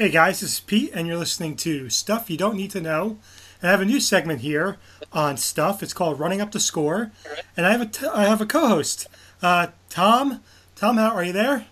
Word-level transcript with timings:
Hey 0.00 0.08
guys, 0.08 0.40
this 0.40 0.54
is 0.54 0.60
Pete, 0.60 0.92
and 0.94 1.06
you're 1.06 1.18
listening 1.18 1.56
to 1.56 1.90
Stuff 1.90 2.30
You 2.30 2.38
Don't 2.38 2.56
Need 2.56 2.70
to 2.70 2.80
Know. 2.80 3.18
And 3.60 3.68
I 3.68 3.70
have 3.70 3.82
a 3.82 3.84
new 3.84 4.00
segment 4.00 4.40
here 4.40 4.78
on 5.12 5.36
Stuff. 5.36 5.82
It's 5.82 5.92
called 5.92 6.18
Running 6.18 6.40
Up 6.40 6.52
the 6.52 6.58
Score, 6.58 7.12
and 7.54 7.66
I 7.66 7.72
have 7.72 7.82
a 7.82 7.84
t- 7.84 8.06
I 8.06 8.24
have 8.24 8.40
a 8.40 8.46
co-host, 8.46 9.08
uh, 9.42 9.66
Tom. 9.90 10.40
Tom, 10.74 10.96
how 10.96 11.10
are 11.10 11.22
you 11.22 11.34
there? 11.34 11.66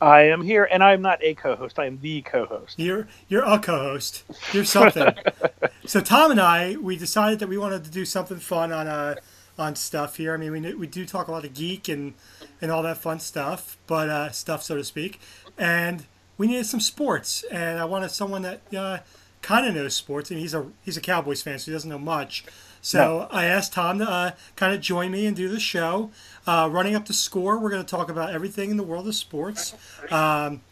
I 0.00 0.22
am 0.22 0.42
here, 0.42 0.66
and 0.68 0.82
I 0.82 0.94
am 0.94 1.00
not 1.00 1.22
a 1.22 1.34
co-host. 1.34 1.78
I 1.78 1.86
am 1.86 2.00
the 2.00 2.22
co-host. 2.22 2.76
You're 2.76 3.06
you're 3.28 3.44
a 3.44 3.60
co-host. 3.60 4.24
You're 4.52 4.64
something. 4.64 5.14
so 5.86 6.00
Tom 6.00 6.32
and 6.32 6.40
I, 6.40 6.74
we 6.74 6.96
decided 6.96 7.38
that 7.38 7.48
we 7.48 7.56
wanted 7.56 7.84
to 7.84 7.90
do 7.92 8.04
something 8.04 8.38
fun 8.38 8.72
on 8.72 8.88
uh 8.88 9.14
on 9.56 9.76
stuff 9.76 10.16
here. 10.16 10.34
I 10.34 10.38
mean, 10.38 10.50
we 10.50 10.74
we 10.74 10.86
do 10.88 11.06
talk 11.06 11.28
a 11.28 11.30
lot 11.30 11.44
of 11.44 11.54
geek 11.54 11.88
and 11.88 12.14
and 12.60 12.72
all 12.72 12.82
that 12.82 12.98
fun 12.98 13.20
stuff, 13.20 13.76
but 13.86 14.08
uh, 14.08 14.30
stuff 14.32 14.64
so 14.64 14.74
to 14.74 14.82
speak, 14.82 15.20
and 15.56 16.06
we 16.40 16.46
needed 16.46 16.64
some 16.64 16.80
sports, 16.80 17.44
and 17.50 17.78
I 17.78 17.84
wanted 17.84 18.10
someone 18.10 18.40
that 18.42 18.62
uh, 18.74 19.00
kind 19.42 19.66
of 19.66 19.74
knows 19.74 19.94
sports. 19.94 20.32
I 20.32 20.36
mean, 20.36 20.40
he's 20.40 20.54
a 20.54 20.68
he's 20.82 20.96
a 20.96 21.00
Cowboys 21.02 21.42
fan, 21.42 21.58
so 21.58 21.66
he 21.66 21.72
doesn't 21.72 21.90
know 21.90 21.98
much. 21.98 22.46
So 22.80 22.98
no. 22.98 23.28
I 23.30 23.44
asked 23.44 23.74
Tom 23.74 23.98
to 23.98 24.08
uh, 24.08 24.30
kind 24.56 24.74
of 24.74 24.80
join 24.80 25.10
me 25.10 25.26
and 25.26 25.36
do 25.36 25.50
the 25.50 25.60
show. 25.60 26.10
Uh, 26.46 26.66
running 26.72 26.94
up 26.94 27.04
the 27.04 27.12
score, 27.12 27.58
we're 27.58 27.68
going 27.68 27.84
to 27.84 27.88
talk 27.88 28.08
about 28.08 28.32
everything 28.32 28.70
in 28.70 28.78
the 28.78 28.82
world 28.82 29.06
of 29.06 29.14
sports, 29.14 29.74
um, 30.10 30.62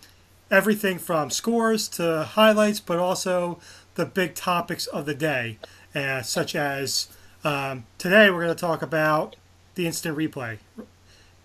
everything 0.50 0.98
from 0.98 1.28
scores 1.28 1.86
to 1.88 2.22
highlights, 2.22 2.80
but 2.80 2.98
also 2.98 3.58
the 3.94 4.06
big 4.06 4.34
topics 4.34 4.86
of 4.86 5.04
the 5.04 5.14
day, 5.14 5.58
uh, 5.94 6.22
such 6.22 6.56
as 6.56 7.08
um, 7.44 7.84
today 7.98 8.30
we're 8.30 8.44
going 8.44 8.56
to 8.56 8.60
talk 8.60 8.80
about 8.80 9.36
the 9.74 9.86
instant 9.86 10.16
replay. 10.16 10.56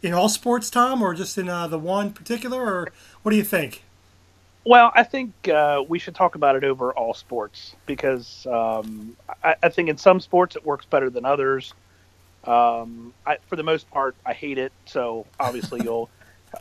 In 0.02 0.14
all 0.14 0.30
sports, 0.30 0.70
Tom, 0.70 1.02
or 1.02 1.14
just 1.14 1.38
in 1.38 1.50
uh, 1.50 1.68
the 1.68 1.78
one 1.78 2.14
particular, 2.14 2.62
or 2.62 2.94
what 3.22 3.32
do 3.32 3.36
you 3.36 3.44
think? 3.44 3.84
Well, 4.66 4.92
I 4.96 5.04
think 5.04 5.50
uh, 5.50 5.84
we 5.88 6.00
should 6.00 6.16
talk 6.16 6.36
about 6.36 6.56
it 6.56 6.64
over 6.64 6.94
all 6.94 7.14
sports 7.14 7.76
because 7.86 8.48
um, 8.48 9.18
I, 9.44 9.56
I, 9.62 9.70
think 9.70 9.90
in 9.90 9.98
some 9.98 10.22
sports 10.22 10.56
it 10.56 10.66
works 10.66 10.86
better 10.86 11.10
than 11.10 11.26
others. 11.26 11.74
Um, 12.46 13.14
I, 13.26 13.38
for 13.48 13.58
the 13.58 13.64
most 13.64 13.90
part, 13.92 14.16
I 14.26 14.32
hate 14.34 14.58
it. 14.58 14.72
So 14.86 15.26
obviously 15.38 15.82
you'll 15.84 16.10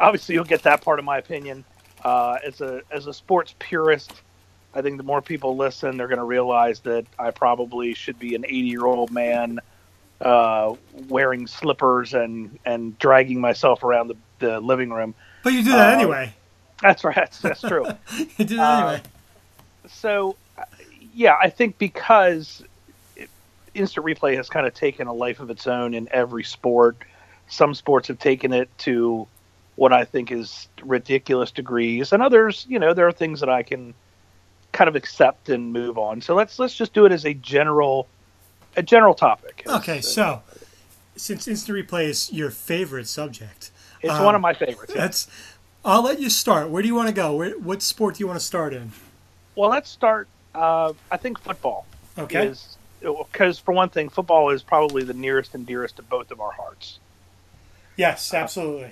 obviously 0.01 0.35
you'll 0.35 0.45
get 0.45 0.63
that 0.65 0.83
part 0.83 0.99
of 0.99 1.05
my 1.05 1.19
opinion. 1.19 1.65
Uh, 2.05 2.39
as 2.45 2.61
a 2.61 2.83
as 2.91 3.07
a 3.07 3.15
sports 3.15 3.55
purist, 3.61 4.13
I 4.75 4.83
think 4.83 4.97
the 4.97 5.05
more 5.05 5.23
people 5.23 5.57
listen, 5.57 5.97
they're 5.97 6.09
going 6.09 6.19
to 6.19 6.25
realize 6.25 6.81
that 6.81 7.07
I 7.21 7.31
probably 7.31 7.95
should 7.95 8.19
be 8.19 8.35
an 8.35 8.45
80 8.45 8.57
year 8.57 8.85
old 8.85 9.13
man 9.13 9.61
uh, 10.21 10.75
wearing 11.09 11.47
slippers 11.47 12.15
and 12.15 12.59
and 12.65 12.99
dragging 12.99 13.41
myself 13.41 13.85
around 13.85 14.09
the, 14.09 14.17
the 14.41 14.61
living 14.61 14.91
room. 14.91 15.15
But 15.45 15.53
you 15.53 15.63
do 15.63 15.71
that 15.71 15.95
uh, 15.95 16.01
anyway. 16.01 16.35
That's 16.89 17.05
right. 17.05 17.15
That's, 17.15 17.41
that's 17.41 17.61
true. 17.61 17.87
you 18.37 18.45
do 18.45 18.57
that 18.57 18.79
anyway. 18.79 19.03
Uh, 19.85 19.89
so, 19.89 20.37
yeah, 21.15 21.37
I 21.41 21.49
think 21.49 21.79
because 21.79 22.65
it, 23.15 23.31
instant 23.75 24.05
replay 24.05 24.37
has 24.37 24.49
kind 24.49 24.67
of 24.67 24.75
taken 24.75 25.07
a 25.07 25.13
life 25.13 25.39
of 25.39 25.49
its 25.51 25.69
own 25.69 25.95
in 25.95 26.09
every 26.11 26.43
sport. 26.43 26.97
Some 27.47 27.75
sports 27.75 28.09
have 28.09 28.19
taken 28.19 28.53
it 28.53 28.69
to 28.79 29.29
what 29.77 29.93
I 29.93 30.05
think 30.05 30.33
is 30.33 30.69
ridiculous 30.83 31.51
degrees, 31.53 32.13
and 32.13 32.23
others, 32.23 32.67
you 32.69 32.79
know, 32.79 32.95
there 32.95 33.07
are 33.07 33.13
things 33.13 33.41
that 33.41 33.49
I 33.49 33.63
can 33.63 33.95
kind 34.73 34.89
of 34.89 34.97
accept 34.97 35.49
and 35.49 35.73
move 35.73 35.99
on. 35.99 36.21
So 36.21 36.35
let's 36.35 36.59
let's 36.59 36.75
just 36.75 36.93
do 36.93 37.07
it 37.07 37.13
as 37.13 37.25
a 37.25 37.35
general 37.35 38.09
a 38.77 38.83
general 38.83 39.15
topic. 39.15 39.63
Okay, 39.67 40.01
so 40.01 40.43
since 41.17 41.47
instant 41.47 41.79
replay 41.79 42.05
is 42.05 42.33
your 42.33 42.51
favorite 42.51 43.07
subject, 43.07 43.71
it's 44.01 44.13
um, 44.13 44.25
one 44.25 44.35
of 44.35 44.41
my 44.41 44.55
favorites. 44.55 44.93
Yeah. 44.95 45.03
That's 45.03 45.29
I'll 45.85 46.03
let 46.03 46.21
you 46.21 46.31
start. 46.31 46.71
Where 46.71 46.83
do 46.83 46.89
you 46.89 46.95
want 46.95 47.09
to 47.09 47.15
go? 47.15 47.37
Where, 47.37 47.59
what 47.59 47.83
sport 47.83 48.17
do 48.17 48.21
you 48.21 48.27
want 48.27 48.39
to 48.39 48.45
start 48.45 48.73
in? 48.73 48.93
Well, 49.57 49.71
let's 49.71 49.91
start. 49.91 50.29
Uh, 50.55 50.93
I 51.11 51.17
think 51.17 51.39
football. 51.39 51.87
Okay. 52.17 52.55
Because 53.01 53.59
for 53.59 53.73
one 53.73 53.89
thing, 53.89 54.09
football 54.09 54.51
is 54.51 54.63
probably 54.63 55.03
the 55.03 55.15
nearest 55.15 55.55
and 55.55 55.67
dearest 55.67 55.97
to 55.97 56.03
both 56.03 56.31
of 56.31 56.41
our 56.41 56.53
hearts. 56.53 57.01
Yes, 57.97 58.33
absolutely. 58.33 58.85
Uh, 58.85 58.91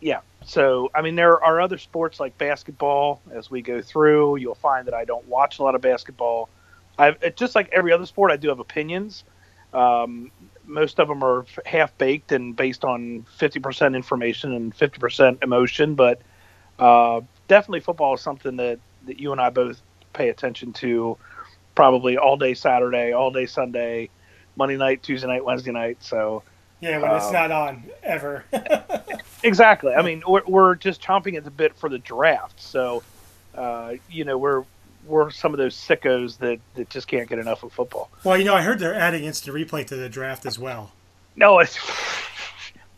yeah. 0.00 0.20
So, 0.44 0.90
I 0.94 1.02
mean, 1.02 1.14
there 1.14 1.42
are 1.42 1.60
other 1.60 1.78
sports 1.78 2.18
like 2.18 2.36
basketball. 2.38 3.20
As 3.30 3.50
we 3.50 3.62
go 3.62 3.80
through, 3.80 4.36
you'll 4.36 4.56
find 4.56 4.88
that 4.88 4.94
I 4.94 5.04
don't 5.04 5.26
watch 5.28 5.60
a 5.60 5.62
lot 5.62 5.76
of 5.76 5.80
basketball. 5.80 6.48
I 6.98 7.12
just 7.36 7.54
like 7.54 7.70
every 7.72 7.92
other 7.92 8.04
sport, 8.06 8.32
I 8.32 8.36
do 8.36 8.48
have 8.48 8.58
opinions. 8.58 9.22
Um, 9.72 10.32
most 10.66 11.00
of 11.00 11.08
them 11.08 11.22
are 11.22 11.46
half 11.64 11.96
baked 11.98 12.32
and 12.32 12.54
based 12.54 12.84
on 12.84 13.24
50% 13.38 13.94
information 13.94 14.52
and 14.52 14.76
50% 14.76 15.42
emotion, 15.42 15.94
but 15.94 16.20
uh, 16.78 17.20
definitely 17.48 17.80
football 17.80 18.14
is 18.14 18.20
something 18.20 18.56
that, 18.56 18.78
that 19.06 19.20
you 19.20 19.32
and 19.32 19.40
I 19.40 19.50
both 19.50 19.80
pay 20.12 20.28
attention 20.28 20.72
to 20.74 21.16
probably 21.74 22.16
all 22.16 22.36
day 22.36 22.54
Saturday, 22.54 23.12
all 23.12 23.30
day 23.30 23.46
Sunday, 23.46 24.10
Monday 24.56 24.76
night, 24.76 25.02
Tuesday 25.02 25.26
night, 25.26 25.44
Wednesday 25.44 25.72
night. 25.72 25.98
So 26.00 26.42
yeah, 26.80 26.98
when 26.98 27.12
it's 27.12 27.26
um, 27.26 27.32
not 27.32 27.50
on 27.50 27.84
ever. 28.02 28.44
exactly. 29.42 29.94
I 29.94 30.02
mean, 30.02 30.22
we're, 30.26 30.42
we're 30.46 30.74
just 30.74 31.00
chomping 31.00 31.36
at 31.36 31.44
the 31.44 31.50
bit 31.50 31.76
for 31.76 31.88
the 31.88 31.98
draft. 31.98 32.60
So, 32.60 33.02
uh, 33.54 33.94
you 34.10 34.24
know, 34.24 34.36
we're 34.38 34.64
we're 35.06 35.30
some 35.30 35.52
of 35.52 35.58
those 35.58 35.74
sickos 35.74 36.38
that, 36.38 36.60
that 36.74 36.88
just 36.88 37.08
can't 37.08 37.28
get 37.28 37.38
enough 37.38 37.62
of 37.64 37.72
football. 37.72 38.08
Well, 38.22 38.38
you 38.38 38.44
know, 38.44 38.54
I 38.54 38.62
heard 38.62 38.78
they're 38.78 38.94
adding 38.94 39.24
instant 39.24 39.56
replay 39.56 39.84
to 39.88 39.96
the 39.96 40.08
draft 40.08 40.46
as 40.46 40.58
well. 40.60 40.92
No, 41.34 41.58
it's 41.58 41.76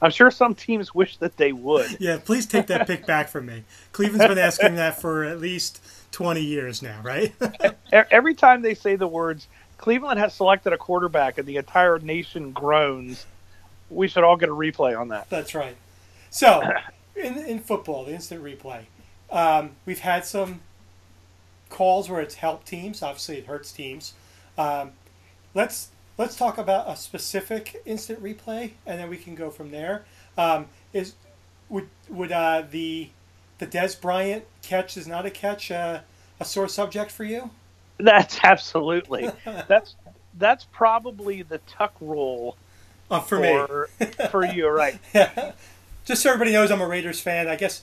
I'm 0.03 0.10
sure 0.10 0.31
some 0.31 0.55
teams 0.55 0.94
wish 0.94 1.16
that 1.19 1.37
they 1.37 1.53
would. 1.53 1.97
Yeah, 2.00 2.19
please 2.22 2.47
take 2.47 2.66
that 2.66 2.87
pick 2.87 3.06
back 3.06 3.28
from 3.28 3.47
me. 3.47 3.65
Cleveland's 3.93 4.27
been 4.27 4.38
asking 4.38 4.75
that 4.77 5.00
for 5.00 5.25
at 5.25 5.41
least 5.41 5.81
20 6.12 6.41
years 6.43 6.82
now, 6.82 7.00
right? 7.03 7.32
Every 7.93 8.34
time 8.34 8.62
they 8.62 8.75
say 8.75 8.97
the 8.97 9.06
words, 9.06 9.49
Cleveland 9.78 10.19
has 10.19 10.34
selected 10.34 10.72
a 10.72 10.78
quarterback 10.78 11.38
and 11.38 11.47
the 11.47 11.56
entire 11.56 11.99
nation 11.99 12.53
groans, 12.53 13.27
we 13.91 14.09
should 14.09 14.25
all 14.25 14.37
get 14.37 14.49
a 14.49 14.53
replay 14.53 14.99
on 14.99 15.09
that. 15.09 15.31
That's 15.31 15.54
right. 15.54 15.77
So, 16.31 16.62
in, 17.16 17.38
in 17.38 17.60
football, 17.60 18.04
the 18.04 18.12
instant 18.12 18.43
replay, 18.43 18.83
um, 19.31 19.71
we've 19.87 20.00
had 20.00 20.25
some 20.25 20.60
calls 21.71 22.09
where 22.09 22.21
it's 22.21 22.37
helped 22.37 22.66
teams. 22.66 23.03
Obviously, 23.03 23.38
it 23.38 23.47
hurts 23.47 23.72
teams. 23.72 24.15
Um, 24.59 24.93
let's 25.54 25.88
let's 26.19 26.36
talk 26.36 26.58
about 26.58 26.88
a 26.88 26.97
specific 26.97 27.82
instant 27.84 28.22
replay, 28.22 28.72
and 28.86 28.98
then 28.98 29.08
we 29.08 29.16
can 29.16 29.34
go 29.34 29.50
from 29.50 29.70
there. 29.70 30.04
Um, 30.36 30.66
is 30.92 31.14
would 31.69 31.88
would 32.08 32.32
uh, 32.32 32.64
the 32.70 33.10
the 33.58 33.66
Dez 33.66 34.00
Bryant 34.00 34.44
catch 34.62 34.97
is 34.97 35.06
not 35.06 35.26
a 35.26 35.30
catch 35.30 35.70
uh, 35.70 36.00
a 36.41 36.44
sore 36.44 36.69
subject 36.69 37.10
for 37.10 37.24
you? 37.24 37.50
That's 37.98 38.38
absolutely 38.42 39.30
that's 39.69 39.94
that's 40.36 40.64
probably 40.72 41.42
the 41.42 41.58
tuck 41.58 41.94
rule 42.00 42.56
uh, 43.10 43.20
for, 43.20 43.36
for 43.36 43.88
me 44.00 44.06
for 44.30 44.44
you, 44.54 44.69
right? 44.69 44.98
yeah. 45.14 45.53
Just 46.04 46.22
so 46.22 46.30
everybody 46.30 46.53
knows, 46.53 46.70
I'm 46.70 46.82
a 46.82 46.86
Raiders 46.86 47.20
fan. 47.20 47.48
I 47.48 47.56
guess 47.56 47.82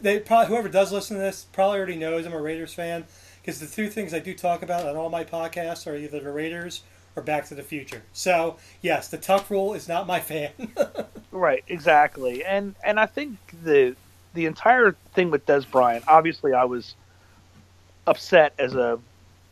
they 0.00 0.18
probably 0.18 0.48
whoever 0.48 0.68
does 0.68 0.92
listen 0.92 1.16
to 1.16 1.22
this 1.22 1.46
probably 1.52 1.78
already 1.78 1.96
knows 1.96 2.26
I'm 2.26 2.32
a 2.32 2.40
Raiders 2.40 2.74
fan 2.74 3.04
because 3.40 3.60
the 3.60 3.66
two 3.66 3.88
things 3.88 4.14
I 4.14 4.18
do 4.18 4.34
talk 4.34 4.62
about 4.62 4.86
on 4.86 4.96
all 4.96 5.10
my 5.10 5.24
podcasts 5.24 5.86
are 5.86 5.96
either 5.96 6.20
the 6.20 6.32
Raiders 6.32 6.82
or 7.16 7.22
Back 7.22 7.46
to 7.46 7.54
the 7.54 7.62
Future. 7.62 8.02
So 8.12 8.56
yes, 8.80 9.08
the 9.08 9.18
Tuck 9.18 9.50
rule 9.50 9.74
is 9.74 9.88
not 9.88 10.06
my 10.06 10.20
fan. 10.32 10.50
right, 11.30 11.64
exactly, 11.68 12.44
and 12.44 12.74
and 12.84 12.98
I 12.98 13.06
think 13.06 13.38
the 13.64 13.96
the 14.34 14.46
entire 14.46 14.92
thing 15.14 15.30
with 15.30 15.46
Dez 15.46 15.70
Bryant. 15.70 16.04
Obviously, 16.08 16.52
I 16.52 16.64
was 16.64 16.94
upset 18.06 18.54
as 18.58 18.74
a 18.74 18.98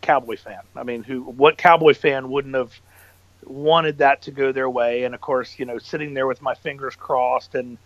Cowboy 0.00 0.37
fan. 0.37 0.60
I 0.76 0.82
mean, 0.82 1.03
who 1.03 1.22
what 1.22 1.59
Cowboy 1.59 1.94
fan 1.94 2.31
wouldn't 2.31 2.54
have 2.54 2.72
wanted 3.44 3.98
that 3.98 4.22
to 4.22 4.31
go 4.31 4.53
their 4.53 4.71
way? 4.71 5.04
And 5.04 5.15
of 5.15 5.21
course, 5.21 5.59
you 5.59 5.65
know, 5.65 5.78
sitting 5.78 6.15
there 6.15 6.27
with 6.27 6.42
my 6.42 6.54
fingers 6.54 6.97
crossed 6.97 7.54
and 7.54 7.78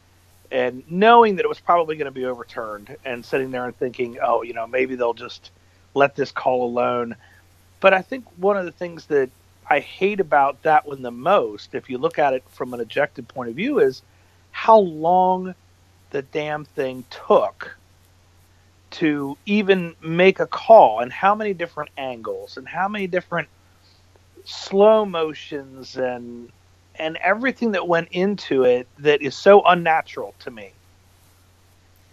and 0.50 0.84
knowing 0.88 1.36
that 1.36 1.44
it 1.44 1.48
was 1.48 1.58
probably 1.58 1.96
going 1.96 2.04
to 2.04 2.12
be 2.12 2.26
overturned, 2.26 2.96
and 3.04 3.24
sitting 3.24 3.50
there 3.50 3.64
and 3.64 3.76
thinking, 3.76 4.18
oh, 4.22 4.42
you 4.42 4.52
know, 4.52 4.66
maybe 4.66 4.94
they'll 4.94 5.14
just 5.14 5.50
let 5.94 6.14
this 6.14 6.30
call 6.30 6.66
alone. 6.66 7.16
But 7.80 7.92
I 7.94 8.02
think 8.02 8.24
one 8.36 8.56
of 8.56 8.64
the 8.64 8.72
things 8.72 9.06
that 9.06 9.30
I 9.68 9.80
hate 9.80 10.20
about 10.20 10.62
that 10.62 10.86
one 10.86 11.02
the 11.02 11.10
most, 11.10 11.74
if 11.74 11.88
you 11.88 11.98
look 11.98 12.18
at 12.18 12.34
it 12.34 12.44
from 12.50 12.74
an 12.74 12.80
objective 12.80 13.26
point 13.28 13.50
of 13.50 13.56
view, 13.56 13.78
is 13.78 14.02
how 14.50 14.78
long 14.78 15.54
the 16.10 16.22
damn 16.22 16.64
thing 16.64 17.04
took 17.10 17.76
to 18.90 19.36
even 19.44 19.96
make 20.00 20.38
a 20.38 20.46
call 20.46 21.00
and 21.00 21.12
how 21.12 21.34
many 21.34 21.52
different 21.52 21.90
angles 21.98 22.56
and 22.56 22.68
how 22.68 22.86
many 22.86 23.08
different 23.08 23.48
slow 24.44 25.04
motions 25.04 25.96
and 25.96 26.50
and 26.96 27.16
everything 27.16 27.72
that 27.72 27.88
went 27.88 28.08
into 28.12 28.62
it 28.62 28.86
that 28.98 29.20
is 29.20 29.34
so 29.34 29.62
unnatural 29.64 30.32
to 30.38 30.50
me 30.50 30.70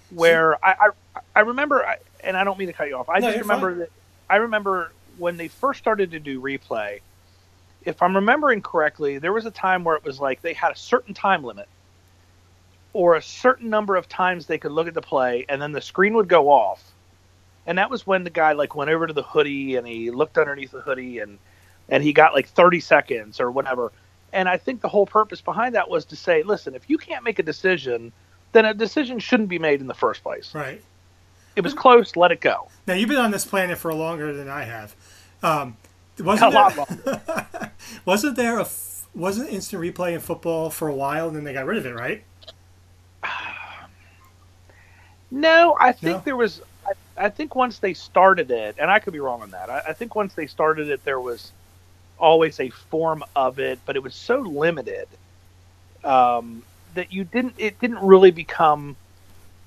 where 0.10 0.64
I, 0.66 0.88
I, 1.16 1.20
I 1.36 1.40
remember 1.42 1.86
and 2.24 2.36
I 2.36 2.44
don't 2.44 2.58
mean 2.58 2.68
to 2.68 2.74
cut 2.74 2.88
you 2.88 2.98
off 2.98 3.10
I 3.10 3.20
no, 3.20 3.28
just 3.28 3.42
remember 3.42 3.72
fine. 3.72 3.80
that 3.80 3.90
I 4.30 4.36
remember 4.38 4.92
when 5.20 5.38
they 5.38 5.50
first 5.50 5.78
started 5.78 6.10
to 6.12 6.20
do 6.20 6.42
replay 6.42 7.02
if 7.84 8.02
I'm 8.02 8.16
remembering 8.16 8.62
correctly, 8.62 9.18
there 9.18 9.34
was 9.34 9.46
a 9.46 9.52
time 9.52 9.84
where 9.84 9.96
it 9.96 10.04
was 10.04 10.20
like 10.20 10.42
they 10.42 10.54
had 10.54 10.72
a 10.72 10.78
certain 10.78 11.14
time 11.14 11.44
limit 11.44 11.68
or 12.94 13.16
a 13.16 13.22
certain 13.22 13.70
number 13.70 13.96
of 13.96 14.08
times 14.10 14.46
they 14.46 14.58
could 14.58 14.72
look 14.72 14.88
at 14.88 14.94
the 14.94 15.02
play 15.02 15.46
and 15.48 15.62
then 15.62 15.72
the 15.72 15.82
screen 15.82 16.14
would 16.14 16.28
go 16.28 16.50
off 16.50 16.92
and 17.66 17.78
that 17.78 17.90
was 17.90 18.06
when 18.08 18.24
the 18.24 18.30
guy 18.30 18.54
like 18.54 18.76
went 18.76 18.90
over 18.90 19.08
to 19.08 19.14
the 19.14 19.24
hoodie 19.24 19.76
and 19.76 19.88
he 19.88 20.12
looked 20.12 20.38
underneath 20.38 20.72
the 20.72 20.82
hoodie 20.82 21.20
and 21.20 21.38
and 21.90 22.04
he 22.04 22.14
got 22.14 22.34
like 22.34 22.48
30 22.48 22.80
seconds 22.80 23.40
or 23.40 23.52
whatever. 23.52 23.92
And 24.32 24.48
I 24.48 24.58
think 24.58 24.82
the 24.82 24.88
whole 24.88 25.06
purpose 25.06 25.42
behind 25.42 25.76
that 25.76 25.90
was 25.90 26.06
to 26.06 26.16
say, 26.16 26.42
listen, 26.44 26.74
if 26.74 26.90
you 26.90 26.98
can't 26.98 27.24
make 27.24 27.38
a 27.38 27.44
decision, 27.44 28.14
then 28.54 28.64
a 28.64 28.74
decision 28.74 29.20
shouldn't 29.20 29.50
be 29.50 29.60
made 29.60 29.82
in 29.82 29.88
the 29.88 29.94
first 29.94 30.24
place. 30.24 30.56
Right. 30.56 30.82
It 31.58 31.62
was 31.62 31.74
close. 31.74 32.16
Let 32.16 32.32
it 32.32 32.40
go. 32.40 32.70
Now 32.88 32.94
you've 32.94 33.10
been 33.10 33.18
on 33.18 33.32
this 33.32 33.44
planet 33.44 33.78
for 33.78 33.94
longer 33.94 34.34
than 34.34 34.48
I 34.48 34.64
have. 34.64 34.96
Um, 35.44 35.76
wasn't 36.20 36.54
there, 36.54 37.72
wasn't 38.06 38.36
there 38.36 38.58
a 38.60 38.62
f- 38.62 39.08
wasn't 39.14 39.50
instant 39.50 39.82
replay 39.82 40.14
in 40.14 40.20
football 40.20 40.70
for 40.70 40.88
a 40.88 40.94
while 40.96 41.28
and 41.28 41.36
then 41.36 41.44
they 41.44 41.54
got 41.54 41.66
rid 41.66 41.78
of 41.78 41.86
it, 41.86 41.96
right? 41.96 42.24
No, 45.32 45.78
I 45.80 45.92
think 45.94 46.18
No? 46.18 46.22
there 46.26 46.36
was. 46.36 46.62
I, 46.86 47.26
I 47.26 47.30
think 47.30 47.56
once 47.56 47.80
they 47.80 47.94
started 47.94 48.52
it, 48.52 48.76
and 48.78 48.92
I 48.92 49.00
could 49.00 49.14
be 49.14 49.20
wrong 49.20 49.42
on 49.42 49.52
that. 49.52 49.70
I, 49.70 49.80
I 49.90 49.94
think 49.94 50.16
once 50.16 50.34
they 50.34 50.48
started 50.48 50.90
it, 50.90 51.04
there 51.06 51.20
was 51.22 51.52
always 52.18 52.60
a 52.60 52.70
form 52.70 53.24
of 53.36 53.60
it, 53.60 53.80
but 53.86 53.96
it 53.96 54.04
was 54.04 54.14
so 54.14 54.40
limited 54.40 55.08
um, 56.04 56.64
that 56.96 57.14
you 57.14 57.24
didn't. 57.24 57.54
It 57.58 57.80
didn't 57.80 58.00
really 58.00 58.32
become 58.32 58.98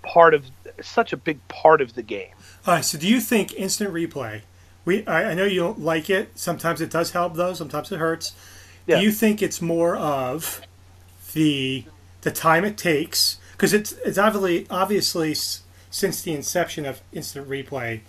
part 0.03 0.35
of 0.35 0.45
such 0.83 1.15
a 1.15 1.17
big 1.17 1.39
part 1.49 1.81
of 1.81 1.95
the 1.95 2.03
game. 2.03 2.35
All 2.67 2.75
right. 2.75 2.85
So 2.85 2.99
do 2.99 3.09
you 3.09 3.21
think 3.21 3.55
instant 3.55 3.93
replay? 3.95 4.43
We 4.85 5.07
I, 5.07 5.31
I 5.31 5.35
know 5.35 5.45
you 5.45 5.61
don't 5.61 5.81
like 5.81 6.11
it. 6.11 6.39
Sometimes 6.39 6.81
it 6.81 6.91
does 6.91 7.13
help 7.13 7.35
though. 7.35 7.55
Sometimes 7.55 7.91
it 7.93 7.99
hurts. 7.99 8.33
Yeah. 8.87 8.99
Do 8.99 9.05
you 9.05 9.11
think 9.13 9.43
it's 9.43 9.63
more 9.63 9.97
of 9.97 10.61
the 11.33 11.85
the 12.23 12.31
time 12.31 12.65
it 12.65 12.77
takes? 12.77 13.39
Because 13.53 13.73
it's 13.73 13.93
it's 14.05 14.19
obviously 14.19 14.67
obviously 14.71 15.35
since 15.91 16.23
the 16.23 16.33
inception 16.35 16.85
of 16.85 17.01
instant 17.13 17.49
replay, 17.49 18.01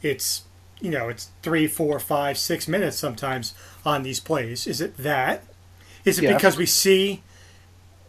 it's 0.00 0.42
you 0.80 0.90
know 0.90 1.08
it's 1.08 1.30
three, 1.42 1.66
four, 1.66 1.98
five, 1.98 2.38
six 2.38 2.66
minutes 2.66 2.96
sometimes 2.96 3.54
on 3.84 4.02
these 4.02 4.20
plays. 4.20 4.66
Is 4.66 4.80
it 4.80 4.96
that? 4.98 5.44
Is 6.04 6.18
it 6.18 6.22
because 6.34 6.56
we 6.56 6.66
see 6.66 7.22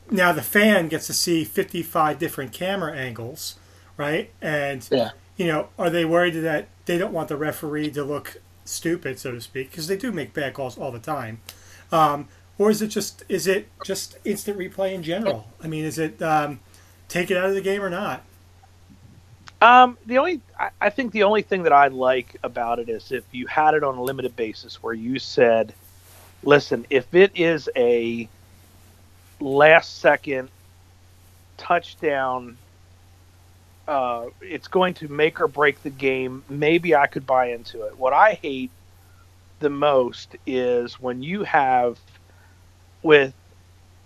now 0.09 0.31
the 0.31 0.41
fan 0.41 0.87
gets 0.87 1.07
to 1.07 1.13
see 1.13 1.43
fifty 1.43 1.83
five 1.83 2.19
different 2.19 2.53
camera 2.53 2.95
angles, 2.95 3.55
right? 3.97 4.31
And 4.41 4.87
Yeah. 4.91 5.11
you 5.35 5.47
know, 5.47 5.69
are 5.77 5.89
they 5.89 6.05
worried 6.05 6.35
that 6.35 6.67
they 6.85 6.97
don't 6.97 7.13
want 7.13 7.30
the 7.30 7.38
referee 7.38 7.91
to 7.91 8.03
look 8.03 8.41
stupid, 8.65 9.19
so 9.19 9.31
to 9.31 9.41
speak, 9.41 9.71
because 9.71 9.88
they 9.88 9.97
do 9.97 10.12
make 10.12 10.33
bad 10.33 10.53
calls 10.53 10.77
all 10.77 10.91
the 10.91 11.00
time? 11.00 11.41
Um, 11.91 12.27
or 12.57 12.69
is 12.69 12.81
it 12.81 12.88
just 12.88 13.24
is 13.30 13.47
it 13.47 13.69
just 13.83 14.18
instant 14.25 14.57
replay 14.57 14.94
in 14.94 15.03
general? 15.03 15.47
I 15.62 15.68
mean, 15.68 15.85
is 15.85 15.97
it 15.97 16.21
um, 16.21 16.59
take 17.07 17.31
it 17.31 17.38
out 17.38 17.45
of 17.45 17.56
the 17.56 17.62
game 17.62 17.81
or 17.81 17.89
not? 17.89 18.24
Um, 19.62 19.97
the 20.06 20.18
only 20.18 20.41
I, 20.59 20.69
I 20.81 20.89
think 20.89 21.13
the 21.13 21.24
only 21.24 21.41
thing 21.41 21.63
that 21.63 21.74
I 21.74 21.88
like 21.88 22.35
about 22.44 22.80
it 22.80 22.89
is 22.89 23.12
if 23.12 23.24
you 23.31 23.47
had 23.47 23.74
it 23.74 23.83
on 23.83 23.97
a 23.97 24.03
limited 24.03 24.35
basis 24.35 24.83
where 24.83 24.94
you 24.94 25.19
said, 25.19 25.74
listen, 26.44 26.85
if 26.89 27.13
it 27.13 27.31
is 27.35 27.69
a 27.75 28.27
last 29.39 30.00
second 30.00 30.50
touchdown, 31.57 32.57
uh, 33.88 34.27
it's 34.41 34.68
going 34.68 34.94
to 34.95 35.07
make 35.07 35.41
or 35.41 35.47
break 35.47 35.81
the 35.83 35.89
game. 35.89 36.44
Maybe 36.50 36.95
I 36.95 37.07
could 37.07 37.25
buy 37.25 37.51
into 37.51 37.83
it. 37.83 37.97
What 37.97 38.13
I 38.13 38.33
hate 38.33 38.71
the 39.59 39.69
most 39.69 40.35
is 40.45 41.00
when 41.00 41.24
you 41.24 41.44
have 41.44 42.00
with 43.01 43.33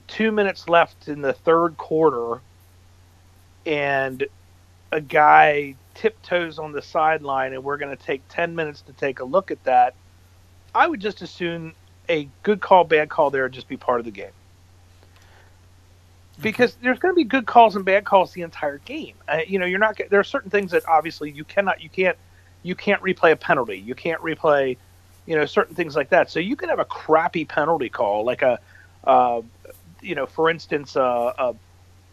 two 0.07 0.31
minutes 0.31 0.67
left 0.69 1.07
in 1.07 1.21
the 1.21 1.33
third 1.33 1.77
quarter 1.77 2.41
and 3.65 4.25
a 4.91 5.01
guy 5.01 5.75
tiptoes 5.93 6.59
on 6.59 6.71
the 6.71 6.81
sideline 6.81 7.53
and 7.53 7.63
we're 7.63 7.77
going 7.77 7.95
to 7.95 8.01
take 8.01 8.21
10 8.29 8.55
minutes 8.55 8.81
to 8.81 8.93
take 8.93 9.19
a 9.19 9.25
look 9.25 9.51
at 9.51 9.63
that, 9.65 9.93
I 10.73 10.87
would 10.87 11.01
just 11.01 11.21
assume 11.21 11.73
a 12.09 12.29
good 12.43 12.61
call, 12.61 12.83
bad 12.83 13.09
call 13.09 13.29
there 13.29 13.43
would 13.43 13.51
just 13.51 13.67
be 13.67 13.77
part 13.77 13.99
of 13.99 14.05
the 14.05 14.11
game. 14.11 14.31
Because 16.41 16.75
there's 16.81 16.99
going 16.99 17.13
to 17.13 17.15
be 17.15 17.23
good 17.23 17.47
calls 17.47 17.75
and 17.75 17.83
bad 17.83 18.05
calls 18.05 18.33
the 18.33 18.43
entire 18.43 18.77
game. 18.79 19.15
Uh, 19.27 19.39
you 19.47 19.57
know, 19.57 19.65
you're 19.65 19.79
not. 19.79 19.99
There 20.09 20.19
are 20.19 20.23
certain 20.25 20.51
things 20.51 20.71
that 20.71 20.87
obviously 20.87 21.31
you 21.31 21.43
cannot, 21.43 21.81
you 21.81 21.89
can't, 21.89 22.17
you 22.63 22.75
can't 22.75 23.01
replay 23.01 23.31
a 23.31 23.35
penalty. 23.35 23.77
You 23.79 23.95
can't 23.95 24.21
replay, 24.21 24.77
you 25.25 25.35
know, 25.35 25.45
certain 25.45 25.75
things 25.75 25.95
like 25.95 26.09
that. 26.09 26.29
So 26.29 26.39
you 26.39 26.55
can 26.55 26.69
have 26.69 26.79
a 26.79 26.85
crappy 26.85 27.45
penalty 27.45 27.89
call, 27.89 28.23
like 28.23 28.43
a, 28.43 28.59
uh, 29.03 29.41
you 30.01 30.13
know, 30.13 30.27
for 30.27 30.49
instance, 30.49 30.95
a, 30.95 31.01
a, 31.01 31.55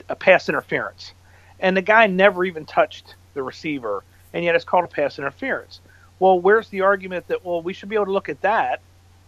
a 0.08 0.16
pass 0.16 0.48
interference 0.48 1.12
and 1.60 1.76
the 1.76 1.82
guy 1.82 2.06
never 2.06 2.44
even 2.44 2.66
touched 2.66 3.14
the 3.34 3.42
receiver, 3.42 4.04
and 4.32 4.44
yet 4.44 4.54
it's 4.54 4.64
called 4.64 4.84
a 4.84 4.88
pass 4.88 5.18
interference. 5.18 5.80
Well, 6.18 6.38
where's 6.38 6.68
the 6.68 6.82
argument 6.82 7.28
that 7.28 7.44
well 7.44 7.62
we 7.62 7.72
should 7.72 7.88
be 7.88 7.96
able 7.96 8.06
to 8.06 8.12
look 8.12 8.28
at 8.28 8.40
that 8.42 8.80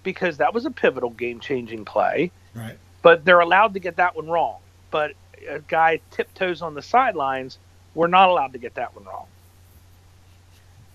because 0.03 0.37
that 0.37 0.55
was 0.55 0.67
a 0.67 0.71
pivotal 0.71 1.11
game-changing 1.11 1.85
play, 1.85 2.31
Right. 2.55 2.77
but 3.03 3.25
they're 3.25 3.41
allowed 3.41 3.75
to 3.75 3.81
get 3.81 3.97
that 3.97 4.15
one 4.15 4.29
wrong. 4.29 4.59
But 4.97 5.13
a 5.47 5.59
guy 5.59 6.01
tiptoes 6.11 6.63
on 6.63 6.73
the 6.73 6.81
sidelines, 6.81 7.59
we're 7.95 8.07
not 8.07 8.31
allowed 8.31 8.55
to 8.55 8.59
get 8.59 8.77
that 8.77 8.97
one 8.97 9.05
wrong. 9.05 9.27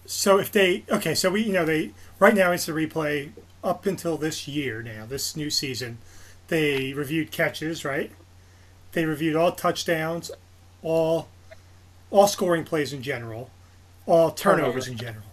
So 0.07 0.39
if 0.39 0.51
they 0.51 0.83
okay, 0.89 1.13
so 1.13 1.29
we 1.29 1.43
you 1.43 1.53
know 1.53 1.65
they 1.65 1.91
right 2.17 2.33
now 2.33 2.51
instant 2.51 2.75
replay 2.75 3.29
up 3.63 3.85
until 3.85 4.17
this 4.17 4.47
year 4.47 4.81
now 4.81 5.05
this 5.05 5.35
new 5.35 5.51
season, 5.51 5.99
they 6.47 6.93
reviewed 6.93 7.29
catches 7.29 7.85
right. 7.85 8.11
They 8.93 9.05
reviewed 9.05 9.35
all 9.35 9.51
touchdowns, 9.51 10.31
all 10.81 11.27
all 12.09 12.25
scoring 12.25 12.63
plays 12.63 12.93
in 12.93 13.03
general, 13.03 13.51
all 14.07 14.31
turnovers 14.31 14.87
in 14.87 14.97
general. 14.97 15.25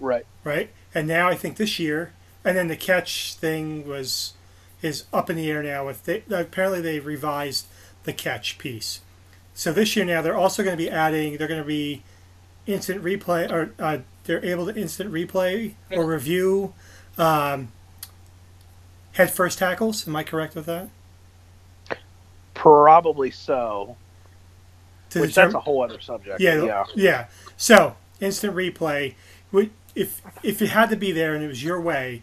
Right. 0.00 0.26
right? 0.42 0.70
And 0.92 1.06
now 1.06 1.28
I 1.28 1.36
think 1.36 1.56
this 1.56 1.78
year, 1.78 2.12
and 2.44 2.56
then 2.56 2.66
the 2.66 2.76
catch 2.76 3.34
thing 3.34 3.86
was 3.86 4.34
is 4.82 5.04
up 5.12 5.30
in 5.30 5.36
the 5.36 5.48
air 5.48 5.62
now. 5.62 5.86
With 5.86 6.04
they, 6.04 6.24
apparently 6.28 6.80
they 6.80 6.98
revised 6.98 7.67
the 8.08 8.12
catch 8.12 8.58
piece, 8.58 9.00
so 9.54 9.72
this 9.72 9.94
year 9.94 10.04
now 10.04 10.22
they're 10.22 10.36
also 10.36 10.64
going 10.64 10.76
to 10.76 10.82
be 10.82 10.90
adding. 10.90 11.36
They're 11.36 11.46
going 11.48 11.60
to 11.62 11.66
be 11.66 12.02
instant 12.66 13.02
replay, 13.04 13.50
or 13.52 13.72
uh, 13.78 13.98
they're 14.24 14.44
able 14.44 14.66
to 14.66 14.74
instant 14.74 15.12
replay 15.12 15.74
or 15.92 16.04
review 16.06 16.72
um, 17.18 17.70
head 19.12 19.30
first 19.30 19.58
tackles. 19.58 20.08
Am 20.08 20.16
I 20.16 20.22
correct 20.24 20.54
with 20.54 20.66
that? 20.66 20.88
Probably 22.54 23.30
so. 23.30 23.96
To 25.10 25.20
Which 25.20 25.30
determine- 25.30 25.52
that's 25.52 25.60
a 25.62 25.64
whole 25.64 25.82
other 25.82 26.00
subject. 26.00 26.40
Yeah, 26.40 26.64
Yeah. 26.64 26.84
yeah. 26.94 27.26
So 27.56 27.96
instant 28.20 28.54
replay. 28.54 29.14
If 29.94 30.20
if 30.42 30.62
it 30.62 30.68
had 30.70 30.90
to 30.90 30.96
be 30.96 31.12
there 31.12 31.34
and 31.34 31.42
it 31.42 31.48
was 31.48 31.64
your 31.64 31.80
way, 31.80 32.22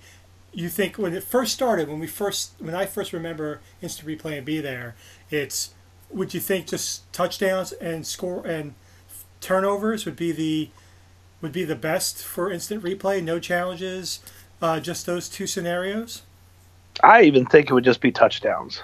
you 0.54 0.70
think 0.70 0.98
when 0.98 1.13
it 1.13 1.24
first 1.24 1.54
started, 1.54 1.89
when 1.89 2.00
we 2.00 2.08
first, 2.08 2.54
when 2.60 2.74
I 2.75 2.86
first 2.86 3.12
remember 3.12 3.60
instant 3.82 4.08
replay 4.08 4.38
and 4.38 4.46
be 4.46 4.62
there, 4.62 4.96
it's 5.29 5.74
would 6.10 6.34
you 6.34 6.39
think 6.39 6.67
just 6.67 7.12
touchdowns 7.12 7.72
and 7.74 8.05
score 8.05 8.46
and 8.46 8.74
turnovers 9.41 10.05
would 10.05 10.15
be 10.15 10.32
the 10.32 10.70
would 11.41 11.51
be 11.51 11.63
the 11.63 11.75
best 11.75 12.24
for 12.24 12.51
instant 12.51 12.84
replay? 12.84 13.24
No 13.24 13.39
challenges, 13.39 14.20
uh, 14.62 14.79
just 14.79 15.05
those 15.05 15.29
two 15.29 15.48
scenarios. 15.48 16.24
I 17.03 17.24
even 17.24 17.46
think 17.46 17.70
it 17.70 17.74
would 17.74 17.84
just 17.84 18.01
be 18.01 18.12
touchdowns. 18.12 18.82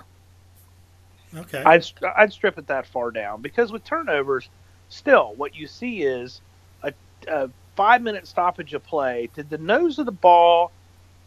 Okay. 1.36 1.64
I'd 1.64 1.86
I'd 2.18 2.34
strip 2.34 2.58
it 2.58 2.68
that 2.68 2.86
far 2.86 3.12
down 3.12 3.42
because 3.42 3.72
with 3.72 3.84
turnovers, 3.84 4.50
still 4.90 5.34
what 5.38 5.56
you 5.56 5.68
see 5.68 6.02
is 6.02 6.42
a, 6.84 6.94
a 7.28 7.50
five 7.76 8.02
minute 8.02 8.28
stoppage 8.28 8.74
of 8.74 8.84
play. 8.84 9.30
Did 9.34 9.50
the 9.50 9.58
nose 9.58 9.98
of 9.98 10.06
the 10.06 10.12
ball 10.12 10.72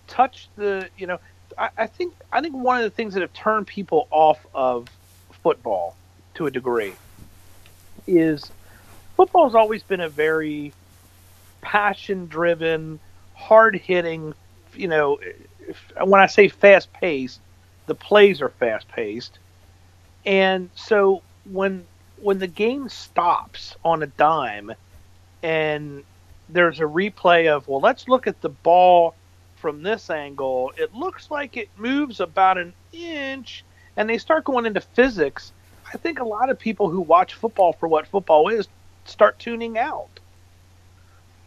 touch 0.06 0.48
the? 0.56 0.88
You 0.98 1.06
know, 1.06 1.18
I, 1.56 1.70
I 1.78 1.86
think 1.86 2.14
I 2.32 2.40
think 2.42 2.54
one 2.54 2.76
of 2.76 2.82
the 2.82 2.90
things 2.90 3.14
that 3.14 3.20
have 3.20 3.32
turned 3.32 3.66
people 3.66 4.06
off 4.10 4.46
of 4.54 4.88
football 5.44 5.94
to 6.34 6.46
a 6.46 6.50
degree 6.50 6.94
is 8.08 8.50
football 9.16 9.44
has 9.44 9.54
always 9.54 9.84
been 9.84 10.00
a 10.00 10.08
very 10.08 10.72
passion 11.60 12.26
driven, 12.26 12.98
hard 13.34 13.76
hitting. 13.76 14.34
You 14.74 14.88
know, 14.88 15.20
when 16.02 16.20
I 16.20 16.26
say 16.26 16.48
fast 16.48 16.92
paced, 16.92 17.40
the 17.86 17.94
plays 17.94 18.42
are 18.42 18.48
fast 18.48 18.88
paced 18.88 19.38
and 20.26 20.70
so 20.74 21.22
when 21.50 21.84
when 22.20 22.38
the 22.38 22.46
game 22.46 22.88
stops 22.88 23.76
on 23.84 24.02
a 24.02 24.06
dime 24.06 24.72
and 25.42 26.02
there's 26.48 26.80
a 26.80 26.84
replay 26.84 27.48
of 27.54 27.66
well 27.68 27.80
let's 27.80 28.08
look 28.08 28.26
at 28.26 28.40
the 28.40 28.48
ball 28.48 29.14
from 29.56 29.82
this 29.82 30.10
angle 30.10 30.72
it 30.76 30.94
looks 30.94 31.30
like 31.30 31.56
it 31.56 31.68
moves 31.76 32.20
about 32.20 32.58
an 32.58 32.72
inch 32.92 33.64
and 33.96 34.08
they 34.08 34.18
start 34.18 34.44
going 34.44 34.66
into 34.66 34.80
physics 34.80 35.52
i 35.92 35.96
think 35.96 36.18
a 36.18 36.24
lot 36.24 36.50
of 36.50 36.58
people 36.58 36.88
who 36.90 37.00
watch 37.00 37.34
football 37.34 37.72
for 37.72 37.88
what 37.88 38.06
football 38.06 38.48
is 38.48 38.68
start 39.04 39.38
tuning 39.38 39.78
out 39.78 40.20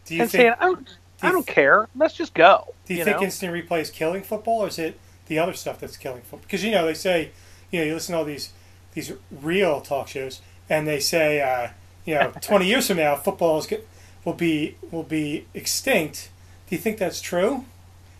do 0.04 0.14
you 0.14 0.22
and 0.22 0.30
think 0.30 0.40
saying 0.40 0.54
i 0.60 0.64
don't 0.64 0.98
i 1.22 1.26
you 1.26 1.32
don't 1.32 1.46
care 1.46 1.88
let's 1.96 2.14
just 2.14 2.34
go 2.34 2.74
Do 2.86 2.94
you, 2.94 3.04
think 3.04 3.18
know? 3.18 3.24
instant 3.24 3.52
replay 3.52 3.80
is 3.80 3.90
killing 3.90 4.22
football, 4.22 4.60
or 4.60 4.68
is 4.68 4.78
it 4.78 4.98
the 5.26 5.38
other 5.38 5.52
stuff 5.52 5.78
that's 5.78 5.96
killing 5.98 6.22
football? 6.22 6.40
Because 6.40 6.64
you 6.64 6.70
know 6.70 6.86
they 6.86 6.94
say, 6.94 7.32
you 7.70 7.80
know, 7.80 7.84
you 7.84 7.94
listen 7.94 8.14
to 8.14 8.18
all 8.18 8.24
these 8.24 8.50
these 8.94 9.12
real 9.30 9.82
talk 9.82 10.08
shows, 10.08 10.40
and 10.70 10.88
they 10.88 10.98
say, 10.98 11.42
uh, 11.42 11.68
you 12.06 12.14
know, 12.14 12.32
twenty 12.40 12.66
years 12.66 12.86
from 12.88 12.96
now, 12.96 13.14
football 13.14 13.58
is. 13.58 13.66
Get, 13.66 13.86
will 14.24 14.32
be 14.32 14.76
will 14.90 15.02
be 15.02 15.46
extinct. 15.54 16.30
Do 16.68 16.76
you 16.76 16.80
think 16.80 16.98
that's 16.98 17.20
true? 17.20 17.64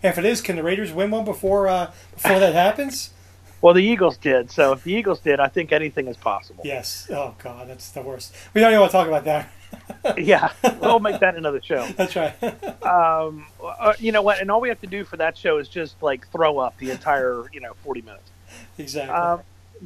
And 0.01 0.11
if 0.11 0.17
it 0.17 0.25
is, 0.25 0.41
can 0.41 0.55
the 0.55 0.63
Raiders 0.63 0.91
win 0.91 1.11
one 1.11 1.25
before 1.25 1.67
uh, 1.67 1.91
before 2.13 2.39
that 2.39 2.53
happens? 2.53 3.11
Well, 3.61 3.73
the 3.73 3.83
Eagles 3.83 4.17
did. 4.17 4.51
So 4.51 4.71
if 4.73 4.83
the 4.83 4.93
Eagles 4.93 5.19
did, 5.19 5.39
I 5.39 5.47
think 5.47 5.71
anything 5.71 6.07
is 6.07 6.17
possible. 6.17 6.63
Yes. 6.65 7.07
Oh 7.11 7.35
God, 7.39 7.67
that's 7.67 7.89
the 7.91 8.01
worst. 8.01 8.33
We 8.53 8.61
don't 8.61 8.71
even 8.71 8.81
want 8.81 8.91
to 8.91 8.97
talk 8.97 9.07
about 9.07 9.25
that. 9.25 9.49
yeah, 10.17 10.51
we'll 10.81 10.99
make 10.99 11.19
that 11.19 11.35
another 11.35 11.61
show. 11.61 11.85
That's 11.95 12.15
right. 12.15 12.33
um, 12.83 13.45
uh, 13.63 13.93
you 13.99 14.11
know 14.11 14.21
what? 14.21 14.39
And 14.39 14.49
all 14.49 14.61
we 14.61 14.69
have 14.69 14.81
to 14.81 14.87
do 14.87 15.03
for 15.03 15.17
that 15.17 15.37
show 15.37 15.57
is 15.57 15.67
just 15.67 16.01
like 16.01 16.27
throw 16.31 16.57
up 16.57 16.75
the 16.79 16.89
entire, 16.89 17.43
you 17.53 17.59
know, 17.59 17.73
forty 17.83 18.01
minutes. 18.01 18.31
Exactly. 18.77 19.13
Um, 19.13 19.41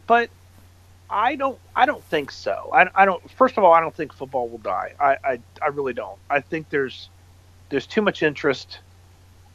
but 0.07 0.29
I 1.09 1.35
don't. 1.35 1.59
I 1.75 1.85
don't 1.85 2.03
think 2.05 2.31
so. 2.31 2.69
I, 2.73 2.89
I 2.95 3.05
don't. 3.05 3.29
First 3.31 3.57
of 3.57 3.63
all, 3.63 3.73
I 3.73 3.81
don't 3.81 3.93
think 3.93 4.13
football 4.13 4.47
will 4.47 4.57
die. 4.59 4.93
I, 4.99 5.17
I, 5.23 5.39
I 5.61 5.67
really 5.67 5.93
don't. 5.93 6.17
I 6.29 6.39
think 6.39 6.69
there's 6.69 7.09
there's 7.69 7.85
too 7.85 8.01
much 8.01 8.23
interest. 8.23 8.79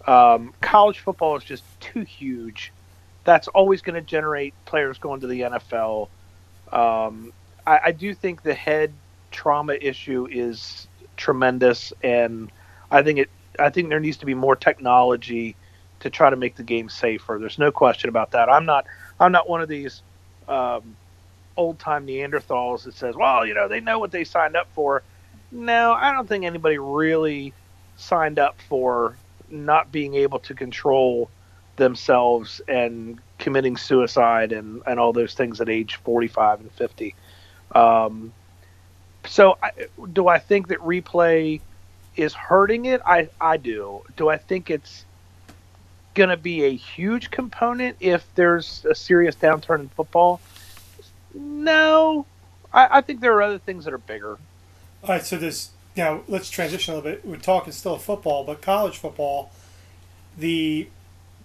Um, 0.07 0.55
college 0.61 1.01
football 1.01 1.37
is 1.37 1.45
just 1.45 1.65
too 1.81 2.03
huge. 2.03 2.73
That's 3.29 3.47
always 3.49 3.83
going 3.83 3.95
to 3.95 4.01
generate 4.01 4.55
players 4.65 4.97
going 4.97 5.21
to 5.21 5.27
the 5.27 5.43
NFL. 5.43 6.09
Um, 6.73 7.31
I, 7.67 7.81
I 7.85 7.93
do 7.93 8.15
think 8.15 8.43
the 8.43 8.55
head 8.55 8.95
trauma 9.31 9.75
issue 9.75 10.27
is 10.31 10.89
tremendous, 11.19 11.93
and 12.03 12.51
I 12.91 13.03
think 13.03 13.19
it. 13.19 13.31
I 13.59 13.69
think 13.69 13.91
there 13.91 14.01
needs 14.01 14.17
to 14.19 14.27
be 14.27 14.33
more 14.33 14.57
technology 14.57 15.57
to 16.01 16.09
try 16.09 16.31
to 16.31 16.37
make 16.37 16.57
the 16.57 16.63
game 16.63 16.89
safer. 16.89 17.37
There's 17.39 17.59
no 17.59 17.71
question 17.71 18.09
about 18.09 18.31
that. 18.31 18.49
I'm 18.49 18.65
not. 18.65 18.87
I'm 19.21 19.31
not 19.31 19.47
one 19.47 19.61
of 19.61 19.69
these 19.69 20.01
um, 20.49 20.97
old 21.55 21.79
time 21.79 22.07
Neanderthals 22.07 22.85
that 22.85 22.95
says, 22.95 23.15
"Well, 23.15 23.45
you 23.45 23.53
know, 23.53 23.69
they 23.69 23.81
know 23.81 23.99
what 23.99 24.11
they 24.11 24.25
signed 24.25 24.57
up 24.57 24.69
for." 24.73 25.03
No, 25.53 25.93
I 25.93 26.13
don't 26.13 26.27
think 26.27 26.47
anybody 26.47 26.79
really 26.79 27.53
signed 27.99 28.39
up 28.39 28.59
for 28.71 29.19
not 29.51 29.93
being 29.93 30.15
able 30.15 30.39
to 30.39 30.55
control 30.55 31.29
themselves 31.79 32.61
and 32.69 33.19
committing 33.39 33.77
suicide 33.77 34.53
and, 34.53 34.83
and 34.87 35.01
all 35.01 35.13
those 35.13 35.35
things 35.35 35.61
at 35.61 35.69
age 35.69 35.97
45 36.05 36.61
and 36.61 36.73
50. 36.73 37.15
Um, 37.75 38.33
so, 39.27 39.57
I, 39.63 39.71
do 40.13 40.29
I 40.29 40.39
think 40.39 40.69
that 40.69 40.79
replay 40.81 41.61
is 42.17 42.35
hurting 42.35 42.85
it? 42.85 43.01
I, 43.07 43.29
I 43.41 43.57
do. 43.57 44.03
Do 44.17 44.29
I 44.29 44.37
think 44.37 44.71
it's 44.71 45.05
going 46.15 46.31
to 46.31 46.37
be 46.37 46.65
a 46.65 46.75
huge 46.75 47.31
component 47.31 47.97
if 48.01 48.27
there's 48.35 48.85
a 48.85 48.95
serious 48.95 49.35
downturn 49.37 49.81
in 49.81 49.89
football? 49.89 50.41
No. 51.35 52.27
I, 52.73 52.99
I 52.99 53.01
think 53.01 53.21
there 53.21 53.35
are 53.35 53.43
other 53.43 53.59
things 53.59 53.85
that 53.85 53.95
are 53.95 53.99
bigger. 53.99 54.39
All 55.03 55.11
right, 55.11 55.25
so 55.25 55.37
this 55.37 55.71
now 55.97 56.23
let's 56.29 56.51
transition 56.51 56.95
a 56.95 56.97
little 56.97 57.11
bit. 57.11 57.25
We're 57.25 57.37
talking 57.37 57.73
still 57.73 57.99
football, 57.99 58.45
but 58.45 58.63
college 58.63 58.99
football, 58.99 59.51
the 60.37 60.89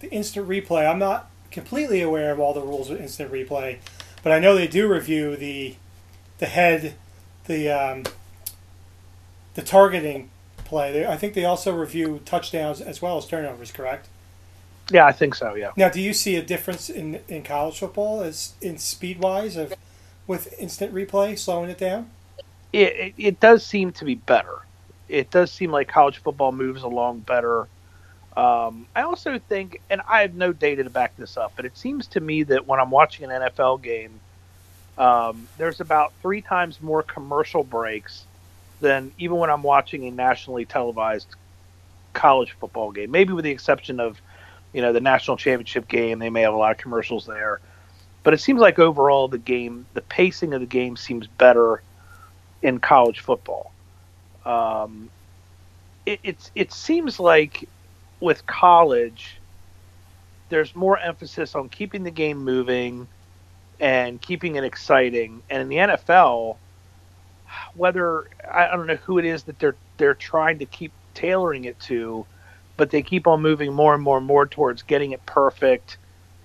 the 0.00 0.10
instant 0.10 0.48
replay. 0.48 0.88
I'm 0.88 0.98
not 0.98 1.30
completely 1.50 2.00
aware 2.00 2.32
of 2.32 2.40
all 2.40 2.52
the 2.52 2.60
rules 2.60 2.90
of 2.90 3.00
instant 3.00 3.30
replay, 3.32 3.78
but 4.22 4.32
I 4.32 4.38
know 4.38 4.54
they 4.54 4.66
do 4.66 4.88
review 4.88 5.36
the 5.36 5.76
the 6.38 6.46
head, 6.46 6.94
the 7.46 7.70
um, 7.70 8.04
the 9.54 9.62
targeting 9.62 10.30
play. 10.64 10.92
They, 10.92 11.06
I 11.06 11.16
think 11.16 11.34
they 11.34 11.44
also 11.44 11.74
review 11.74 12.20
touchdowns 12.24 12.80
as 12.80 13.00
well 13.00 13.18
as 13.18 13.26
turnovers. 13.26 13.70
Correct? 13.70 14.08
Yeah, 14.90 15.06
I 15.06 15.12
think 15.12 15.34
so. 15.34 15.54
Yeah. 15.54 15.70
Now, 15.76 15.88
do 15.88 16.00
you 16.00 16.12
see 16.12 16.36
a 16.36 16.42
difference 16.42 16.90
in 16.90 17.20
in 17.28 17.42
college 17.42 17.78
football 17.78 18.20
as 18.20 18.54
in 18.60 18.78
speed 18.78 19.20
wise 19.20 19.56
of 19.56 19.74
with 20.26 20.58
instant 20.58 20.92
replay 20.94 21.38
slowing 21.38 21.70
it 21.70 21.78
down? 21.78 22.10
It, 22.72 22.96
it, 22.96 23.14
it 23.16 23.40
does 23.40 23.64
seem 23.64 23.92
to 23.92 24.04
be 24.04 24.16
better. 24.16 24.62
It 25.08 25.30
does 25.30 25.52
seem 25.52 25.70
like 25.70 25.88
college 25.88 26.18
football 26.18 26.50
moves 26.50 26.82
along 26.82 27.20
better. 27.20 27.68
Um, 28.36 28.86
I 28.96 29.02
also 29.02 29.38
think, 29.38 29.80
and 29.90 30.00
I 30.08 30.22
have 30.22 30.34
no 30.34 30.52
data 30.52 30.82
to 30.84 30.90
back 30.90 31.16
this 31.16 31.36
up, 31.36 31.52
but 31.56 31.64
it 31.64 31.76
seems 31.76 32.08
to 32.08 32.20
me 32.20 32.42
that 32.44 32.66
when 32.66 32.80
I'm 32.80 32.90
watching 32.90 33.30
an 33.30 33.42
NFL 33.42 33.82
game, 33.82 34.18
um, 34.98 35.48
there's 35.56 35.80
about 35.80 36.12
three 36.20 36.40
times 36.40 36.80
more 36.80 37.02
commercial 37.02 37.62
breaks 37.62 38.24
than 38.80 39.12
even 39.18 39.36
when 39.36 39.50
I'm 39.50 39.62
watching 39.62 40.04
a 40.06 40.10
nationally 40.10 40.64
televised 40.64 41.28
college 42.12 42.52
football 42.52 42.90
game. 42.90 43.10
Maybe 43.10 43.32
with 43.32 43.44
the 43.44 43.50
exception 43.50 44.00
of, 44.00 44.20
you 44.72 44.82
know, 44.82 44.92
the 44.92 45.00
national 45.00 45.36
championship 45.36 45.86
game, 45.88 46.18
they 46.18 46.30
may 46.30 46.42
have 46.42 46.54
a 46.54 46.56
lot 46.56 46.72
of 46.72 46.78
commercials 46.78 47.26
there. 47.26 47.60
But 48.24 48.34
it 48.34 48.40
seems 48.40 48.60
like 48.60 48.78
overall 48.78 49.28
the 49.28 49.38
game, 49.38 49.86
the 49.94 50.00
pacing 50.00 50.54
of 50.54 50.60
the 50.60 50.66
game 50.66 50.96
seems 50.96 51.26
better 51.26 51.82
in 52.62 52.80
college 52.80 53.20
football. 53.20 53.70
Um, 54.44 55.10
it, 56.06 56.20
it's 56.22 56.50
it 56.54 56.72
seems 56.72 57.20
like 57.20 57.68
with 58.24 58.46
college, 58.46 59.38
there's 60.48 60.74
more 60.74 60.98
emphasis 60.98 61.54
on 61.54 61.68
keeping 61.68 62.02
the 62.02 62.10
game 62.10 62.38
moving 62.38 63.06
and 63.78 64.20
keeping 64.20 64.56
it 64.56 64.64
exciting. 64.64 65.42
And 65.50 65.62
in 65.62 65.68
the 65.68 65.76
NFL, 65.76 66.56
whether 67.74 68.24
I 68.50 68.68
don't 68.68 68.86
know 68.86 68.96
who 68.96 69.18
it 69.18 69.24
is 69.26 69.44
that 69.44 69.58
they're 69.58 69.76
they're 69.98 70.14
trying 70.14 70.58
to 70.58 70.64
keep 70.64 70.92
tailoring 71.12 71.66
it 71.66 71.78
to, 71.80 72.26
but 72.76 72.90
they 72.90 73.02
keep 73.02 73.26
on 73.26 73.42
moving 73.42 73.72
more 73.72 73.94
and 73.94 74.02
more 74.02 74.16
and 74.16 74.26
more 74.26 74.46
towards 74.46 74.82
getting 74.82 75.12
it 75.12 75.24
perfect, 75.26 75.98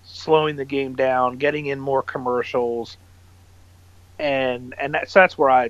slowing 0.04 0.58
the 0.58 0.66
game 0.66 0.96
down, 0.96 1.38
getting 1.38 1.68
in 1.68 1.80
more 1.80 2.04
commercials, 2.04 2.98
and 4.20 4.76
and 4.78 4.94
that's 4.94 5.14
that's 5.14 5.38
where 5.38 5.50
I 5.50 5.70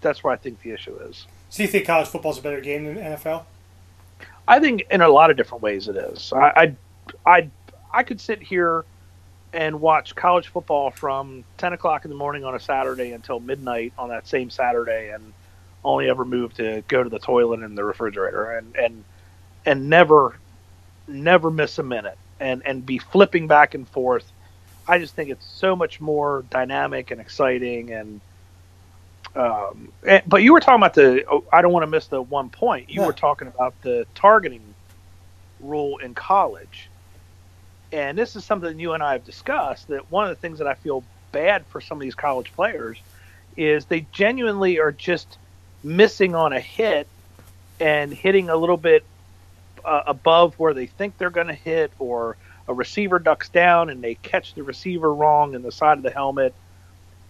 that's 0.00 0.24
where 0.24 0.32
I 0.32 0.36
think 0.36 0.60
the 0.62 0.72
issue 0.72 0.96
is. 1.08 1.26
So 1.48 1.62
you 1.62 1.68
think 1.68 1.86
college 1.86 2.08
football 2.08 2.32
is 2.32 2.38
a 2.38 2.42
better 2.42 2.60
game 2.60 2.84
than 2.84 2.96
NFL? 2.96 3.44
I 4.48 4.60
think 4.60 4.84
in 4.90 5.00
a 5.00 5.08
lot 5.08 5.30
of 5.30 5.36
different 5.36 5.62
ways 5.62 5.88
it 5.88 5.96
is. 5.96 6.32
I, 6.34 6.76
I, 7.26 7.30
I, 7.38 7.50
I 7.92 8.02
could 8.02 8.20
sit 8.20 8.42
here 8.42 8.84
and 9.52 9.80
watch 9.80 10.14
college 10.14 10.48
football 10.48 10.90
from 10.90 11.44
10 11.58 11.74
o'clock 11.74 12.04
in 12.04 12.10
the 12.10 12.16
morning 12.16 12.44
on 12.44 12.54
a 12.54 12.60
Saturday 12.60 13.12
until 13.12 13.40
midnight 13.40 13.92
on 13.98 14.08
that 14.08 14.26
same 14.26 14.50
Saturday 14.50 15.10
and 15.10 15.34
only 15.84 16.08
ever 16.08 16.24
move 16.24 16.54
to 16.54 16.82
go 16.88 17.02
to 17.02 17.10
the 17.10 17.18
toilet 17.18 17.60
and 17.60 17.76
the 17.76 17.84
refrigerator 17.84 18.52
and, 18.52 18.74
and, 18.76 19.04
and 19.66 19.88
never, 19.90 20.38
never 21.06 21.50
miss 21.50 21.78
a 21.78 21.82
minute 21.82 22.18
and, 22.40 22.62
and 22.66 22.86
be 22.86 22.98
flipping 22.98 23.46
back 23.46 23.74
and 23.74 23.88
forth. 23.88 24.32
I 24.86 24.98
just 24.98 25.14
think 25.14 25.30
it's 25.30 25.46
so 25.46 25.76
much 25.76 26.00
more 26.00 26.44
dynamic 26.50 27.10
and 27.10 27.20
exciting 27.20 27.92
and, 27.92 28.20
um, 29.34 29.92
and, 30.06 30.22
but 30.26 30.42
you 30.42 30.52
were 30.52 30.60
talking 30.60 30.80
about 30.80 30.94
the. 30.94 31.24
Oh, 31.30 31.44
I 31.52 31.62
don't 31.62 31.72
want 31.72 31.84
to 31.84 31.88
miss 31.88 32.06
the 32.06 32.20
one 32.20 32.50
point. 32.50 32.90
You 32.90 33.00
yeah. 33.00 33.06
were 33.06 33.12
talking 33.12 33.48
about 33.48 33.80
the 33.82 34.06
targeting 34.14 34.62
rule 35.60 35.98
in 35.98 36.14
college, 36.14 36.88
and 37.92 38.16
this 38.18 38.36
is 38.36 38.44
something 38.44 38.78
you 38.78 38.92
and 38.92 39.02
I 39.02 39.12
have 39.12 39.24
discussed. 39.24 39.88
That 39.88 40.10
one 40.10 40.24
of 40.24 40.30
the 40.30 40.40
things 40.40 40.58
that 40.58 40.66
I 40.66 40.74
feel 40.74 41.02
bad 41.30 41.64
for 41.66 41.80
some 41.80 41.96
of 41.96 42.02
these 42.02 42.14
college 42.14 42.52
players 42.52 42.98
is 43.56 43.86
they 43.86 44.06
genuinely 44.12 44.78
are 44.78 44.92
just 44.92 45.38
missing 45.82 46.34
on 46.34 46.52
a 46.52 46.60
hit 46.60 47.08
and 47.80 48.12
hitting 48.12 48.50
a 48.50 48.56
little 48.56 48.76
bit 48.76 49.02
uh, 49.84 50.02
above 50.06 50.54
where 50.58 50.74
they 50.74 50.86
think 50.86 51.16
they're 51.16 51.30
going 51.30 51.46
to 51.46 51.54
hit, 51.54 51.90
or 51.98 52.36
a 52.68 52.74
receiver 52.74 53.18
ducks 53.18 53.48
down 53.48 53.88
and 53.88 54.04
they 54.04 54.14
catch 54.16 54.54
the 54.54 54.62
receiver 54.62 55.12
wrong 55.12 55.54
in 55.54 55.62
the 55.62 55.72
side 55.72 55.96
of 55.96 56.04
the 56.04 56.10
helmet, 56.10 56.54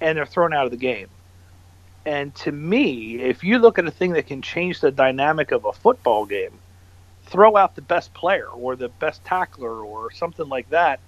and 0.01 0.19
they're 0.19 0.27
thrown 0.27 0.53
out 0.53 0.65
of 0.65 0.73
the 0.73 0.77
game 0.77 1.07
and 2.05 2.35
to 2.37 2.53
me, 2.53 3.21
if 3.21 3.45
you 3.45 3.59
look 3.59 3.79
at 3.79 3.87
a 3.87 3.91
thing 3.91 4.13
that 4.13 4.27
can 4.27 4.43
change 4.43 4.81
the 4.81 4.91
dynamic 4.91 5.53
of 5.53 5.65
a 5.65 5.73
football 5.73 6.27
game, 6.27 6.59
throw 7.27 7.57
out 7.57 7.77
the 7.77 7.83
best 7.83 8.13
player 8.15 8.49
or 8.49 8.77
the 8.77 8.89
best 8.89 9.25
tackler 9.25 9.85
or 9.85 10.11
something 10.11 10.49
like 10.49 10.69
that 10.71 11.01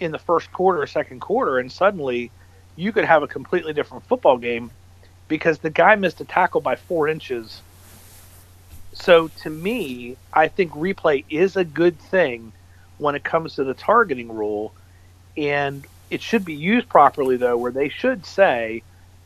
in 0.00 0.10
the 0.10 0.18
first 0.18 0.52
quarter 0.52 0.82
or 0.82 0.86
second 0.86 1.20
quarter, 1.20 1.58
and 1.58 1.70
suddenly 1.70 2.30
you 2.74 2.92
could 2.92 3.04
have 3.04 3.22
a 3.22 3.28
completely 3.28 3.72
different 3.72 4.04
football 4.04 4.36
game 4.36 4.70
because 5.28 5.58
the 5.58 5.70
guy 5.70 5.94
missed 5.94 6.20
a 6.20 6.24
tackle 6.24 6.60
by 6.60 6.74
four 6.74 7.08
inches. 7.08 7.62
So 8.92 9.28
to 9.28 9.50
me, 9.50 10.16
I 10.32 10.48
think 10.48 10.72
replay 10.72 11.24
is 11.30 11.56
a 11.56 11.64
good 11.64 11.98
thing 11.98 12.52
when 12.98 13.14
it 13.14 13.24
comes 13.24 13.54
to 13.54 13.64
the 13.64 13.74
targeting 13.74 14.30
rule, 14.32 14.74
and 15.36 15.86
it 16.10 16.20
should 16.20 16.44
be 16.44 16.54
used 16.54 16.88
properly 16.88 17.36
though, 17.36 17.56
where 17.56 17.72
they 17.72 17.88
should 17.88 18.26
say 18.26 18.82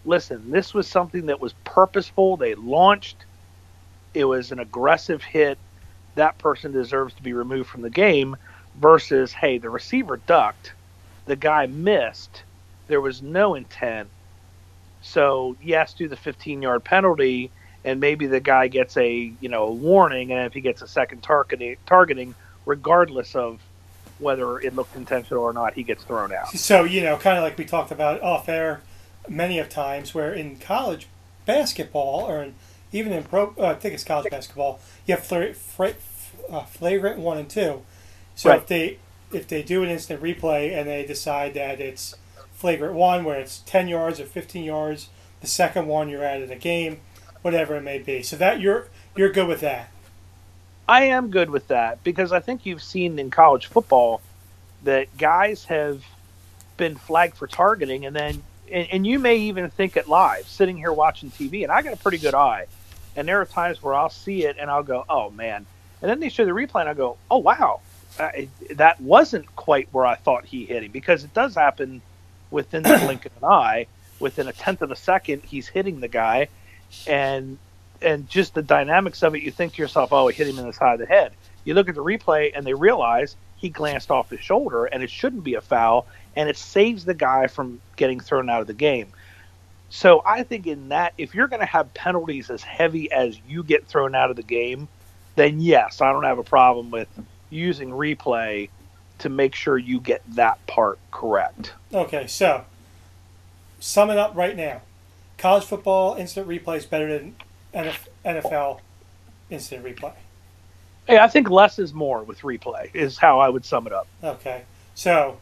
listen, 0.07 0.51
this 0.51 0.73
was 0.73 0.89
something 0.89 1.27
that 1.27 1.41
was 1.41 1.53
purposeful. 1.65 2.37
They 2.37 2.55
launched. 2.55 3.25
It 4.15 4.25
was 4.25 4.53
an 4.53 4.61
aggressive 4.61 5.23
hit. 5.23 5.59
That 6.15 6.39
person 6.39 6.73
deserves 6.73 7.13
to 7.15 7.23
be 7.23 7.33
removed 7.33 7.69
from 7.69 7.83
the 7.83 7.91
game 7.91 8.37
versus, 8.81 9.33
hey, 9.33 9.59
the 9.59 9.69
receiver 9.69 10.17
ducked. 10.17 10.73
The 11.27 11.37
guy 11.37 11.67
missed. 11.67 12.43
There 12.87 13.01
was 13.01 13.21
no 13.21 13.55
intent. 13.55 14.09
So, 15.03 15.57
yes, 15.63 15.93
do 15.93 16.09
the 16.09 16.17
15 16.17 16.63
yard 16.63 16.85
penalty, 16.85 17.51
and 17.85 18.01
maybe 18.01 18.27
the 18.27 18.41
guy 18.41 18.69
gets 18.69 18.97
a 18.97 19.33
you 19.41 19.49
know 19.49 19.65
a 19.65 19.73
warning, 19.73 20.33
and 20.33 20.47
if 20.47 20.53
he 20.53 20.61
gets 20.61 20.83
a 20.83 20.89
second 20.89 21.23
targeting, 21.23 21.77
targeting 21.87 22.35
regardless 22.65 23.37
of 23.37 23.61
whether 24.19 24.59
it 24.61 24.75
looked 24.75 24.97
intentional 24.97 25.43
or 25.43 25.53
not, 25.53 25.75
he 25.75 25.83
gets 25.83 26.03
thrown 26.05 26.33
out. 26.33 26.49
So, 26.49 26.85
you 26.85 27.03
know, 27.03 27.17
kind 27.17 27.37
of 27.37 27.45
like 27.45 27.59
we 27.59 27.65
talked 27.65 27.93
about 27.93 28.23
off 28.23 28.49
air 28.49 28.81
many 29.29 29.59
of 29.59 29.69
times 29.69 30.15
where 30.15 30.33
in 30.33 30.57
college 30.57 31.07
basketball 31.45 32.21
or 32.29 32.43
in 32.43 32.55
even 32.93 33.13
in 33.13 33.25
pro, 33.25 33.53
uh, 33.59 33.67
I 33.67 33.75
think 33.75 33.95
it's 33.95 34.05
college 34.05 34.31
basketball, 34.31 34.81
you 35.07 35.15
have 35.17 35.25
fla- 35.25 35.53
fra- 35.55 35.95
uh, 36.51 36.63
flagrant 36.63 37.19
one 37.19 37.37
and 37.39 37.49
two. 37.49 37.83
So 38.35 38.51
Right. 38.51 38.61
if 38.61 38.67
they 38.67 38.99
if 39.33 39.49
they 39.49 39.63
do 39.63 39.83
an 39.83 39.89
instant 39.89 40.23
replay 40.23 40.73
and 40.73 40.89
they 40.89 41.05
decide 41.05 41.55
that 41.55 41.81
it's 41.81 42.15
flagrant 42.55 42.95
one 42.95 43.25
where 43.25 43.39
it's 43.41 43.59
ten 43.67 43.89
yards 43.89 44.21
or 44.21 44.25
fifteen 44.27 44.65
yards, 44.65 45.09
the 45.41 45.47
second 45.47 45.87
one 45.89 46.09
you're 46.09 46.25
out 46.25 46.41
of 46.43 46.49
the 46.49 46.55
game, 46.57 47.01
whatever 47.43 47.75
it 47.77 47.83
may 47.83 47.99
be. 47.99 48.23
So 48.23 48.37
that 48.37 48.61
you're 48.61 48.89
you're 49.17 49.31
good 49.33 49.49
with 49.49 49.61
that. 49.61 49.89
I 50.89 51.03
am 51.05 51.31
good 51.31 51.51
with 51.51 51.67
that 51.69 52.03
because 52.05 52.31
I 52.31 52.39
think 52.39 52.65
you've 52.65 52.83
seen 52.83 53.19
in 53.19 53.31
college 53.31 53.67
football 53.67 54.21
that 54.85 55.17
guys 55.19 55.65
have 55.65 56.05
been 56.77 56.95
flagged 56.95 57.37
for 57.37 57.49
targeting, 57.49 58.07
and 58.07 58.15
then 58.15 58.43
and, 58.73 58.89
and 58.91 59.07
you 59.07 59.19
may 59.19 59.37
even 59.39 59.71
think 59.71 59.97
it 59.97 60.09
live, 60.09 60.47
sitting 60.49 60.77
here 60.77 60.93
watching 60.93 61.31
TV, 61.31 61.63
and 61.63 61.73
I 61.73 61.83
got 61.83 61.93
a 61.95 61.97
pretty 61.97 62.19
good 62.19 62.35
eye, 62.35 62.67
and 63.17 63.27
there 63.29 63.41
are 63.41 63.47
times 63.47 63.83
where 63.83 63.95
I'll 63.95 64.11
see 64.11 64.45
it 64.45 64.57
and 64.59 64.71
I'll 64.71 64.83
go, 64.83 65.05
oh 65.09 65.31
man, 65.31 65.67
and 66.03 66.11
then 66.11 66.21
they 66.21 66.29
show 66.29 66.45
the 66.45 66.51
replay 66.53 66.81
and 66.81 66.89
I 66.89 66.95
go, 66.95 67.17
oh 67.31 67.39
wow, 67.39 67.81
uh, 68.19 68.31
it- 68.35 68.77
that 68.79 69.01
wasn't 69.01 69.55
quite 69.57 69.89
where 69.93 70.07
I 70.07 70.15
thought 70.17 70.45
he 70.45 70.65
hit 70.65 70.83
him 70.85 70.91
because 70.93 71.25
it 71.25 71.33
does 71.35 71.55
happen 71.55 72.03
within 72.51 72.83
the 72.83 72.99
blink 73.05 73.27
of 73.27 73.33
an 73.39 73.45
eye, 73.45 73.87
within 74.21 74.49
a 74.49 74.53
tenth 74.53 74.83
of 74.83 74.91
a 74.91 74.97
second, 74.97 75.43
he's 75.43 75.69
hitting 75.69 76.01
the 76.01 76.09
guy, 76.09 76.49
and 77.07 77.59
and 78.03 78.29
just 78.29 78.53
the 78.55 78.63
dynamics 78.63 79.23
of 79.23 79.35
it, 79.35 79.43
you 79.43 79.51
think 79.51 79.73
to 79.75 79.83
yourself, 79.83 80.13
oh, 80.13 80.29
he 80.29 80.35
hit 80.37 80.47
him 80.47 80.59
in 80.59 80.67
the 80.67 80.73
side 80.73 80.93
of 80.95 81.01
the 81.01 81.07
head. 81.07 81.33
You 81.65 81.73
look 81.73 81.89
at 81.89 81.95
the 81.95 82.05
replay 82.05 82.53
and 82.55 82.67
they 82.67 82.75
realize 82.75 83.35
he 83.57 83.71
glanced 83.71 84.11
off 84.11 84.29
his 84.29 84.41
shoulder 84.41 84.85
and 84.85 85.03
it 85.03 85.09
shouldn't 85.11 85.45
be 85.45 85.55
a 85.55 85.63
foul 85.63 86.07
and 86.37 86.49
it 86.49 86.57
saves 86.57 87.05
the 87.05 87.15
guy 87.15 87.47
from 87.47 87.81
getting 87.97 88.21
thrown 88.21 88.49
out 88.49 88.61
of 88.61 88.67
the 88.67 88.75
game. 88.75 89.09
So 89.89 90.23
I 90.27 90.43
think 90.43 90.67
in 90.67 90.91
that, 90.91 91.15
if 91.17 91.35
you're 91.35 91.49
going 91.49 91.61
to 91.61 91.67
have 91.67 91.93
penalties 91.95 92.51
as 92.51 92.63
heavy 92.63 93.11
as 93.11 93.39
you 93.49 93.63
get 93.63 93.87
thrown 93.87 94.15
out 94.15 94.31
of 94.31 94.37
the 94.37 94.43
game, 94.43 94.89
then 95.37 95.61
yes, 95.61 96.01
I 96.01 96.13
don't 96.13 96.25
have 96.25 96.39
a 96.39 96.45
problem 96.45 96.91
with 96.91 97.09
using 97.51 97.91
replay 97.91 98.69
to 99.19 99.29
make 99.29 99.55
sure 99.55 99.79
you 99.79 100.01
get 100.01 100.23
that 100.35 100.65
part 100.67 100.99
correct. 101.11 101.73
Okay, 101.95 102.27
so 102.27 102.65
sum 103.81 104.11
it 104.11 104.19
up 104.19 104.35
right 104.35 104.57
now. 104.57 104.83
College 105.39 105.65
football 105.65 106.17
instant 106.17 106.49
replay 106.49 106.79
is 106.79 106.87
better 106.87 107.19
than 107.19 107.37
NFL 108.25 108.81
instant 109.51 109.85
replay. 109.85 110.13
Hey, 111.07 111.19
I 111.19 111.29
think 111.29 111.49
less 111.49 111.79
is 111.79 111.95
more 111.95 112.25
with 112.25 112.41
replay, 112.41 112.93
is 112.95 113.17
how 113.17 113.39
I 113.39 113.49
would 113.49 113.65
sum 113.65 113.87
it 113.87 113.93
up. 113.93 114.09
Okay, 114.25 114.63
so 114.95 115.39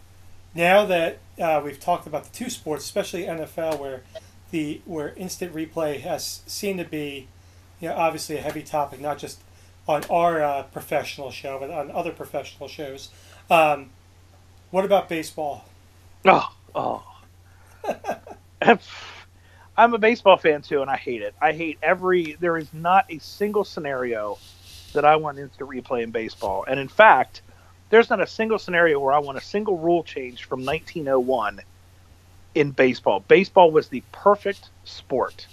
now 0.55 0.85
that 0.87 1.19
uh, 1.41 1.61
we've 1.65 1.81
talked 1.81 2.07
about 2.07 2.25
the 2.25 2.31
two 2.31 2.49
sports, 2.49 2.85
especially 2.85 3.23
NFL, 3.23 3.79
where 3.79 4.03
the 4.51 4.81
where 4.85 5.13
instant 5.15 5.55
replay 5.55 6.01
has 6.01 6.43
seemed 6.47 6.79
to 6.79 6.85
be, 6.85 7.29
you 7.81 7.89
know, 7.89 7.97
obviously 7.97 8.37
a 8.37 8.41
heavy 8.41 8.63
topic, 8.63 9.01
not 9.01 9.19
just 9.19 9.41
on 9.89 10.05
our 10.05 10.43
uh, 10.43 10.63
professional 10.65 11.31
show, 11.31 11.59
but 11.59 11.71
on 11.71 11.91
other 11.91 12.13
professional 12.13 12.69
shows. 12.69 13.11
Um, 13.51 13.91
what 14.71 14.85
about 14.85 15.09
baseball? 15.09 15.65
Oh, 16.25 16.55
oh. 16.75 17.05
I'm 19.77 19.93
a 19.93 19.99
baseball 19.99 20.37
fan 20.37 20.63
too, 20.63 20.83
and 20.83 20.91
I 20.91 20.97
hate 20.97 21.23
it. 21.23 21.35
I 21.41 21.53
hate 21.53 21.79
every. 21.83 22.37
There 22.39 22.57
is 22.57 22.73
not 22.73 23.07
a 23.11 23.19
single 23.19 23.65
scenario 23.65 24.39
that 24.93 25.05
I 25.05 25.17
want 25.17 25.39
instant 25.39 25.69
replay 25.69 26.05
in 26.05 26.13
baseball, 26.13 26.65
and 26.69 26.79
in 26.79 26.89
fact, 26.89 27.43
there's 27.91 28.11
not 28.11 28.21
a 28.21 28.27
single 28.27 28.59
scenario 28.59 28.99
where 28.99 29.13
I 29.13 29.19
want 29.19 29.39
a 29.39 29.43
single 29.43 29.79
rule 29.79 30.03
change 30.03 30.45
from 30.45 30.65
1901 30.65 31.61
in 32.55 32.71
baseball. 32.71 33.21
Baseball 33.21 33.71
was 33.71 33.89
the 33.89 34.03
perfect 34.13 34.71
sport. 34.85 35.47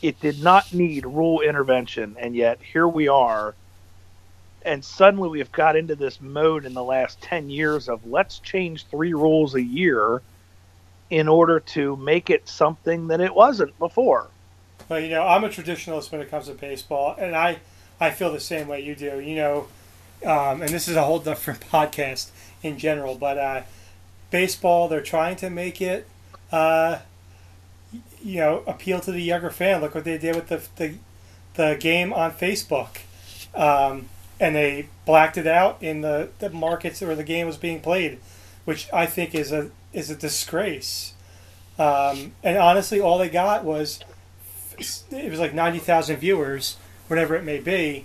It 0.00 0.20
did 0.20 0.42
not 0.42 0.72
need 0.72 1.04
rule 1.04 1.40
intervention, 1.40 2.16
and 2.18 2.34
yet 2.34 2.60
here 2.60 2.86
we 2.86 3.08
are. 3.08 3.54
And 4.62 4.84
suddenly 4.84 5.28
we've 5.28 5.52
got 5.52 5.76
into 5.76 5.96
this 5.96 6.20
mode 6.20 6.64
in 6.64 6.74
the 6.74 6.84
last 6.84 7.20
10 7.22 7.50
years 7.50 7.88
of 7.88 8.06
let's 8.06 8.38
change 8.38 8.86
three 8.86 9.14
rules 9.14 9.54
a 9.54 9.62
year 9.62 10.22
in 11.10 11.28
order 11.28 11.60
to 11.60 11.96
make 11.96 12.28
it 12.30 12.48
something 12.48 13.08
that 13.08 13.20
it 13.20 13.34
wasn't 13.34 13.76
before. 13.78 14.28
Well, 14.88 15.00
you 15.00 15.08
know, 15.08 15.26
I'm 15.26 15.44
a 15.44 15.48
traditionalist 15.48 16.12
when 16.12 16.20
it 16.20 16.30
comes 16.30 16.46
to 16.46 16.54
baseball, 16.54 17.14
and 17.18 17.34
I, 17.34 17.58
I 18.00 18.10
feel 18.10 18.32
the 18.32 18.40
same 18.40 18.68
way 18.68 18.80
you 18.80 18.94
do. 18.94 19.20
You 19.20 19.36
know, 19.36 19.66
um, 20.24 20.62
and 20.62 20.68
this 20.70 20.88
is 20.88 20.96
a 20.96 21.02
whole 21.02 21.18
different 21.18 21.60
podcast 21.72 22.30
in 22.62 22.78
general, 22.78 23.14
but 23.14 23.38
uh, 23.38 23.62
baseball, 24.30 24.88
they're 24.88 25.00
trying 25.00 25.36
to 25.36 25.50
make 25.50 25.80
it, 25.80 26.06
uh, 26.52 26.98
you 28.22 28.40
know, 28.40 28.62
appeal 28.66 29.00
to 29.00 29.12
the 29.12 29.22
younger 29.22 29.50
fan. 29.50 29.80
Look 29.80 29.94
what 29.94 30.04
they 30.04 30.18
did 30.18 30.34
with 30.34 30.48
the 30.48 30.62
the, 30.76 30.94
the 31.54 31.76
game 31.78 32.12
on 32.12 32.32
Facebook, 32.32 32.98
um, 33.54 34.08
and 34.40 34.54
they 34.54 34.88
blacked 35.06 35.36
it 35.36 35.46
out 35.46 35.82
in 35.82 36.00
the, 36.00 36.30
the 36.38 36.50
markets 36.50 37.00
where 37.00 37.16
the 37.16 37.24
game 37.24 37.46
was 37.46 37.56
being 37.56 37.80
played, 37.80 38.18
which 38.64 38.88
I 38.92 39.06
think 39.06 39.34
is 39.34 39.52
a 39.52 39.70
is 39.92 40.10
a 40.10 40.16
disgrace. 40.16 41.14
Um, 41.78 42.32
and 42.42 42.58
honestly, 42.58 43.00
all 43.00 43.18
they 43.18 43.28
got 43.28 43.64
was 43.64 44.00
it 45.10 45.30
was 45.30 45.38
like 45.38 45.54
ninety 45.54 45.78
thousand 45.78 46.16
viewers, 46.16 46.76
whatever 47.06 47.36
it 47.36 47.44
may 47.44 47.58
be. 47.58 48.04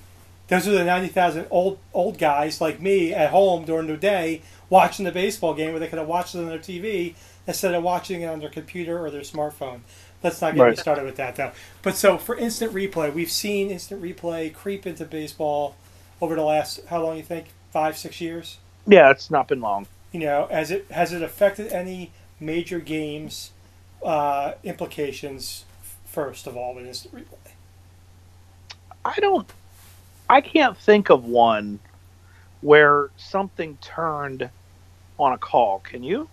Those 0.53 0.67
are 0.67 0.71
the 0.71 0.83
ninety 0.83 1.07
thousand 1.07 1.47
old 1.49 1.79
old 1.95 2.19
guys 2.19 2.61
like 2.61 2.79
me 2.79 3.11
at 3.11 3.31
home 3.31 3.65
during 3.65 3.87
the 3.87 3.97
day 3.97 4.43
watching 4.69 5.03
the 5.03 5.11
baseball 5.11 5.55
game 5.55 5.71
where 5.71 5.79
they 5.79 5.87
could 5.87 5.97
have 5.97 6.07
watched 6.07 6.35
it 6.35 6.39
on 6.39 6.45
their 6.45 6.59
TV 6.59 7.15
instead 7.47 7.73
of 7.73 7.81
watching 7.81 8.21
it 8.21 8.27
on 8.27 8.39
their 8.39 8.51
computer 8.51 9.03
or 9.03 9.09
their 9.09 9.21
smartphone. 9.21 9.79
Let's 10.21 10.39
not 10.41 10.49
get 10.53 10.57
me 10.57 10.61
Right. 10.65 10.77
started 10.77 11.05
with 11.05 11.15
that 11.15 11.37
though. 11.37 11.53
But 11.81 11.95
so 11.95 12.19
for 12.19 12.35
instant 12.35 12.71
replay, 12.71 13.11
we've 13.11 13.31
seen 13.31 13.71
instant 13.71 13.99
replay 13.99 14.53
creep 14.53 14.85
into 14.85 15.05
baseball 15.05 15.75
over 16.21 16.35
the 16.35 16.43
last 16.43 16.81
how 16.85 17.01
long 17.01 17.17
you 17.17 17.23
think 17.23 17.47
five 17.71 17.97
six 17.97 18.21
years. 18.21 18.59
Yeah, 18.85 19.09
it's 19.09 19.31
not 19.31 19.47
been 19.47 19.59
long. 19.59 19.87
You 20.11 20.19
know, 20.19 20.47
has 20.51 20.69
it 20.69 20.85
has 20.91 21.13
it 21.13 21.23
affected 21.23 21.73
any 21.73 22.11
major 22.39 22.77
games 22.79 23.53
uh, 24.05 24.53
implications? 24.63 25.65
First 26.05 26.45
of 26.45 26.55
all, 26.55 26.75
with 26.75 26.85
instant 26.85 27.15
replay. 27.15 27.53
I 29.03 29.15
don't. 29.19 29.51
I 30.33 30.41
can't 30.41 30.75
think 30.75 31.11
of 31.11 31.25
one 31.25 31.79
where 32.61 33.11
something 33.17 33.77
turned 33.81 34.49
on 35.19 35.31
a 35.31 35.37
call. 35.37 35.81
Can 35.81 36.01
you? 36.01 36.27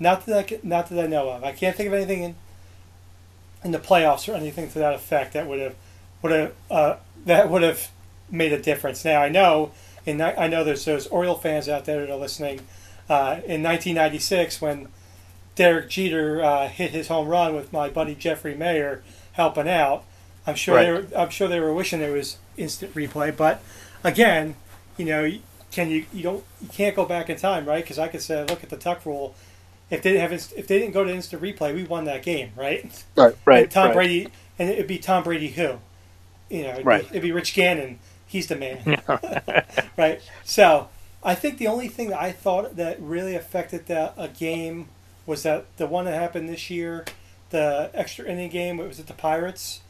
Not 0.00 0.24
that 0.24 0.38
I 0.38 0.42
can, 0.44 0.60
not 0.62 0.88
that 0.88 1.04
I 1.04 1.06
know 1.06 1.28
of. 1.28 1.44
I 1.44 1.52
can't 1.52 1.76
think 1.76 1.88
of 1.88 1.92
anything 1.92 2.22
in 2.22 2.36
in 3.62 3.72
the 3.72 3.78
playoffs 3.78 4.32
or 4.32 4.34
anything 4.34 4.70
to 4.70 4.78
that 4.78 4.94
effect 4.94 5.34
that 5.34 5.46
would 5.46 5.60
have 5.60 5.74
would 6.22 6.32
have 6.32 6.52
uh, 6.70 6.96
that 7.26 7.50
would 7.50 7.62
have 7.62 7.90
made 8.30 8.54
a 8.54 8.58
difference. 8.58 9.04
Now 9.04 9.20
I 9.20 9.28
know 9.28 9.72
in 10.06 10.22
I 10.22 10.46
know 10.46 10.64
there's 10.64 10.86
those 10.86 11.06
Oriole 11.08 11.36
fans 11.36 11.68
out 11.68 11.84
there 11.84 12.00
that 12.00 12.10
are 12.10 12.18
listening. 12.18 12.60
Uh, 13.10 13.44
in 13.44 13.62
1996, 13.62 14.62
when 14.62 14.88
Derek 15.54 15.90
Jeter 15.90 16.42
uh, 16.42 16.68
hit 16.68 16.92
his 16.92 17.08
home 17.08 17.28
run 17.28 17.54
with 17.54 17.74
my 17.74 17.90
buddy 17.90 18.14
Jeffrey 18.14 18.54
Maier 18.54 19.02
helping 19.32 19.68
out, 19.68 20.04
I'm 20.46 20.54
sure 20.56 20.76
they 20.82 20.90
were, 20.92 21.06
I'm 21.16 21.30
sure 21.30 21.48
they 21.48 21.60
were 21.60 21.72
wishing 21.72 22.00
there 22.00 22.12
was 22.12 22.36
instant 22.56 22.94
replay. 22.94 23.34
But 23.36 23.62
again, 24.02 24.56
you 24.96 25.04
know, 25.06 25.30
can 25.72 25.90
you 25.90 26.04
you 26.12 26.22
don't 26.22 26.44
you 26.62 26.68
can't 26.68 26.94
go 26.94 27.04
back 27.04 27.30
in 27.30 27.36
time, 27.36 27.64
right? 27.66 27.82
Because 27.82 27.98
I 27.98 28.08
could 28.08 28.22
say, 28.22 28.44
look 28.44 28.62
at 28.62 28.70
the 28.70 28.76
Tuck 28.76 29.04
rule. 29.06 29.34
If 29.90 30.02
they 30.02 30.10
didn't 30.10 30.22
have 30.22 30.32
inst- 30.32 30.54
if 30.56 30.66
they 30.66 30.78
didn't 30.78 30.92
go 30.94 31.04
to 31.04 31.10
instant 31.12 31.42
replay, 31.42 31.74
we 31.74 31.84
won 31.84 32.04
that 32.04 32.22
game, 32.22 32.50
right? 32.56 33.04
Right. 33.44 33.62
And 33.64 33.70
Tom 33.70 33.92
Brady, 33.92 34.28
and 34.58 34.70
it'd 34.70 34.86
be 34.86 34.98
Tom 34.98 35.22
Brady 35.24 35.48
who, 35.48 35.78
you 36.48 36.62
know, 36.62 36.70
it'd, 36.70 36.86
Right. 36.86 37.02
be, 37.02 37.08
it'd 37.10 37.22
be 37.22 37.32
Rich 37.32 37.54
Gannon. 37.54 37.98
He's 38.26 38.46
the 38.48 38.56
man, 38.56 39.00
right? 39.96 40.20
So 40.44 40.88
I 41.22 41.34
think 41.34 41.58
the 41.58 41.68
only 41.68 41.88
thing 41.88 42.08
that 42.10 42.20
I 42.20 42.32
thought 42.32 42.76
that 42.76 43.00
really 43.00 43.34
affected 43.34 43.86
the, 43.86 44.12
a 44.20 44.28
game 44.28 44.88
was 45.26 45.42
that 45.44 45.64
the 45.76 45.86
one 45.86 46.04
that 46.06 46.14
happened 46.14 46.48
this 46.48 46.68
year, 46.70 47.04
the 47.50 47.90
extra 47.94 48.26
inning 48.26 48.50
game. 48.50 48.80
It 48.80 48.88
Was 48.88 48.98
it 48.98 49.06
the 49.06 49.12
Pirates? 49.14 49.80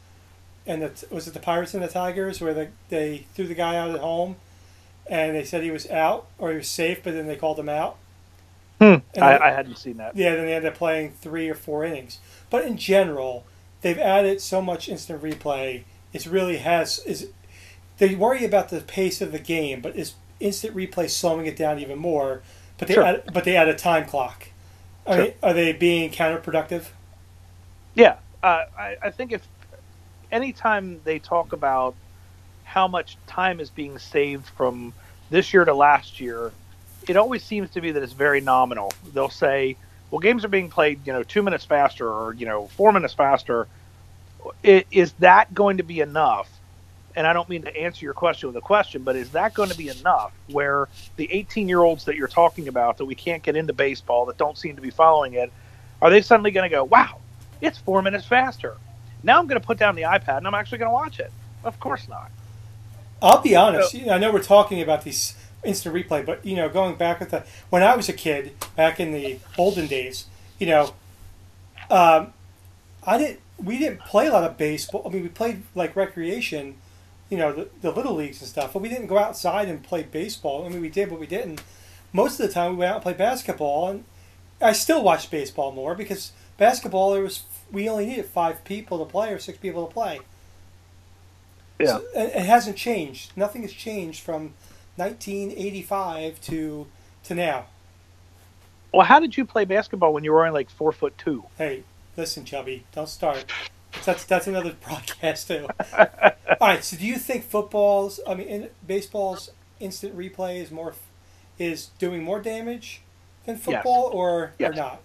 And 0.67 0.81
the, 0.81 1.05
was 1.13 1.27
it 1.27 1.33
the 1.33 1.39
Pirates 1.39 1.73
and 1.73 1.83
the 1.83 1.87
Tigers 1.87 2.41
where 2.41 2.53
they, 2.53 2.69
they 2.89 3.25
threw 3.35 3.47
the 3.47 3.53
guy 3.53 3.75
out 3.75 3.91
at 3.91 3.99
home, 4.01 4.35
and 5.07 5.35
they 5.35 5.43
said 5.43 5.61
he 5.63 5.69
was 5.71 5.89
out 5.91 6.25
or 6.39 6.49
he 6.51 6.57
was 6.57 6.67
safe, 6.67 7.03
but 7.03 7.13
then 7.13 7.27
they 7.27 7.35
called 7.35 7.59
him 7.59 7.69
out. 7.69 7.97
Hmm. 8.79 8.85
I, 8.85 8.99
then- 9.33 9.41
I 9.43 9.51
hadn't 9.51 9.77
seen 9.77 9.97
that. 9.97 10.15
yeah, 10.17 10.35
then 10.35 10.45
they 10.45 10.53
ended 10.53 10.71
up 10.71 10.77
playing 10.77 11.11
three 11.21 11.47
or 11.49 11.55
four 11.55 11.85
innings. 11.85 12.19
But 12.49 12.65
in 12.65 12.77
general, 12.77 13.45
they've 13.81 13.97
added 13.99 14.41
so 14.41 14.61
much 14.61 14.89
instant 14.89 15.21
replay. 15.21 15.83
It 16.13 16.25
really 16.25 16.57
has 16.57 16.99
is. 17.05 17.29
They 17.97 18.15
worry 18.15 18.43
about 18.43 18.69
the 18.69 18.81
pace 18.81 19.21
of 19.21 19.31
the 19.31 19.39
game, 19.39 19.79
but 19.81 19.95
is 19.95 20.15
instant 20.41 20.75
replay 20.75 21.09
slowing 21.09 21.45
it 21.45 21.55
down 21.55 21.79
even 21.79 21.97
more? 21.97 22.41
But 22.77 22.87
they 22.89 22.95
Sure. 22.95 23.03
add, 23.03 23.23
but 23.33 23.45
they 23.45 23.55
add 23.55 23.69
a 23.69 23.75
time 23.75 24.05
clock. 24.05 24.47
I 25.07 25.15
Sure. 25.15 25.23
mean, 25.25 25.33
are 25.43 25.53
they 25.53 25.71
being 25.71 26.11
counterproductive? 26.11 26.87
Yeah, 27.93 28.17
uh, 28.43 28.65
I, 28.77 28.97
I 29.03 29.09
think 29.11 29.31
if 29.31 29.47
anytime 30.35 30.99
they 31.05 31.17
talk 31.17 31.53
about 31.53 31.95
how 32.65 32.87
much 32.87 33.17
time 33.25 33.59
is 33.59 33.69
being 33.69 33.97
saved 33.97 34.45
from 34.45 34.93
this 35.29 35.53
year 35.53 35.63
to 35.65 35.73
last 35.73 36.19
year, 36.19 36.51
it 37.07 37.15
always 37.15 37.43
seems 37.43 37.69
to 37.71 37.81
be 37.81 37.91
that 37.91 38.03
it's 38.03 38.13
very 38.13 38.41
nominal. 38.41 38.91
They'll 39.13 39.29
say, 39.29 39.77
"Well, 40.11 40.19
games 40.19 40.43
are 40.43 40.49
being 40.49 40.69
played, 40.69 41.07
you 41.07 41.13
know, 41.13 41.23
two 41.23 41.41
minutes 41.41 41.63
faster, 41.63 42.07
or 42.09 42.33
you 42.33 42.45
know, 42.45 42.67
four 42.67 42.91
minutes 42.91 43.13
faster." 43.13 43.67
is 44.63 45.11
that 45.13 45.51
going 45.55 45.77
to 45.77 45.83
be 45.83 46.01
enough? 46.01 46.47
And 47.15 47.25
I 47.25 47.33
don't 47.33 47.49
mean 47.49 47.63
to 47.63 47.75
answer 47.75 48.05
your 48.05 48.13
question 48.13 48.47
with 48.47 48.55
a 48.57 48.61
question, 48.61 49.01
but 49.01 49.15
is 49.15 49.31
that 49.31 49.55
going 49.55 49.69
to 49.69 49.77
be 49.77 49.89
enough 49.89 50.33
where 50.51 50.87
the 51.15 51.31
18 51.31 51.67
year 51.67 51.79
olds 51.79 52.05
that 52.05 52.15
you're 52.15 52.27
talking 52.27 52.67
about 52.67 52.99
that 52.99 53.05
we 53.05 53.15
can't 53.15 53.41
get 53.41 53.55
into 53.55 53.73
baseball, 53.73 54.27
that 54.27 54.37
don't 54.37 54.55
seem 54.55 54.75
to 54.75 54.83
be 54.83 54.91
following 54.91 55.33
it, 55.33 55.51
are 55.99 56.11
they 56.11 56.21
suddenly 56.21 56.51
going 56.51 56.69
to 56.69 56.75
go, 56.75 56.83
wow, 56.83 57.17
it's 57.59 57.79
four 57.79 58.03
minutes 58.03 58.27
faster? 58.27 58.75
Now 59.25 59.39
I'm 59.39 59.47
going 59.47 59.59
to 59.59 59.65
put 59.65 59.77
down 59.79 59.95
the 59.95 60.03
iPad 60.03 60.37
and 60.37 60.47
I'm 60.47 60.53
actually 60.53 60.77
going 60.77 60.89
to 60.89 60.93
watch 60.93 61.19
it. 61.19 61.31
Of 61.63 61.79
course 61.79 62.07
not. 62.07 62.31
I'll 63.21 63.41
be 63.41 63.55
honest. 63.55 63.91
So, 63.91 64.09
I 64.09 64.19
know 64.19 64.31
we're 64.31 64.43
talking 64.43 64.81
about 64.81 65.03
these 65.03 65.35
instant 65.63 65.95
replay, 65.95 66.23
but 66.23 66.45
you 66.45 66.55
know, 66.55 66.69
going 66.69 66.95
back 66.95 67.19
with 67.19 67.31
the 67.31 67.43
when 67.71 67.81
I 67.81 67.95
was 67.95 68.07
a 68.07 68.13
kid, 68.13 68.53
back 68.75 68.99
in 68.99 69.11
the 69.11 69.39
olden 69.57 69.87
days, 69.87 70.25
you 70.59 70.67
know, 70.67 70.93
um, 71.89 72.33
I 73.05 73.17
didn't. 73.17 73.39
We 73.57 73.79
didn't 73.79 74.01
play 74.01 74.27
a 74.27 74.33
lot 74.33 74.43
of 74.43 74.57
baseball. 74.57 75.03
I 75.05 75.09
mean, 75.09 75.23
we 75.23 75.29
played 75.29 75.63
like 75.75 75.95
recreation, 75.95 76.75
you 77.29 77.37
know, 77.37 77.53
the, 77.53 77.69
the 77.81 77.91
little 77.91 78.13
leagues 78.13 78.41
and 78.41 78.49
stuff. 78.49 78.73
But 78.73 78.81
we 78.81 78.89
didn't 78.89 79.07
go 79.07 79.17
outside 79.17 79.69
and 79.69 79.81
play 79.81 80.03
baseball. 80.03 80.65
I 80.65 80.69
mean, 80.69 80.81
we 80.81 80.89
did, 80.89 81.09
but 81.09 81.19
we 81.19 81.25
didn't. 81.25 81.63
Most 82.11 82.39
of 82.39 82.47
the 82.47 82.53
time, 82.53 82.71
we 82.71 82.77
went 82.77 82.89
out 82.89 82.95
and 82.95 83.03
played 83.03 83.17
basketball, 83.17 83.89
and 83.89 84.03
I 84.61 84.73
still 84.73 85.01
watch 85.01 85.31
baseball 85.31 85.71
more 85.71 85.95
because 85.95 86.33
basketball 86.57 87.13
there 87.13 87.23
was 87.23 87.43
we 87.71 87.89
only 87.89 88.05
needed 88.05 88.25
five 88.25 88.63
people 88.63 88.99
to 88.99 89.11
play 89.11 89.31
or 89.31 89.39
six 89.39 89.57
people 89.57 89.85
to 89.87 89.93
play. 89.93 90.19
Yeah, 91.79 91.87
so, 91.87 92.05
it 92.13 92.45
hasn't 92.45 92.77
changed. 92.77 93.31
Nothing 93.35 93.63
has 93.63 93.73
changed 93.73 94.21
from 94.21 94.53
1985 94.95 96.39
to 96.41 96.87
to 97.23 97.35
now. 97.35 97.65
Well, 98.93 99.05
how 99.05 99.19
did 99.19 99.35
you 99.35 99.43
play 99.43 99.65
basketball 99.65 100.13
when 100.13 100.23
you 100.23 100.31
were 100.31 100.45
only 100.45 100.53
like 100.53 100.69
four 100.69 100.93
foot 100.93 101.17
two? 101.17 101.43
Hey, 101.57 101.83
listen, 102.15 102.45
Chubby, 102.45 102.85
don't 102.93 103.09
start. 103.09 103.51
That's 104.05 104.23
that's 104.23 104.47
another 104.47 104.73
broadcast 104.85 105.47
too. 105.47 105.67
All 105.97 106.07
right. 106.61 106.83
So, 106.83 106.95
do 106.95 107.05
you 107.05 107.17
think 107.17 107.43
football's, 107.43 108.19
I 108.25 108.35
mean, 108.35 108.47
in, 108.47 108.69
baseball's 108.85 109.51
instant 109.79 110.17
replay 110.17 110.61
is 110.61 110.71
more 110.71 110.93
is 111.59 111.87
doing 111.99 112.23
more 112.23 112.39
damage 112.39 113.01
than 113.45 113.57
football, 113.57 114.05
yes. 114.05 114.13
or 114.13 114.53
yes. 114.59 114.71
or 114.71 114.75
not? 114.75 115.01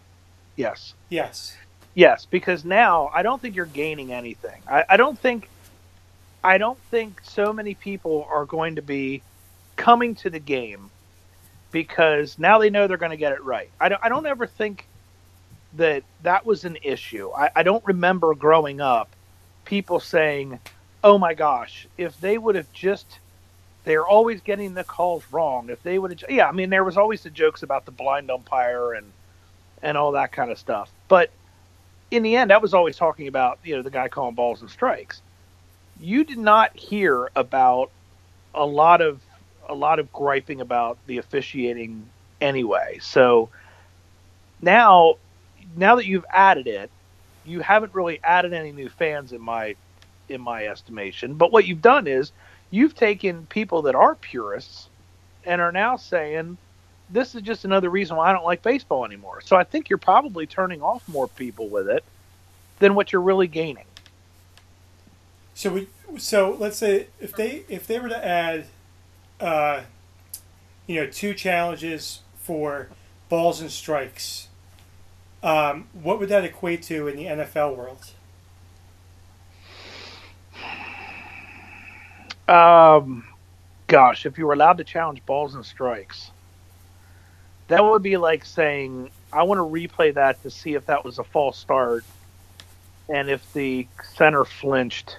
Yes. 0.54 0.94
Yes. 1.08 1.56
Yes, 2.00 2.24
because 2.24 2.64
now 2.64 3.10
I 3.12 3.22
don't 3.22 3.42
think 3.42 3.54
you're 3.54 3.66
gaining 3.66 4.10
anything. 4.10 4.62
I, 4.66 4.86
I 4.88 4.96
don't 4.96 5.18
think 5.18 5.50
I 6.42 6.56
don't 6.56 6.78
think 6.90 7.20
so 7.22 7.52
many 7.52 7.74
people 7.74 8.26
are 8.32 8.46
going 8.46 8.76
to 8.76 8.80
be 8.80 9.22
coming 9.76 10.14
to 10.14 10.30
the 10.30 10.38
game 10.38 10.90
because 11.70 12.38
now 12.38 12.56
they 12.56 12.70
know 12.70 12.86
they're 12.86 12.96
going 12.96 13.10
to 13.10 13.18
get 13.18 13.32
it 13.34 13.44
right. 13.44 13.68
I 13.78 13.90
don't, 13.90 14.02
I 14.02 14.08
don't 14.08 14.24
ever 14.24 14.46
think 14.46 14.86
that 15.74 16.02
that 16.22 16.46
was 16.46 16.64
an 16.64 16.78
issue. 16.82 17.32
I, 17.36 17.50
I 17.54 17.62
don't 17.64 17.84
remember 17.84 18.34
growing 18.34 18.80
up 18.80 19.14
people 19.66 20.00
saying, 20.00 20.58
oh 21.04 21.18
my 21.18 21.34
gosh, 21.34 21.86
if 21.98 22.18
they 22.18 22.38
would 22.38 22.54
have 22.54 22.72
just, 22.72 23.18
they're 23.84 24.06
always 24.06 24.40
getting 24.40 24.72
the 24.72 24.84
calls 24.84 25.22
wrong. 25.30 25.68
If 25.68 25.82
they 25.82 25.98
would 25.98 26.18
have, 26.18 26.30
yeah, 26.30 26.48
I 26.48 26.52
mean, 26.52 26.70
there 26.70 26.82
was 26.82 26.96
always 26.96 27.24
the 27.24 27.30
jokes 27.30 27.62
about 27.62 27.84
the 27.84 27.92
blind 27.92 28.30
umpire 28.30 28.94
and, 28.94 29.12
and 29.82 29.98
all 29.98 30.12
that 30.12 30.32
kind 30.32 30.50
of 30.50 30.58
stuff. 30.58 30.90
But 31.06 31.30
in 32.10 32.22
the 32.22 32.36
end, 32.36 32.52
I 32.52 32.58
was 32.58 32.74
always 32.74 32.96
talking 32.96 33.28
about, 33.28 33.58
you 33.64 33.76
know, 33.76 33.82
the 33.82 33.90
guy 33.90 34.08
calling 34.08 34.34
balls 34.34 34.60
and 34.60 34.70
strikes. 34.70 35.22
You 36.00 36.24
did 36.24 36.38
not 36.38 36.76
hear 36.76 37.30
about 37.36 37.90
a 38.54 38.64
lot 38.64 39.00
of 39.00 39.20
a 39.68 39.74
lot 39.74 40.00
of 40.00 40.12
griping 40.12 40.60
about 40.60 40.98
the 41.06 41.18
officiating 41.18 42.08
anyway. 42.40 42.98
So 43.00 43.50
now, 44.60 45.14
now 45.76 45.94
that 45.96 46.06
you've 46.06 46.24
added 46.28 46.66
it, 46.66 46.90
you 47.44 47.60
haven't 47.60 47.94
really 47.94 48.18
added 48.24 48.52
any 48.52 48.72
new 48.72 48.88
fans 48.88 49.32
in 49.32 49.40
my 49.40 49.76
in 50.28 50.40
my 50.40 50.66
estimation. 50.66 51.34
But 51.34 51.52
what 51.52 51.66
you've 51.66 51.82
done 51.82 52.06
is 52.06 52.32
you've 52.70 52.94
taken 52.94 53.46
people 53.46 53.82
that 53.82 53.94
are 53.94 54.14
purists 54.14 54.88
and 55.44 55.60
are 55.60 55.72
now 55.72 55.96
saying 55.96 56.58
this 57.12 57.34
is 57.34 57.42
just 57.42 57.64
another 57.64 57.90
reason 57.90 58.16
why 58.16 58.30
I 58.30 58.32
don't 58.32 58.44
like 58.44 58.62
baseball 58.62 59.04
anymore. 59.04 59.40
So 59.42 59.56
I 59.56 59.64
think 59.64 59.88
you're 59.88 59.98
probably 59.98 60.46
turning 60.46 60.82
off 60.82 61.06
more 61.08 61.28
people 61.28 61.68
with 61.68 61.88
it 61.88 62.04
than 62.78 62.94
what 62.94 63.12
you're 63.12 63.22
really 63.22 63.48
gaining. 63.48 63.84
So 65.54 65.72
we 65.72 65.88
so 66.18 66.56
let's 66.58 66.78
say 66.78 67.08
if 67.20 67.34
they 67.34 67.64
if 67.68 67.86
they 67.86 67.98
were 67.98 68.08
to 68.08 68.24
add 68.24 68.66
uh, 69.40 69.82
you 70.86 70.96
know, 70.96 71.06
two 71.06 71.34
challenges 71.34 72.20
for 72.36 72.88
balls 73.28 73.60
and 73.60 73.70
strikes. 73.70 74.48
Um, 75.42 75.88
what 75.94 76.18
would 76.18 76.28
that 76.28 76.44
equate 76.44 76.82
to 76.84 77.08
in 77.08 77.16
the 77.16 77.24
NFL 77.24 77.76
world? 77.76 78.10
Um, 82.48 83.24
gosh, 83.86 84.26
if 84.26 84.36
you 84.36 84.46
were 84.46 84.52
allowed 84.52 84.78
to 84.78 84.84
challenge 84.84 85.24
balls 85.24 85.54
and 85.54 85.64
strikes, 85.64 86.32
that 87.70 87.84
would 87.84 88.02
be 88.02 88.16
like 88.16 88.44
saying, 88.44 89.10
I 89.32 89.42
want 89.42 89.58
to 89.58 89.62
replay 89.64 90.14
that 90.14 90.42
to 90.42 90.50
see 90.50 90.74
if 90.74 90.86
that 90.86 91.04
was 91.04 91.18
a 91.18 91.24
false 91.24 91.58
start 91.58 92.04
and 93.08 93.28
if 93.28 93.52
the 93.52 93.88
center 94.14 94.44
flinched 94.44 95.18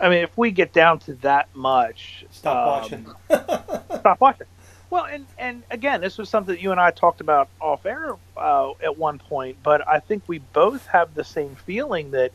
I 0.00 0.08
mean, 0.08 0.24
if 0.24 0.36
we 0.36 0.50
get 0.50 0.72
down 0.72 0.98
to 1.00 1.14
that 1.16 1.54
much, 1.54 2.24
stop 2.30 2.56
um, 2.56 2.66
watching. 2.66 3.06
stop 4.00 4.20
watching. 4.20 4.46
Well, 4.88 5.04
and 5.04 5.26
and 5.38 5.62
again, 5.70 6.00
this 6.00 6.16
was 6.16 6.28
something 6.28 6.54
that 6.54 6.62
you 6.62 6.72
and 6.72 6.80
I 6.80 6.90
talked 6.90 7.20
about 7.20 7.48
off 7.60 7.84
air 7.84 8.14
uh, 8.36 8.70
at 8.82 8.96
one 8.96 9.18
point, 9.18 9.58
but 9.62 9.86
I 9.86 10.00
think 10.00 10.22
we 10.26 10.38
both 10.38 10.86
have 10.86 11.14
the 11.14 11.22
same 11.22 11.54
feeling 11.54 12.12
that 12.12 12.32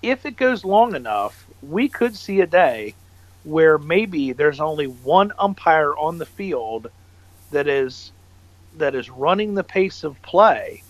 if 0.00 0.24
it 0.24 0.36
goes 0.36 0.64
long 0.64 0.94
enough, 0.94 1.46
we 1.60 1.88
could 1.88 2.14
see 2.14 2.40
a 2.40 2.46
day 2.46 2.94
where 3.42 3.78
maybe 3.78 4.32
there's 4.32 4.60
only 4.60 4.86
one 4.86 5.32
umpire 5.38 5.94
on 5.96 6.18
the 6.18 6.26
field 6.26 6.90
that 7.50 7.68
is 7.68 8.12
that 8.76 8.94
is 8.94 9.10
running 9.10 9.54
the 9.54 9.64
pace 9.64 10.04
of 10.04 10.20
play 10.22 10.82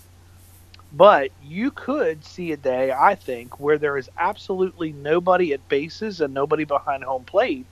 but 0.91 1.31
you 1.41 1.71
could 1.71 2.23
see 2.23 2.51
a 2.51 2.57
day, 2.57 2.91
I 2.91 3.15
think, 3.15 3.59
where 3.59 3.77
there 3.77 3.97
is 3.97 4.09
absolutely 4.17 4.93
nobody 4.93 5.53
at 5.53 5.67
bases 5.67 6.21
and 6.21 6.33
nobody 6.33 6.63
behind 6.63 7.03
home 7.03 7.25
plate. 7.25 7.67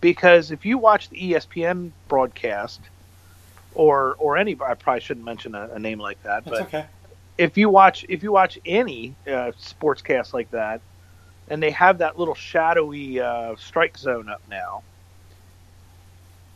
Because 0.00 0.50
if 0.50 0.64
you 0.66 0.78
watch 0.78 1.08
the 1.08 1.32
ESPN 1.32 1.92
broadcast, 2.08 2.80
or 3.74 4.14
or 4.18 4.36
any, 4.36 4.56
I 4.64 4.74
probably 4.74 5.00
shouldn't 5.00 5.24
mention 5.24 5.54
a, 5.54 5.70
a 5.74 5.78
name 5.78 5.98
like 5.98 6.22
that, 6.22 6.44
That's 6.44 6.60
but 6.60 6.62
okay. 6.62 6.86
if 7.38 7.56
you 7.56 7.70
watch 7.70 8.04
if 8.08 8.22
you 8.22 8.32
watch 8.32 8.58
any 8.66 9.16
uh, 9.26 9.52
sportscast 9.58 10.34
like 10.34 10.50
that, 10.50 10.82
and 11.48 11.62
they 11.62 11.70
have 11.70 11.98
that 11.98 12.18
little 12.18 12.34
shadowy 12.34 13.20
uh, 13.20 13.56
strike 13.56 13.96
zone 13.96 14.28
up 14.28 14.42
now, 14.50 14.82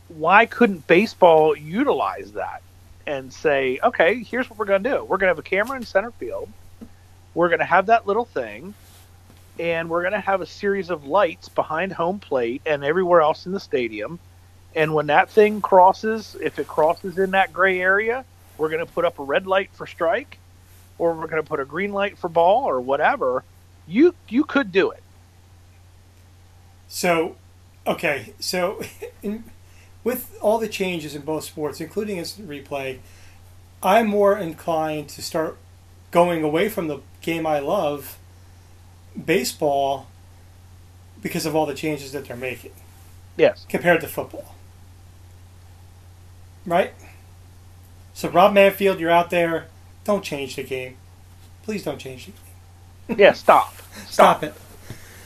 why 0.09 0.45
couldn't 0.45 0.87
baseball 0.87 1.55
utilize 1.55 2.33
that? 2.33 2.61
and 3.07 3.31
say, 3.31 3.79
okay, 3.81 4.21
here's 4.21 4.49
what 4.49 4.59
we're 4.59 4.65
going 4.65 4.83
to 4.83 4.89
do. 4.89 4.95
We're 4.97 5.17
going 5.17 5.27
to 5.27 5.35
have 5.35 5.39
a 5.39 5.43
camera 5.43 5.77
in 5.77 5.85
center 5.85 6.11
field. 6.11 6.51
We're 7.33 7.47
going 7.47 7.59
to 7.59 7.65
have 7.65 7.85
that 7.85 8.05
little 8.05 8.25
thing, 8.25 8.73
and 9.57 9.89
we're 9.89 10.01
going 10.01 10.13
to 10.13 10.19
have 10.19 10.41
a 10.41 10.45
series 10.45 10.89
of 10.89 11.05
lights 11.05 11.47
behind 11.47 11.93
home 11.93 12.19
plate 12.19 12.61
and 12.65 12.83
everywhere 12.83 13.21
else 13.21 13.45
in 13.45 13.53
the 13.53 13.59
stadium. 13.61 14.19
And 14.75 14.93
when 14.93 15.07
that 15.07 15.29
thing 15.29 15.61
crosses, 15.61 16.35
if 16.41 16.59
it 16.59 16.67
crosses 16.67 17.17
in 17.17 17.31
that 17.31 17.53
gray 17.53 17.79
area, 17.79 18.25
we're 18.57 18.69
going 18.69 18.85
to 18.85 18.91
put 18.91 19.05
up 19.05 19.19
a 19.19 19.23
red 19.23 19.47
light 19.47 19.69
for 19.71 19.87
strike, 19.87 20.37
or 20.97 21.13
we're 21.13 21.27
going 21.27 21.41
to 21.41 21.47
put 21.47 21.61
a 21.61 21.65
green 21.65 21.93
light 21.93 22.17
for 22.17 22.27
ball, 22.27 22.65
or 22.65 22.81
whatever. 22.81 23.43
You 23.87 24.13
you 24.27 24.43
could 24.43 24.73
do 24.73 24.91
it. 24.91 25.01
So, 26.89 27.37
okay, 27.85 28.33
so 28.39 28.81
with 30.07 30.37
all 30.41 30.57
the 30.57 30.69
changes 30.69 31.15
in 31.15 31.21
both 31.21 31.43
sports, 31.43 31.81
including 31.81 32.15
instant 32.15 32.47
replay, 32.47 32.99
I'm 33.83 34.07
more 34.07 34.37
inclined 34.37 35.09
to 35.09 35.21
start 35.21 35.57
going 36.11 36.43
away 36.43 36.69
from 36.69 36.87
the 36.87 36.99
game 37.19 37.45
I 37.45 37.59
love, 37.59 38.17
baseball, 39.25 40.07
because 41.21 41.45
of 41.45 41.57
all 41.57 41.65
the 41.65 41.73
changes 41.73 42.13
that 42.13 42.23
they're 42.23 42.37
making. 42.37 42.71
Yes. 43.35 43.65
Compared 43.67 43.99
to 43.99 44.07
football. 44.07 44.55
Right? 46.65 46.93
So, 48.13 48.29
Rob 48.29 48.53
Manfred, 48.53 49.01
you're 49.01 49.11
out 49.11 49.29
there. 49.29 49.67
Don't 50.05 50.23
change 50.23 50.55
the 50.55 50.63
game. 50.63 50.95
Please 51.63 51.83
don't 51.83 51.99
change 51.99 52.27
the 52.27 52.31
game. 52.31 53.19
yeah, 53.19 53.33
stop. 53.33 53.75
stop. 54.07 54.37
Stop 54.37 54.43
it. 54.43 54.53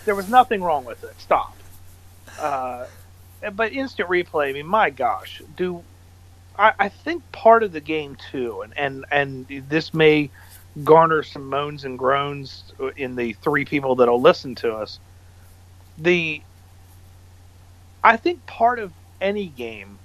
There 0.06 0.16
was 0.16 0.28
nothing 0.28 0.64
wrong 0.64 0.86
with 0.86 1.04
it. 1.04 1.14
Stop. 1.20 1.56
Uh, 2.40 2.88
but 3.56 3.74
instant 3.74 4.10
replay. 4.10 4.50
I 4.50 4.54
mean, 4.54 4.68
my 4.68 4.90
gosh, 4.90 5.42
do 5.56 5.84
I, 6.58 6.74
I 6.80 6.90
think 6.90 7.30
part 7.32 7.64
of 7.64 7.72
the 7.72 7.82
game 7.82 8.18
too, 8.32 8.62
and 8.62 8.74
and 8.78 9.06
and 9.12 9.66
this 9.70 9.94
may 9.94 10.30
garner 10.84 11.24
some 11.24 11.50
moans 11.50 11.84
and 11.84 11.98
groans 12.00 12.64
in 12.96 13.16
the 13.16 13.34
three 13.34 13.66
people 13.66 13.96
that'll 13.96 14.22
listen 14.22 14.56
to 14.56 14.74
us. 14.74 15.00
The 15.98 16.42
I 18.04 18.18
think 18.18 18.46
part 18.46 18.80
of 18.80 18.94
any 19.20 19.48
game 19.48 20.00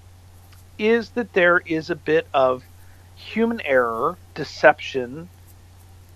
is 0.79 1.11
that 1.11 1.33
there 1.33 1.63
is 1.65 1.91
a 1.91 1.95
bit 1.95 2.27
of 2.35 2.63
human 3.15 3.61
error, 3.63 4.17
deception, 4.35 5.29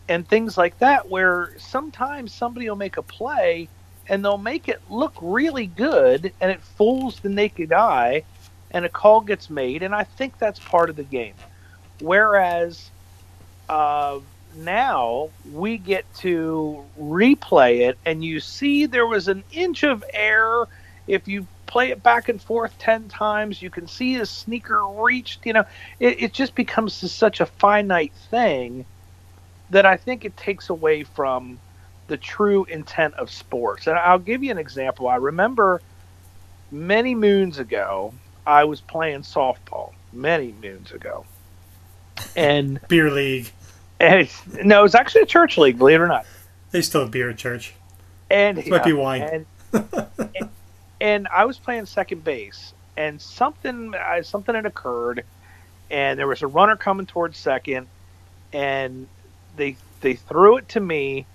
and 0.09 0.29
things 0.29 0.59
like 0.59 0.79
that 0.79 1.09
where 1.09 1.53
sometimes 1.59 2.35
somebody 2.35 2.69
will 2.69 2.77
make 2.77 2.97
a 2.97 3.03
play 3.03 3.69
and 4.09 4.25
they'll 4.25 4.39
make 4.39 4.69
it 4.69 4.81
look 4.89 5.15
really 5.23 5.67
good 5.67 6.35
and 6.41 6.51
it 6.51 6.63
fools 6.63 7.21
the 7.21 7.29
naked 7.31 7.73
eye 7.73 8.25
and 8.71 8.85
a 8.85 8.89
call 8.91 9.21
gets 9.23 9.51
made 9.51 9.83
and 9.83 9.95
i 9.95 10.05
think 10.05 10.39
that's 10.39 10.61
part 10.61 10.91
of 10.91 10.97
the 10.97 11.05
game. 11.05 11.37
Whereas 11.99 12.93
uh, 13.69 14.21
now 14.55 15.35
we 15.45 15.79
get 15.79 16.13
to 16.15 16.91
replay 16.99 17.89
it 17.91 18.01
and 18.07 18.25
you 18.25 18.41
see 18.41 18.87
there 18.87 19.09
was 19.09 19.29
an 19.29 19.45
inch 19.51 19.85
of 19.85 20.05
air. 20.15 20.67
If 21.09 21.29
you 21.29 21.49
play 21.67 21.91
it 21.91 22.03
back 22.03 22.29
and 22.31 22.43
forth 22.43 22.79
10 22.79 23.09
times 23.09 23.63
you 23.63 23.71
can 23.71 23.89
see 23.89 24.15
his 24.15 24.31
sneaker 24.31 24.83
reached 24.89 25.47
you 25.47 25.55
know. 25.55 25.65
It, 26.01 26.23
it 26.25 26.35
just 26.35 26.55
becomes 26.57 26.95
such 27.13 27.41
a 27.41 27.47
finite 27.47 28.15
thing 28.31 28.87
that 29.71 29.87
i 29.87 29.97
think 29.97 30.25
it 30.25 30.37
takes 30.37 30.71
away 30.71 31.05
from 31.05 31.61
the 32.11 32.17
true 32.17 32.65
intent 32.65 33.15
of 33.15 33.31
sports 33.31 33.87
and 33.87 33.97
i'll 33.99 34.19
give 34.19 34.43
you 34.43 34.51
an 34.51 34.59
example 34.59 35.09
i 35.09 35.17
remember 35.17 35.81
many 36.71 37.15
moons 37.15 37.59
ago 37.59 38.13
i 38.47 38.65
was 38.65 38.81
playing 38.81 39.21
softball 39.21 39.93
many 40.13 40.53
moons 40.61 40.93
ago 40.93 41.25
and 42.37 42.81
beer 42.89 43.11
league 43.11 43.51
and 44.01 44.21
it's, 44.21 44.47
no, 44.65 44.85
it's 44.85 44.95
actually 44.95 45.23
a 45.23 45.27
church 45.27 45.59
league, 45.59 45.79
believe 45.79 46.01
it 46.01 46.03
or 46.03 46.09
not. 46.09 46.25
They 46.71 46.81
still 46.81 47.03
have 47.03 47.11
beer 47.11 47.29
at 47.31 47.37
church. 47.37 47.75
And 48.31 48.57
This 48.57 48.69
might 48.69 48.85
be 48.85 48.95
wine. 48.95 49.23
And, 49.23 49.47
and, 49.73 50.49
and 51.01 51.29
I 51.29 51.45
was 51.45 51.59
playing 51.59 51.87
second 51.87 52.25
base, 52.25 52.73
and 52.97 53.21
something 53.21 53.95
something 54.23 54.55
had 54.55 54.67
occurred, 54.67 55.25
and 55.91 56.19
there 56.19 56.27
was 56.27 56.43
a 56.43 56.47
runner 56.47 56.77
coming 56.77 57.07
towards 57.07 57.37
second, 57.37 57.89
and 58.53 59.07
they 59.57 59.77
they 60.01 60.15
threw 60.15 60.57
it 60.57 60.69
to 60.71 60.81
me, 60.81 61.27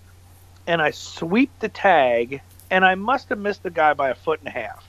and 0.67 0.81
I 0.81 0.91
sweep 0.91 1.51
the 1.59 1.69
tag, 1.69 2.41
and 2.69 2.83
I 2.85 2.95
must 2.95 3.29
have 3.29 3.39
missed 3.39 3.63
the 3.63 3.69
guy 3.69 3.93
by 3.93 4.09
a 4.09 4.15
foot 4.15 4.39
and 4.39 4.47
a 4.47 4.51
half, 4.51 4.85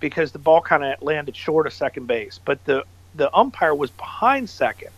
because 0.00 0.32
the 0.32 0.38
ball 0.38 0.60
kind 0.60 0.84
of 0.84 1.02
landed 1.02 1.36
short 1.36 1.66
of 1.66 1.72
second 1.72 2.06
base, 2.06 2.38
but 2.44 2.64
the 2.64 2.84
the 3.14 3.34
umpire 3.36 3.74
was 3.74 3.90
behind 3.90 4.48
second. 4.48 4.90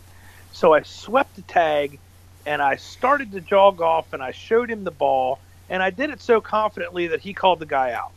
So 0.53 0.73
I 0.73 0.83
swept 0.83 1.35
the 1.35 1.41
tag 1.43 1.99
and 2.45 2.61
I 2.61 2.75
started 2.75 3.31
to 3.31 3.41
jog 3.41 3.81
off 3.81 4.13
and 4.13 4.21
I 4.21 4.31
showed 4.31 4.69
him 4.69 4.83
the 4.83 4.91
ball 4.91 5.39
and 5.69 5.81
I 5.81 5.89
did 5.89 6.09
it 6.09 6.21
so 6.21 6.41
confidently 6.41 7.07
that 7.07 7.21
he 7.21 7.33
called 7.33 7.59
the 7.59 7.65
guy 7.65 7.93
out. 7.93 8.11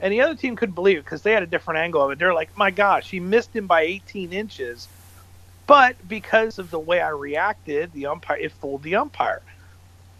And 0.00 0.12
the 0.12 0.20
other 0.20 0.34
team 0.34 0.56
couldn't 0.56 0.74
believe 0.74 0.98
it 0.98 1.04
because 1.04 1.22
they 1.22 1.32
had 1.32 1.42
a 1.42 1.46
different 1.46 1.78
angle 1.78 2.02
of 2.02 2.12
it. 2.12 2.18
They're 2.18 2.34
like, 2.34 2.56
my 2.56 2.70
gosh, 2.70 3.10
he 3.10 3.20
missed 3.20 3.54
him 3.54 3.66
by 3.66 3.82
18 3.82 4.32
inches. 4.32 4.88
But 5.66 5.96
because 6.08 6.58
of 6.58 6.70
the 6.70 6.78
way 6.78 7.00
I 7.00 7.10
reacted, 7.10 7.92
the 7.92 8.06
umpire 8.06 8.38
it 8.38 8.52
fooled 8.52 8.82
the 8.82 8.96
umpire. 8.96 9.42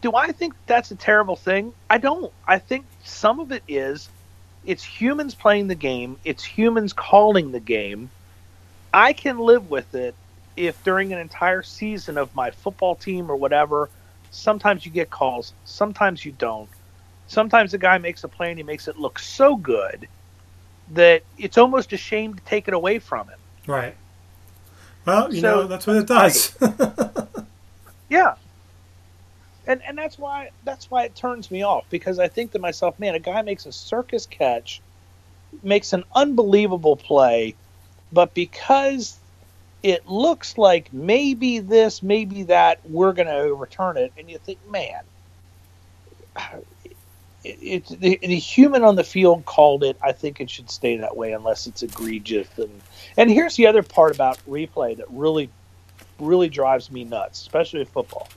Do 0.00 0.14
I 0.14 0.32
think 0.32 0.54
that's 0.66 0.90
a 0.90 0.96
terrible 0.96 1.36
thing? 1.36 1.72
I 1.90 1.98
don't. 1.98 2.32
I 2.46 2.58
think 2.58 2.86
some 3.04 3.40
of 3.40 3.50
it 3.52 3.62
is 3.66 4.08
it's 4.64 4.84
humans 4.84 5.34
playing 5.34 5.66
the 5.68 5.74
game, 5.74 6.16
it's 6.24 6.44
humans 6.44 6.92
calling 6.92 7.52
the 7.52 7.60
game. 7.60 8.10
I 8.92 9.12
can 9.12 9.38
live 9.38 9.70
with 9.70 9.94
it 9.94 10.14
if 10.56 10.82
during 10.84 11.12
an 11.12 11.18
entire 11.18 11.62
season 11.62 12.18
of 12.18 12.34
my 12.34 12.50
football 12.50 12.94
team 12.94 13.30
or 13.30 13.36
whatever, 13.36 13.88
sometimes 14.30 14.84
you 14.84 14.90
get 14.92 15.10
calls, 15.10 15.52
sometimes 15.64 16.24
you 16.24 16.32
don't. 16.32 16.68
Sometimes 17.28 17.72
the 17.72 17.78
guy 17.78 17.98
makes 17.98 18.24
a 18.24 18.28
play 18.28 18.48
and 18.50 18.58
he 18.58 18.62
makes 18.62 18.88
it 18.88 18.96
look 18.98 19.18
so 19.18 19.54
good 19.56 20.08
that 20.92 21.22
it's 21.36 21.58
almost 21.58 21.92
a 21.92 21.96
shame 21.96 22.34
to 22.34 22.40
take 22.44 22.66
it 22.68 22.74
away 22.74 22.98
from 22.98 23.28
him. 23.28 23.38
Right. 23.66 23.94
Well, 25.04 25.32
you 25.32 25.40
So- 25.42 25.62
know, 25.62 25.66
that's 25.66 25.86
what 25.86 25.96
it 25.96 26.06
does. 26.06 26.56
Yeah. 28.10 28.36
And 29.68 29.82
and 29.86 29.98
that's 29.98 30.18
why 30.18 30.50
that's 30.64 30.90
why 30.90 31.04
it 31.04 31.14
turns 31.14 31.50
me 31.50 31.62
off 31.62 31.84
because 31.90 32.18
I 32.18 32.26
think 32.26 32.52
to 32.52 32.58
myself, 32.58 32.98
man, 32.98 33.14
a 33.14 33.18
guy 33.18 33.42
makes 33.42 33.66
a 33.66 33.72
circus 33.72 34.24
catch, 34.24 34.80
makes 35.62 35.92
an 35.92 36.04
unbelievable 36.14 36.96
play, 36.96 37.54
but 38.10 38.32
because 38.32 39.18
it 39.82 40.08
looks 40.08 40.56
like 40.56 40.92
maybe 40.92 41.58
this, 41.58 42.02
maybe 42.02 42.44
that, 42.44 42.80
we're 42.88 43.12
going 43.12 43.28
to 43.28 43.36
overturn 43.36 43.96
it, 43.96 44.12
and 44.18 44.28
you 44.28 44.38
think, 44.38 44.58
man, 44.68 45.02
it, 47.44 47.58
it's 47.60 47.90
the, 47.90 48.18
the 48.22 48.38
human 48.38 48.82
on 48.82 48.96
the 48.96 49.04
field 49.04 49.44
called 49.44 49.84
it. 49.84 49.98
I 50.02 50.12
think 50.12 50.40
it 50.40 50.48
should 50.48 50.70
stay 50.70 50.96
that 50.96 51.14
way 51.14 51.32
unless 51.32 51.66
it's 51.66 51.82
egregious. 51.82 52.48
And 52.56 52.80
and 53.18 53.30
here's 53.30 53.56
the 53.56 53.66
other 53.66 53.82
part 53.82 54.14
about 54.14 54.38
replay 54.48 54.96
that 54.96 55.10
really 55.10 55.50
really 56.18 56.48
drives 56.48 56.90
me 56.90 57.04
nuts, 57.04 57.42
especially 57.42 57.80
with 57.80 57.90
football. 57.90 58.28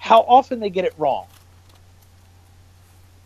How 0.00 0.20
often 0.20 0.60
they 0.60 0.70
get 0.70 0.84
it 0.84 0.94
wrong. 0.98 1.26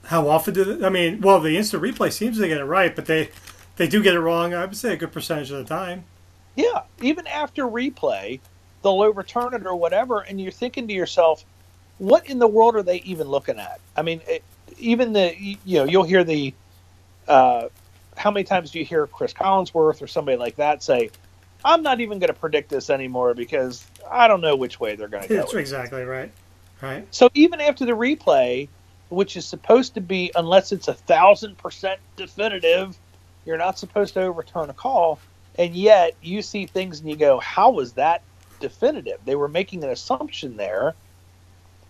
How 0.05 0.29
often 0.29 0.53
do 0.53 0.65
they, 0.65 0.85
I 0.85 0.91
mean, 0.91 1.21
well, 1.23 1.41
the 1.41 1.57
instant 1.57 1.83
replay 1.83 2.13
seems 2.13 2.39
to 2.39 2.47
get 2.47 2.59
it 2.59 2.65
right, 2.65 2.95
but 2.95 3.07
they 3.07 3.31
they 3.77 3.89
do 3.89 4.03
get 4.03 4.15
it 4.15 4.21
wrong, 4.21 4.53
I 4.53 4.67
would 4.67 4.77
say 4.77 4.93
a 4.93 4.97
good 4.97 5.13
percentage 5.13 5.51
of 5.51 5.59
the 5.59 5.65
time. 5.65 6.05
Yeah, 6.57 6.83
even 7.01 7.27
after 7.27 7.65
replay, 7.65 8.41
they'll 8.83 9.03
overturn 9.03 9.55
it 9.55 9.67
or 9.67 9.75
whatever, 9.77 10.21
and 10.21 10.41
you're 10.41 10.53
thinking 10.53 10.87
to 10.89 10.95
yourself, 10.95 11.45
what 11.99 12.29
in 12.29 12.39
the 12.39 12.47
world 12.47 12.77
are 12.77 12.83
they 12.83 12.99
even 12.99 13.29
looking 13.29 13.59
at? 13.59 13.81
I 13.97 14.03
mean, 14.03 14.21
it, 14.29 14.43
even 14.77 15.13
the 15.13 15.35
you 15.39 15.79
know 15.79 15.85
you'll 15.85 16.05
hear 16.05 16.25
the 16.25 16.53
uh, 17.29 17.69
how 18.17 18.31
many 18.31 18.45
times 18.45 18.73
do 18.73 18.81
you 18.81 18.85
hear 18.85 19.07
Chris 19.07 19.33
Collinsworth 19.33 20.03
or 20.03 20.07
somebody 20.07 20.37
like 20.37 20.57
that 20.57 20.83
say, 20.83 21.11
"I'm 21.65 21.83
not 21.83 22.01
even 22.01 22.19
going 22.19 22.29
to 22.29 22.39
predict 22.39 22.69
this 22.69 22.91
anymore 22.91 23.33
because 23.35 23.87
I 24.11 24.29
don't 24.29 24.41
know 24.41 24.57
which 24.57 24.81
way 24.81 24.97
they're 24.97 25.09
going 25.09 25.23
to 25.23 25.29
go." 25.29 25.37
That's 25.37 25.55
exactly 25.55 26.03
right. 26.03 26.33
Right. 26.81 27.07
So 27.11 27.31
even 27.35 27.61
after 27.61 27.85
the 27.85 27.93
replay, 27.93 28.69
which 29.09 29.37
is 29.37 29.47
supposed 29.47 29.95
to 29.95 30.01
be, 30.01 30.31
unless 30.35 30.73
it's 30.73 30.89
a 30.89 30.95
thousand 30.95 31.57
percent 31.59 32.01
definitive, 32.17 32.99
you're 33.45 33.59
not 33.59 33.79
supposed 33.79 34.15
to 34.15 34.23
overturn 34.23 34.71
a 34.71 34.75
call. 34.75 35.19
And 35.57 35.75
yet 35.75 36.15
you 36.21 36.43
see 36.43 36.67
things 36.67 37.01
and 37.01 37.09
you 37.09 37.17
go, 37.17 37.39
how 37.39 37.71
was 37.71 37.93
that 37.93 38.23
definitive? 38.61 39.19
They 39.25 39.37
were 39.37 39.49
making 39.49 39.85
an 39.85 39.91
assumption 39.91 40.57
there. 40.57 40.95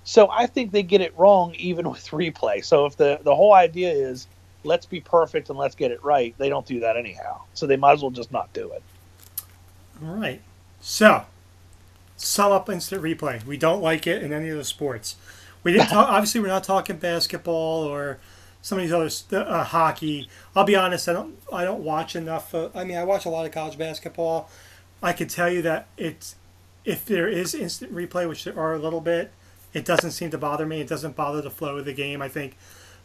So 0.05 0.29
I 0.31 0.47
think 0.47 0.70
they 0.70 0.83
get 0.83 1.01
it 1.01 1.16
wrong 1.16 1.55
even 1.57 1.88
with 1.90 2.07
replay. 2.09 2.64
So 2.64 2.87
if 2.87 2.97
the, 2.97 3.20
the 3.23 3.35
whole 3.35 3.55
idea 3.55 3.90
is 3.90 4.27
let's 4.64 4.87
be 4.87 5.01
perfect 5.01 5.51
and 5.51 5.59
let's 5.59 5.75
get 5.75 5.90
it 5.90 6.03
right, 6.05 6.35
they 6.38 6.49
don't 6.49 6.66
do 6.66 6.81
that 6.81 6.97
anyhow. 6.97 7.42
So 7.55 7.66
they 7.66 7.77
might 7.77 7.92
as 7.92 8.03
well 8.03 8.11
just 8.11 8.33
not 8.33 8.53
do 8.53 8.73
it. 8.73 8.83
All 10.05 10.14
right. 10.14 10.40
So, 10.81 11.25
sum 12.16 12.53
up 12.53 12.68
instant 12.68 13.03
replay. 13.03 13.44
We 13.44 13.57
don't 13.57 13.83
like 13.83 14.07
it 14.07 14.22
in 14.22 14.33
any 14.33 14.48
of 14.48 14.57
the 14.57 14.64
sports. 14.64 15.16
We 15.62 15.72
didn't 15.72 15.88
talk. 15.88 16.09
obviously, 16.11 16.40
we're 16.40 16.48
not 16.48 16.64
talking 16.64 16.96
basketball 16.96 17.85
or 17.85 18.18
some 18.62 18.79
of 18.79 18.85
these 18.85 18.92
other 18.92 19.11
st- 19.11 19.46
uh, 19.46 19.64
hockey. 19.64 20.29
I'll 20.55 20.64
be 20.64 20.77
honest. 20.77 21.09
I 21.09 21.12
don't. 21.12 21.37
I 21.53 21.64
don't 21.64 21.83
watch 21.83 22.16
enough. 22.16 22.55
Uh, 22.55 22.70
I 22.74 22.85
mean, 22.85 22.96
I 22.96 23.05
watch 23.05 23.24
a 23.24 23.31
lot 23.31 23.46
of 23.46 23.53
college 23.53 23.79
basketball. 23.79 24.48
I 25.03 25.12
can 25.12 25.29
tell 25.29 25.50
you 25.50 25.62
that 25.62 25.88
it's 25.96 26.37
if 26.85 27.05
there 27.05 27.29
is 27.29 27.55
instant 27.55 27.94
replay, 27.94 28.29
which 28.29 28.44
there 28.44 28.59
are 28.59 28.74
a 28.74 28.79
little 28.79 29.00
bit, 29.00 29.33
it 29.72 29.85
doesn't 29.85 30.12
seem 30.12 30.31
to 30.31 30.38
bother 30.38 30.66
me. 30.66 30.81
It 30.81 30.88
doesn't 30.88 31.16
bother 31.16 31.42
the 31.42 31.50
flow 31.50 31.77
of 31.79 31.85
the 31.85 31.92
game. 31.92 32.22
I 32.22 32.29
think 32.29 32.57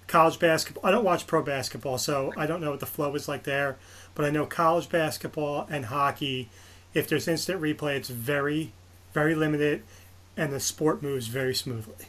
college 0.07 0.39
basketball. 0.39 0.85
I 0.85 0.91
don't 0.91 1.05
watch 1.05 1.27
pro 1.27 1.41
basketball, 1.41 1.97
so 1.97 2.33
I 2.35 2.45
don't 2.45 2.61
know 2.61 2.71
what 2.71 2.79
the 2.79 2.85
flow 2.85 3.13
is 3.15 3.27
like 3.27 3.43
there. 3.43 3.77
But 4.15 4.25
I 4.25 4.29
know 4.29 4.45
college 4.45 4.89
basketball 4.89 5.67
and 5.69 5.85
hockey. 5.85 6.49
If 6.93 7.07
there's 7.07 7.27
instant 7.27 7.61
replay, 7.61 7.95
it's 7.95 8.09
very, 8.09 8.73
very 9.13 9.35
limited, 9.35 9.83
and 10.37 10.51
the 10.53 10.59
sport 10.59 11.01
moves 11.01 11.27
very 11.27 11.55
smoothly. 11.55 12.05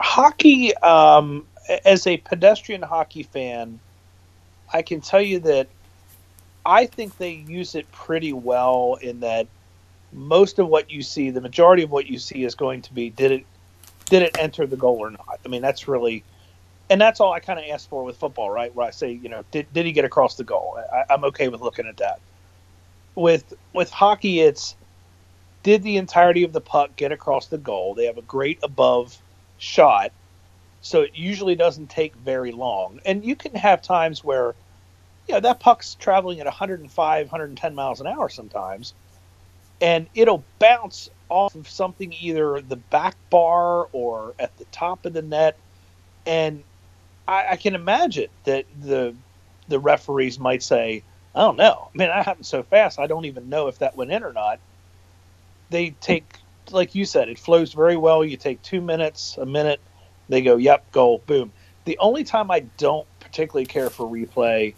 hockey 0.00 0.74
um, 0.78 1.46
as 1.84 2.06
a 2.06 2.16
pedestrian 2.18 2.82
hockey 2.82 3.22
fan 3.22 3.78
i 4.72 4.82
can 4.82 5.00
tell 5.00 5.20
you 5.20 5.38
that 5.38 5.66
i 6.66 6.84
think 6.86 7.16
they 7.18 7.32
use 7.32 7.74
it 7.74 7.90
pretty 7.92 8.32
well 8.32 8.98
in 9.00 9.20
that 9.20 9.46
most 10.12 10.58
of 10.58 10.68
what 10.68 10.90
you 10.90 11.02
see 11.02 11.30
the 11.30 11.40
majority 11.40 11.82
of 11.82 11.90
what 11.90 12.06
you 12.06 12.18
see 12.18 12.44
is 12.44 12.54
going 12.54 12.82
to 12.82 12.92
be 12.94 13.10
did 13.10 13.30
it 13.32 13.46
did 14.06 14.22
it 14.22 14.36
enter 14.38 14.66
the 14.66 14.76
goal 14.76 14.98
or 14.98 15.10
not? 15.10 15.40
I 15.44 15.48
mean 15.48 15.62
that's 15.62 15.88
really 15.88 16.22
and 16.90 17.00
that's 17.00 17.20
all 17.20 17.32
i 17.32 17.40
kind 17.40 17.58
of 17.58 17.64
ask 17.70 17.88
for 17.88 18.04
with 18.04 18.16
football 18.16 18.50
right? 18.50 18.74
Where 18.74 18.86
i 18.86 18.90
say 18.90 19.12
you 19.12 19.28
know 19.28 19.44
did, 19.50 19.66
did 19.72 19.86
he 19.86 19.92
get 19.92 20.04
across 20.04 20.36
the 20.36 20.44
goal? 20.44 20.78
I, 20.92 21.12
i'm 21.12 21.24
okay 21.24 21.48
with 21.48 21.60
looking 21.60 21.86
at 21.86 21.96
that. 21.98 22.20
With 23.14 23.54
with 23.72 23.90
hockey 23.90 24.40
it's 24.40 24.76
did 25.64 25.84
the 25.84 25.98
entirety 25.98 26.44
of 26.44 26.54
the 26.54 26.62
puck 26.62 26.96
get 26.96 27.12
across 27.12 27.48
the 27.48 27.58
goal. 27.58 27.96
They 27.96 28.06
have 28.06 28.18
a 28.18 28.22
great 28.22 28.60
above 28.64 29.22
shot 29.58 30.12
so 30.82 31.02
it 31.02 31.12
usually 31.16 31.56
doesn't 31.56 31.88
take 31.88 32.16
very 32.16 32.52
long. 32.52 33.00
And 33.06 33.24
you 33.24 33.36
can 33.36 33.54
have 33.56 33.82
times 33.82 34.24
where 34.24 34.56
you 35.28 35.34
know 35.34 35.40
that 35.40 35.60
puck's 35.60 35.96
traveling 35.96 36.40
at 36.40 36.46
105 36.46 37.26
110 37.32 37.76
miles 37.76 38.00
an 38.00 38.08
hour 38.08 38.30
sometimes 38.30 38.94
and 39.80 40.08
it'll 40.14 40.48
bounce 40.60 41.08
off 41.30 41.54
of 41.56 41.68
something 41.68 42.12
either 42.14 42.62
the 42.62 42.76
back 42.76 43.16
bar 43.30 43.88
or 43.92 44.34
at 44.40 44.56
the 44.58 44.66
top 44.66 45.06
of 45.06 45.14
the 45.14 45.22
net. 45.22 45.60
And 46.26 46.64
i, 47.28 47.46
I 47.52 47.56
can 47.56 47.74
imagine 47.76 48.30
that 48.44 48.66
the 48.74 49.16
the 49.68 49.80
referees 49.80 50.38
might 50.40 50.62
say 50.64 51.04
i 51.34 51.40
don't 51.40 51.56
know. 51.58 51.90
I 51.94 51.98
mean 51.98 52.08
that 52.08 52.26
happened 52.26 52.46
so 52.46 52.64
fast. 52.64 52.98
I 53.00 53.08
don't 53.08 53.26
even 53.26 53.48
know 53.50 53.68
if 53.68 53.78
that 53.80 53.96
went 53.96 54.12
in 54.12 54.24
or 54.24 54.34
not 54.34 54.60
they 55.74 55.90
take 56.00 56.38
like 56.70 56.94
you 56.94 57.04
said, 57.04 57.28
it 57.28 57.38
flows 57.38 57.74
very 57.74 57.96
well. 57.96 58.24
You 58.24 58.38
take 58.38 58.62
two 58.62 58.80
minutes, 58.80 59.36
a 59.36 59.44
minute, 59.44 59.80
they 60.28 60.40
go, 60.40 60.56
"Yep, 60.56 60.92
goal, 60.92 61.22
boom." 61.26 61.52
The 61.84 61.98
only 61.98 62.24
time 62.24 62.50
I 62.50 62.60
don't 62.78 63.06
particularly 63.20 63.66
care 63.66 63.90
for 63.90 64.06
replay 64.06 64.74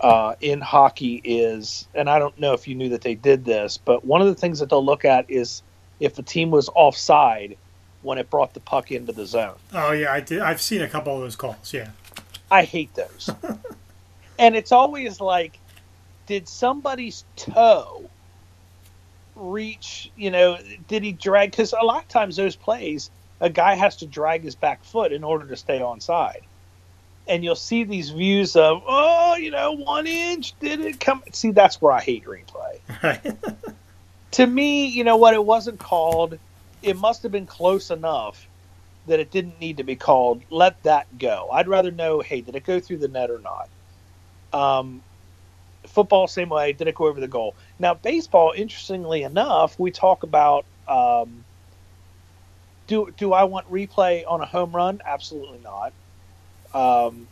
uh, 0.00 0.34
in 0.40 0.60
hockey 0.60 1.20
is, 1.22 1.86
and 1.94 2.10
I 2.10 2.18
don't 2.18 2.36
know 2.40 2.54
if 2.54 2.66
you 2.66 2.74
knew 2.74 2.88
that 2.88 3.02
they 3.02 3.14
did 3.14 3.44
this, 3.44 3.78
but 3.78 4.04
one 4.04 4.20
of 4.20 4.26
the 4.26 4.34
things 4.34 4.58
that 4.58 4.70
they'll 4.70 4.84
look 4.84 5.04
at 5.04 5.30
is 5.30 5.62
if 6.00 6.18
a 6.18 6.22
team 6.22 6.50
was 6.50 6.68
offside 6.74 7.56
when 8.00 8.18
it 8.18 8.28
brought 8.28 8.54
the 8.54 8.60
puck 8.60 8.90
into 8.90 9.12
the 9.12 9.26
zone. 9.26 9.54
Oh 9.72 9.92
yeah, 9.92 10.12
I 10.12 10.20
did. 10.20 10.40
I've 10.40 10.62
seen 10.62 10.82
a 10.82 10.88
couple 10.88 11.14
of 11.14 11.20
those 11.20 11.36
calls. 11.36 11.72
Yeah, 11.72 11.90
I 12.50 12.64
hate 12.64 12.92
those. 12.94 13.30
and 14.38 14.56
it's 14.56 14.72
always 14.72 15.20
like, 15.20 15.58
did 16.26 16.48
somebody's 16.48 17.24
toe 17.36 18.08
reach? 19.34 20.10
You 20.16 20.30
know, 20.30 20.58
did 20.88 21.02
he 21.02 21.12
drag? 21.12 21.50
Because 21.50 21.72
a 21.72 21.84
lot 21.84 22.02
of 22.02 22.08
times 22.08 22.36
those 22.36 22.56
plays, 22.56 23.10
a 23.40 23.50
guy 23.50 23.74
has 23.74 23.96
to 23.96 24.06
drag 24.06 24.42
his 24.42 24.54
back 24.54 24.84
foot 24.84 25.12
in 25.12 25.24
order 25.24 25.46
to 25.48 25.56
stay 25.56 25.80
on 25.80 26.00
side. 26.00 26.42
And 27.26 27.44
you'll 27.44 27.54
see 27.54 27.84
these 27.84 28.10
views 28.10 28.56
of, 28.56 28.82
oh, 28.86 29.36
you 29.36 29.50
know, 29.50 29.72
one 29.72 30.06
inch, 30.06 30.58
did 30.58 30.80
it 30.80 30.98
come? 30.98 31.22
See, 31.32 31.52
that's 31.52 31.80
where 31.80 31.92
I 31.92 32.00
hate 32.00 32.24
replay. 32.24 32.80
right. 33.02 33.36
to 34.32 34.46
me, 34.46 34.86
you 34.86 35.04
know 35.04 35.16
what? 35.16 35.34
It 35.34 35.44
wasn't 35.44 35.78
called. 35.78 36.38
It 36.82 36.96
must 36.96 37.22
have 37.22 37.30
been 37.30 37.46
close 37.46 37.90
enough 37.90 38.48
that 39.06 39.20
it 39.20 39.30
didn't 39.30 39.60
need 39.60 39.76
to 39.78 39.84
be 39.84 39.96
called. 39.96 40.42
Let 40.50 40.82
that 40.82 41.18
go. 41.18 41.48
I'd 41.52 41.68
rather 41.68 41.90
know, 41.90 42.20
hey, 42.20 42.40
did 42.40 42.56
it 42.56 42.64
go 42.64 42.80
through 42.80 42.98
the 42.98 43.08
net 43.08 43.30
or 43.30 43.40
not? 43.40 43.68
Um, 44.52 45.02
football, 45.84 46.26
same 46.26 46.48
way. 46.48 46.72
Did 46.72 46.88
it 46.88 46.94
go 46.94 47.06
over 47.06 47.20
the 47.20 47.28
goal? 47.28 47.54
Now, 47.78 47.94
baseball, 47.94 48.52
interestingly 48.56 49.22
enough, 49.22 49.78
we 49.78 49.90
talk 49.90 50.22
about. 50.22 50.64
Um, 50.88 51.44
do 52.86 53.12
do 53.16 53.32
I 53.32 53.44
want 53.44 53.70
replay 53.70 54.24
on 54.26 54.40
a 54.40 54.46
home 54.46 54.72
run? 54.72 55.00
Absolutely 55.04 55.60
not. 55.62 55.92
Um, 56.74 57.26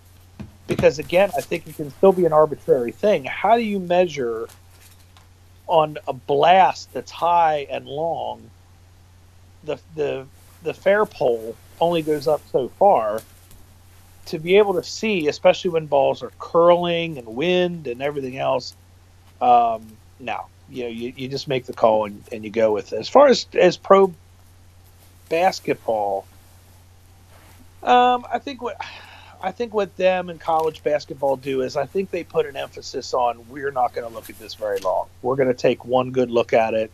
because 0.66 0.98
again, 0.98 1.30
I 1.36 1.40
think 1.40 1.66
it 1.66 1.76
can 1.76 1.90
still 1.90 2.12
be 2.12 2.24
an 2.24 2.32
arbitrary 2.32 2.92
thing. 2.92 3.24
How 3.24 3.56
do 3.56 3.62
you 3.62 3.80
measure 3.80 4.48
on 5.66 5.98
a 6.06 6.12
blast 6.12 6.92
that's 6.92 7.10
high 7.10 7.66
and 7.70 7.86
long? 7.86 8.50
The 9.64 9.80
the 9.94 10.26
the 10.62 10.74
fair 10.74 11.04
pole 11.06 11.56
only 11.80 12.02
goes 12.02 12.28
up 12.28 12.42
so 12.52 12.68
far. 12.68 13.22
To 14.30 14.38
be 14.38 14.58
able 14.58 14.74
to 14.74 14.82
see, 14.82 15.28
especially 15.28 15.70
when 15.70 15.86
balls 15.86 16.22
are 16.22 16.30
curling 16.38 17.18
and 17.18 17.26
wind 17.26 17.86
and 17.86 18.00
everything 18.00 18.38
else, 18.38 18.74
um, 19.40 19.84
no, 20.18 20.46
you 20.68 20.84
know, 20.84 20.88
you, 20.88 21.12
you 21.16 21.28
just 21.28 21.48
make 21.48 21.66
the 21.66 21.72
call 21.72 22.06
and, 22.06 22.22
and 22.30 22.44
you 22.44 22.50
go 22.50 22.72
with 22.72 22.92
it. 22.92 22.98
As 22.98 23.08
far 23.08 23.26
as 23.26 23.46
as 23.54 23.76
pro 23.76 24.14
basketball, 25.28 26.26
um, 27.82 28.24
I 28.32 28.38
think 28.38 28.62
what 28.62 28.76
I 29.42 29.52
think 29.52 29.74
what 29.74 29.96
them 29.96 30.28
and 30.28 30.38
college 30.38 30.82
basketball 30.82 31.36
do 31.36 31.62
is 31.62 31.76
I 31.76 31.86
think 31.86 32.10
they 32.10 32.24
put 32.24 32.46
an 32.46 32.56
emphasis 32.56 33.14
on 33.14 33.48
we're 33.48 33.70
not 33.70 33.94
going 33.94 34.06
to 34.06 34.14
look 34.14 34.30
at 34.30 34.38
this 34.38 34.54
very 34.54 34.78
long. 34.80 35.08
We're 35.22 35.36
going 35.36 35.48
to 35.48 35.54
take 35.54 35.84
one 35.84 36.10
good 36.10 36.30
look 36.30 36.52
at 36.52 36.74
it, 36.74 36.90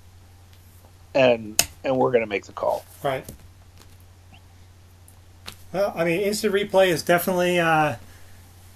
and 1.14 1.62
and 1.84 1.96
we're 1.96 2.12
going 2.12 2.24
to 2.24 2.28
make 2.28 2.46
the 2.46 2.52
call. 2.52 2.84
Right. 3.02 3.24
Well, 5.72 5.92
I 5.94 6.04
mean, 6.04 6.20
instant 6.20 6.54
replay 6.54 6.88
is 6.88 7.02
definitely 7.02 7.58
uh, 7.58 7.96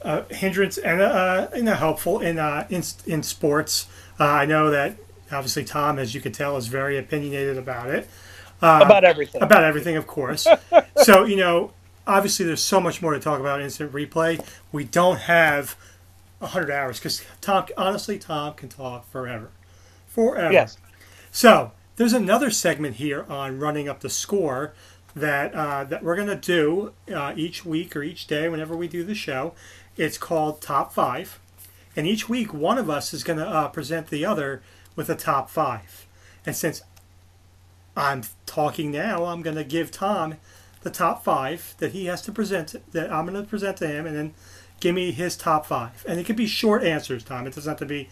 a 0.03 0.35
hindrance 0.35 0.79
and 0.79 1.01
a, 1.01 1.07
uh, 1.07 1.51
and 1.55 1.69
a 1.69 1.77
helpful 1.77 2.21
in 2.21 2.39
uh, 2.39 2.67
in 2.71 2.83
in 3.07 3.23
sports. 3.23 3.87
Uh, 4.19 4.25
I 4.25 4.47
know 4.47 4.71
that 4.71 4.97
obviously 5.33 5.65
Tom, 5.65 5.99
as 5.99 6.15
you 6.15 6.21
can 6.21 6.33
tell, 6.33 6.57
is 6.57 6.67
very 6.67 6.99
opinionated 6.99 7.57
about 7.57 7.91
it. 7.91 8.09
Uh, 8.63 8.83
About 8.85 9.05
everything. 9.05 9.43
About 9.43 9.65
everything, 9.65 9.97
of 9.97 10.07
course. 10.07 10.47
so 10.97 11.25
you 11.25 11.37
know, 11.37 11.73
obviously, 12.07 12.45
there's 12.45 12.63
so 12.63 12.81
much 12.81 13.01
more 13.01 13.13
to 13.13 13.21
talk 13.21 13.41
about 13.41 13.61
instant 13.63 13.93
replay. 13.93 14.45
We 14.73 14.85
don't 14.85 15.21
have 15.21 15.77
hundred 16.43 16.71
hours 16.71 16.99
because 16.99 17.23
Tom, 17.41 17.67
honestly, 17.77 18.19
Tom 18.19 18.55
can 18.55 18.69
talk 18.69 19.11
forever, 19.11 19.51
forever. 20.09 20.53
Yes. 20.53 20.77
So 21.31 21.73
there's 21.97 22.13
another 22.15 22.51
segment 22.51 22.97
here 22.97 23.27
on 23.29 23.59
running 23.59 23.89
up 23.89 24.01
the 24.01 24.11
score 24.11 24.73
that 25.15 25.55
uh, 25.55 25.85
that 25.85 26.03
we're 26.03 26.17
gonna 26.17 26.37
do 26.37 26.93
uh, 27.13 27.33
each 27.37 27.65
week 27.65 27.95
or 27.97 28.03
each 28.03 28.27
day 28.27 28.49
whenever 28.49 28.77
we 28.77 28.89
do 28.89 29.03
the 29.05 29.15
show. 29.15 29.55
It's 29.97 30.19
called 30.19 30.61
Top 30.61 30.93
Five, 30.93 31.39
and 31.97 32.07
each 32.07 32.29
week 32.29 32.55
one 32.55 32.79
of 32.79 32.89
us 32.89 33.13
is 33.13 33.25
gonna 33.25 33.45
uh, 33.47 33.69
present 33.69 34.09
the 34.09 34.25
other 34.25 34.63
with 34.97 35.09
a 35.11 35.17
top 35.17 35.51
five. 35.51 36.07
And 36.47 36.55
since 36.57 36.83
I'm 37.97 38.23
talking 38.47 38.91
now, 38.91 39.25
I'm 39.25 39.43
gonna 39.43 39.65
give 39.65 39.91
Tom 39.91 40.37
the 40.83 40.91
top 40.91 41.25
five 41.25 41.75
that 41.79 41.93
he 41.93 42.07
has 42.07 42.23
to 42.23 42.33
present. 42.33 42.75
That 42.93 43.13
I'm 43.13 43.27
gonna 43.27 43.43
present 43.43 43.77
to 43.79 43.89
him, 43.89 44.07
and 44.07 44.17
then 44.17 44.35
give 44.79 44.95
me 44.95 45.11
his 45.13 45.37
top 45.37 45.67
five. 45.67 46.05
And 46.09 46.19
it 46.21 46.25
could 46.25 46.37
be 46.37 46.47
short 46.47 46.83
answers, 46.85 47.25
Tom. 47.25 47.47
It 47.47 47.55
doesn't 47.55 47.71
have 47.71 47.79
to 47.81 47.87
be 47.87 48.09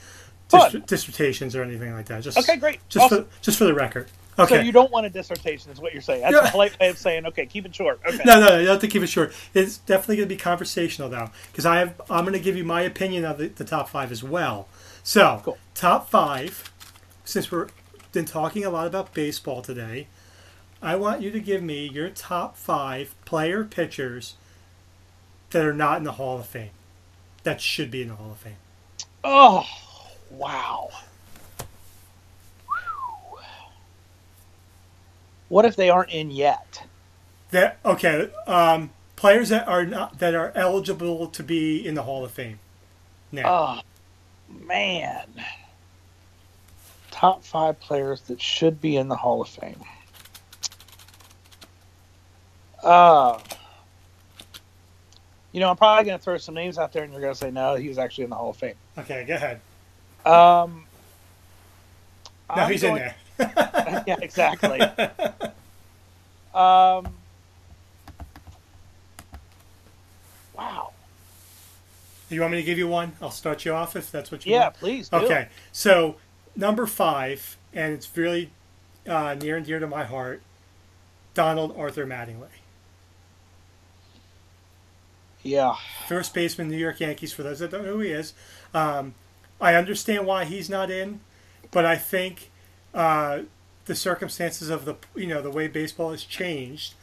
dis- 0.49 0.83
dissertations 0.87 1.55
or 1.57 1.63
anything 1.63 1.93
like 1.95 2.07
that. 2.07 2.23
Just 2.23 2.37
Okay, 2.39 2.57
great. 2.57 2.81
Just 2.89 3.07
Awesome. 3.07 3.25
for 3.25 3.31
just 3.41 3.57
for 3.59 3.65
the 3.65 3.75
record. 3.75 4.09
Okay. 4.38 4.57
So 4.57 4.61
you 4.61 4.72
don't 4.72 4.90
want 4.92 5.05
a 5.07 5.11
dissertation, 5.11 5.72
is 5.72 5.81
what 5.81 5.92
you're 5.92 6.03
saying. 6.03 6.22
That's 6.22 6.35
Yeah. 6.35 6.48
a 6.48 6.51
polite 6.51 6.79
way 6.79 6.88
of 6.88 6.98
saying, 6.98 7.27
okay, 7.27 7.44
keep 7.46 7.66
it 7.66 7.74
short. 7.74 8.01
Okay. 8.07 8.22
No, 8.24 8.40
no, 8.40 8.59
you 8.59 8.68
have 8.68 8.81
to 8.81 8.88
keep 8.88 9.03
it 9.03 9.09
short. 9.09 9.33
It's 9.55 9.79
definitely 9.79 10.16
going 10.16 10.29
to 10.29 10.35
be 10.35 10.38
conversational 10.40 11.09
though, 11.09 11.31
because 11.51 11.66
I 11.66 11.79
have 11.79 12.01
I'm 12.09 12.24
going 12.24 12.35
to 12.35 12.40
give 12.40 12.57
you 12.57 12.64
my 12.64 12.83
opinion 12.83 13.24
of 13.24 13.38
the, 13.38 13.48
the 13.48 13.64
top 13.64 13.88
five 13.88 14.12
as 14.12 14.22
well. 14.22 14.68
So, 15.03 15.40
Cool. 15.44 15.59
top 15.74 16.09
five. 16.11 16.70
Since 17.24 17.51
we've 17.51 17.70
been 18.12 18.24
talking 18.24 18.64
a 18.64 18.70
lot 18.70 18.87
about 18.87 19.12
baseball 19.12 19.61
today, 19.61 20.07
I 20.81 20.96
want 20.96 21.20
you 21.20 21.31
to 21.33 21.40
give 21.40 21.62
me 21.62 21.87
your 21.88 22.09
top 22.09 22.57
five 22.57 23.14
player 23.24 23.64
pitchers 23.64 24.35
that 25.51 25.64
are 25.64 25.74
not 25.74 25.98
in 25.98 26.05
the 26.05 26.12
Hall 26.12 26.38
of 26.38 26.46
Fame. 26.46 26.70
That 27.42 27.61
should 27.61 27.90
be 27.90 28.03
in 28.03 28.09
the 28.09 28.14
Hall 28.14 28.33
of 28.33 28.38
Fame. 28.38 28.57
Oh, 29.24 29.66
wow. 30.31 30.90
What 35.49 35.65
if 35.65 35.77
they 35.77 35.91
aren't 35.91 36.11
in 36.11 36.31
yet? 36.31 36.83
That 37.51 37.79
okay. 37.85 38.31
Um, 38.47 38.91
players 39.17 39.49
that 39.49 39.67
are 39.67 39.85
not 39.87 40.19
that 40.19 40.35
are 40.35 40.53
eligible 40.55 41.27
to 41.29 41.43
be 41.43 41.85
in 41.87 41.95
the 41.95 42.03
Hall 42.03 42.25
of 42.25 42.31
Fame. 42.31 42.59
Now, 43.33 43.81
Oh, 43.81 44.61
man. 44.67 45.27
Top 47.11 47.43
five 47.45 47.81
players 47.81 48.21
that 48.23 48.41
should 48.41 48.81
be 48.81 48.97
in 48.97 49.09
the 49.09 49.17
Hall 49.17 49.41
of 49.43 49.49
Fame. 49.49 49.83
Uh, 52.83 53.39
you 55.53 55.61
know, 55.61 55.69
I'm 55.71 55.77
probably 55.77 56.05
going 56.05 56.19
to 56.19 56.23
throw 56.25 56.39
some 56.39 56.55
names 56.55 56.79
out 56.79 56.93
there, 56.93 57.03
and 57.03 57.13
you're 57.13 57.21
going 57.21 57.33
to 57.33 57.39
say, 57.39 57.51
no, 57.51 57.75
he 57.75 57.89
was 57.89 57.99
actually 57.99 58.25
in 58.25 58.31
the 58.31 58.37
Hall 58.37 58.51
of 58.51 58.57
Fame. 58.57 58.75
okay, 58.99 59.25
go 59.27 59.35
ahead. 59.35 59.61
Um, 60.25 60.85
No, 62.55 62.63
I'm 62.63 62.71
he's 62.71 62.83
going- 62.83 62.97
in 62.97 62.99
there. 63.03 63.17
yeah, 64.07 64.16
exactly. 64.20 64.92
um, 66.55 67.18
wow. 70.55 70.92
You 72.31 72.40
want 72.42 72.53
me 72.53 72.59
to 72.59 72.64
give 72.64 72.79
you 72.79 72.88
one? 72.88 73.12
I'll 73.20 73.31
start 73.31 73.64
you 73.64 73.72
off 73.72 73.96
if 73.96 74.11
that's 74.11 74.31
what 74.31 74.46
you 74.46 74.53
Yeah, 74.53 74.55
want. 74.55 74.70
please 74.70 75.09
do. 75.11 75.37
Okay. 75.37 75.48
So 75.72 76.16
number 76.55 76.87
five, 76.87 77.57
and 77.72 77.94
it's 77.94 78.14
really 78.16 78.51
uh, 79.09 79.35
near 79.35 79.57
and 79.57 79.64
dear 79.66 79.79
to 79.79 79.87
my 79.87 80.05
heart, 80.05 80.42
Donald 81.35 81.74
Arthur 81.77 82.07
Mattingly, 82.07 82.48
Yeah. 85.42 85.77
first 86.07 86.35
baseman, 86.35 86.68
New 86.68 86.77
York 86.77 87.01
Yankees. 87.01 87.33
For 87.33 87.42
those 87.42 87.59
that 87.61 87.70
don't 87.70 87.85
know 87.85 87.94
who 87.94 88.01
he 88.01 88.11
is, 88.11 88.35
um, 88.74 89.14
I 89.61 89.74
understand 89.74 90.27
why 90.27 90.44
he's 90.44 90.70
not 90.70 90.90
in, 90.90 91.20
but 91.70 91.85
I 91.85 91.96
think 91.96 92.51
uh, 92.94 93.40
the 93.87 93.94
circumstances 93.94 94.68
of 94.68 94.84
the 94.84 94.97
you 95.14 95.26
know 95.26 95.43
the 95.43 95.51
way 95.51 95.68
baseball 95.68 96.11
has 96.11 96.24
changed. 96.24 96.95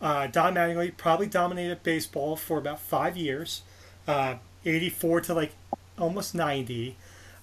Uh, 0.00 0.26
Don 0.26 0.54
Mattingly 0.54 0.96
probably 0.96 1.26
dominated 1.26 1.82
baseball 1.82 2.34
for 2.34 2.58
about 2.58 2.80
five 2.80 3.16
years, 3.16 3.62
uh, 4.08 4.36
84 4.64 5.20
to 5.22 5.34
like 5.34 5.52
almost 5.98 6.34
90. 6.34 6.96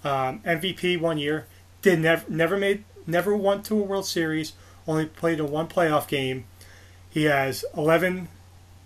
Um, 0.03 0.39
MVP 0.41 0.99
one 0.99 1.17
year, 1.17 1.47
did 1.81 1.99
never 1.99 2.25
never 2.29 2.57
made 2.57 2.83
never 3.05 3.35
won 3.35 3.63
to 3.63 3.79
a 3.79 3.83
World 3.83 4.05
Series, 4.05 4.53
only 4.87 5.05
played 5.05 5.39
in 5.39 5.49
one 5.49 5.67
playoff 5.67 6.07
game. 6.07 6.45
He 7.09 7.23
has 7.23 7.65
11, 7.75 8.27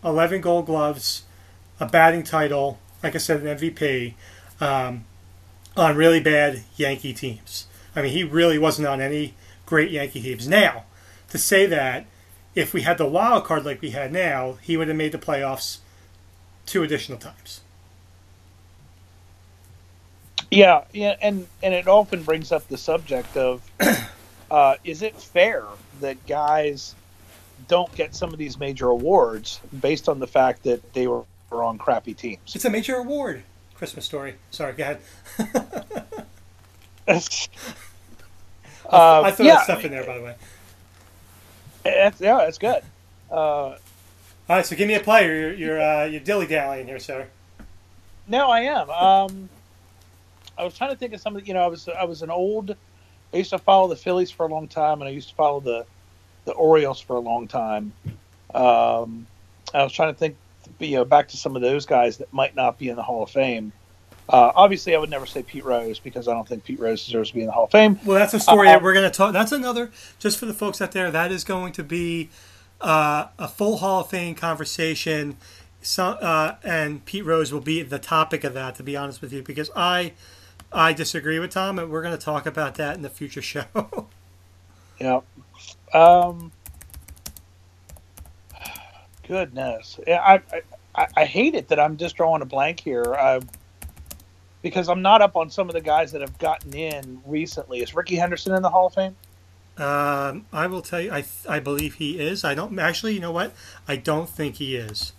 11 0.03 0.41
Gold 0.41 0.67
Gloves, 0.67 1.23
a 1.79 1.85
batting 1.85 2.23
title, 2.23 2.79
like 3.03 3.15
I 3.15 3.17
said, 3.17 3.41
an 3.41 3.57
MVP, 3.57 4.13
um, 4.61 5.05
on 5.75 5.95
really 5.95 6.19
bad 6.19 6.63
Yankee 6.77 7.13
teams. 7.13 7.67
I 7.95 8.01
mean, 8.01 8.11
he 8.11 8.23
really 8.23 8.57
wasn't 8.57 8.87
on 8.87 9.01
any 9.01 9.33
great 9.65 9.91
Yankee 9.91 10.21
teams. 10.21 10.47
Now, 10.47 10.85
to 11.29 11.37
say 11.37 11.65
that 11.65 12.05
if 12.55 12.73
we 12.73 12.81
had 12.81 12.97
the 12.97 13.07
wild 13.07 13.45
card 13.45 13.65
like 13.65 13.81
we 13.81 13.91
had 13.91 14.11
now, 14.11 14.57
he 14.61 14.77
would 14.77 14.87
have 14.87 14.97
made 14.97 15.11
the 15.11 15.17
playoffs 15.17 15.79
two 16.65 16.83
additional 16.83 17.17
times. 17.17 17.61
Yeah, 20.49 20.83
yeah, 20.91 21.15
and 21.21 21.47
and 21.63 21.73
it 21.73 21.87
often 21.87 22.23
brings 22.23 22.51
up 22.51 22.67
the 22.67 22.77
subject 22.77 23.37
of 23.37 23.61
uh, 24.51 24.75
is 24.83 25.01
it 25.01 25.15
fair 25.15 25.63
that 26.01 26.25
guys 26.27 26.93
don't 27.69 27.93
get 27.95 28.13
some 28.13 28.33
of 28.33 28.37
these 28.37 28.59
major 28.59 28.89
awards 28.89 29.61
based 29.79 30.09
on 30.09 30.19
the 30.19 30.27
fact 30.27 30.63
that 30.63 30.93
they 30.93 31.07
were, 31.07 31.23
were 31.49 31.63
on 31.63 31.77
crappy 31.77 32.13
teams? 32.13 32.53
It's 32.53 32.65
a 32.65 32.69
major 32.69 32.95
award. 32.95 33.43
Christmas 33.75 34.05
story. 34.05 34.35
Sorry, 34.51 34.73
go 34.73 34.83
ahead. 34.83 36.05
uh, 37.07 37.19
I 38.89 39.31
threw 39.31 39.45
yeah, 39.45 39.55
that 39.55 39.63
stuff 39.63 39.85
in 39.85 39.91
there, 39.91 40.05
by 40.05 40.17
the 40.17 40.23
way. 40.23 40.35
That's, 41.83 42.21
yeah, 42.21 42.37
that's 42.37 42.57
good. 42.57 42.83
Uh, 43.31 43.35
All 43.35 43.77
right, 44.49 44.65
so 44.65 44.75
give 44.75 44.87
me 44.87 44.95
a 44.95 44.99
player. 44.99 45.33
You're 45.33 45.53
you're, 45.53 45.81
uh, 45.81 46.05
you're 46.05 46.19
dilly 46.19 46.47
dallying 46.47 46.87
here, 46.87 46.99
sir. 46.99 47.27
no, 48.27 48.49
I 48.49 48.61
am. 48.61 48.89
Um, 48.89 49.49
I 50.57 50.63
was 50.63 50.77
trying 50.77 50.91
to 50.91 50.95
think 50.95 51.13
of 51.13 51.21
something. 51.21 51.45
You 51.45 51.53
know, 51.53 51.63
I 51.63 51.67
was 51.67 51.87
I 51.89 52.03
was 52.03 52.21
an 52.21 52.29
old. 52.29 52.75
I 53.33 53.37
used 53.37 53.51
to 53.51 53.57
follow 53.57 53.87
the 53.87 53.95
Phillies 53.95 54.29
for 54.29 54.45
a 54.45 54.49
long 54.49 54.67
time, 54.67 55.01
and 55.01 55.07
I 55.07 55.11
used 55.11 55.29
to 55.29 55.35
follow 55.35 55.59
the 55.59 55.85
the 56.45 56.51
Orioles 56.51 56.99
for 56.99 57.15
a 57.15 57.19
long 57.19 57.47
time. 57.47 57.93
Um, 58.53 59.27
I 59.73 59.83
was 59.83 59.93
trying 59.93 60.13
to 60.13 60.19
think, 60.19 60.35
you 60.79 60.97
know, 60.97 61.05
back 61.05 61.29
to 61.29 61.37
some 61.37 61.55
of 61.55 61.61
those 61.61 61.85
guys 61.85 62.17
that 62.17 62.33
might 62.33 62.55
not 62.55 62.77
be 62.77 62.89
in 62.89 62.95
the 62.95 63.03
Hall 63.03 63.23
of 63.23 63.29
Fame. 63.29 63.71
Uh, 64.31 64.51
obviously, 64.55 64.95
I 64.95 64.99
would 64.99 65.09
never 65.09 65.25
say 65.25 65.43
Pete 65.43 65.65
Rose 65.65 65.99
because 65.99 66.27
I 66.29 66.33
don't 66.33 66.47
think 66.47 66.63
Pete 66.63 66.79
Rose 66.79 67.05
deserves 67.05 67.29
to 67.29 67.35
be 67.35 67.41
in 67.41 67.47
the 67.47 67.51
Hall 67.51 67.65
of 67.65 67.71
Fame. 67.71 67.99
Well, 68.05 68.17
that's 68.17 68.33
a 68.33 68.39
story 68.39 68.69
Uh, 68.69 68.73
that 68.73 68.81
we're 68.81 68.93
going 68.93 69.09
to 69.09 69.15
talk. 69.15 69.33
That's 69.33 69.51
another, 69.51 69.91
just 70.19 70.39
for 70.39 70.45
the 70.45 70.53
folks 70.53 70.81
out 70.81 70.93
there, 70.93 71.11
that 71.11 71.31
is 71.31 71.43
going 71.43 71.73
to 71.73 71.83
be 71.83 72.29
uh, 72.79 73.27
a 73.37 73.47
full 73.49 73.77
Hall 73.77 74.01
of 74.01 74.09
Fame 74.09 74.35
conversation. 74.35 75.37
So, 75.81 76.05
uh, 76.05 76.55
and 76.63 77.03
Pete 77.05 77.25
Rose 77.25 77.51
will 77.51 77.61
be 77.61 77.83
the 77.83 77.99
topic 77.99 78.43
of 78.45 78.53
that, 78.53 78.75
to 78.75 78.83
be 78.83 78.95
honest 78.95 79.21
with 79.21 79.33
you, 79.33 79.43
because 79.43 79.69
I, 79.75 80.13
I 80.71 80.93
disagree 80.93 81.39
with 81.39 81.51
Tom, 81.51 81.77
and 81.77 81.91
we're 81.91 82.03
going 82.03 82.17
to 82.17 82.23
talk 82.23 82.45
about 82.45 82.75
that 82.75 82.95
in 82.95 83.01
the 83.01 83.09
future 83.09 83.41
show. 83.43 84.07
Yeah. 84.99 85.21
Um. 85.93 86.53
Goodness, 89.27 89.99
yeah, 90.07 90.21
I, 90.21 90.41
I 90.95 91.07
I 91.15 91.25
hate 91.25 91.55
it 91.55 91.69
that 91.69 91.79
I'm 91.79 91.97
just 91.97 92.15
drawing 92.17 92.41
a 92.41 92.45
blank 92.45 92.79
here. 92.81 93.03
Uh, 93.13 93.39
because 94.61 94.89
I'm 94.89 95.01
not 95.01 95.21
up 95.21 95.35
on 95.35 95.49
some 95.49 95.69
of 95.69 95.73
the 95.73 95.81
guys 95.81 96.11
that 96.11 96.21
have 96.21 96.37
gotten 96.37 96.73
in 96.73 97.21
recently. 97.25 97.79
Is 97.79 97.95
Rickey 97.95 98.15
Henderson 98.15 98.53
in 98.53 98.61
the 98.61 98.69
Hall 98.69 98.87
of 98.87 98.93
Fame? 98.93 99.15
um, 99.77 100.45
I 100.51 100.67
will 100.67 100.81
tell 100.81 101.01
you, 101.01 101.11
I, 101.11 101.23
I 101.49 101.59
believe 101.59 101.95
he 101.95 102.19
is. 102.19 102.43
I 102.43 102.53
don't 102.53 102.77
actually. 102.77 103.13
You 103.13 103.19
know 103.19 103.31
what? 103.31 103.53
I 103.87 103.95
don't 103.95 104.29
think 104.29 104.57
he 104.57 104.75
is. 104.75 105.13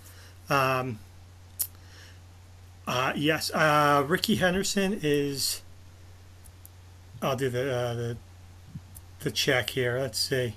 Um, 0.48 1.00
uh, 2.86 3.12
yes, 3.16 3.50
uh, 3.52 4.04
Rickey 4.06 4.36
Henderson 4.36 4.98
is. 5.02 5.62
I'll 7.20 7.36
do 7.36 7.48
the 7.48 7.74
uh, 7.74 7.94
the 7.94 8.16
the 9.20 9.30
check 9.30 9.70
here. 9.70 9.98
Let's 9.98 10.18
see. 10.18 10.54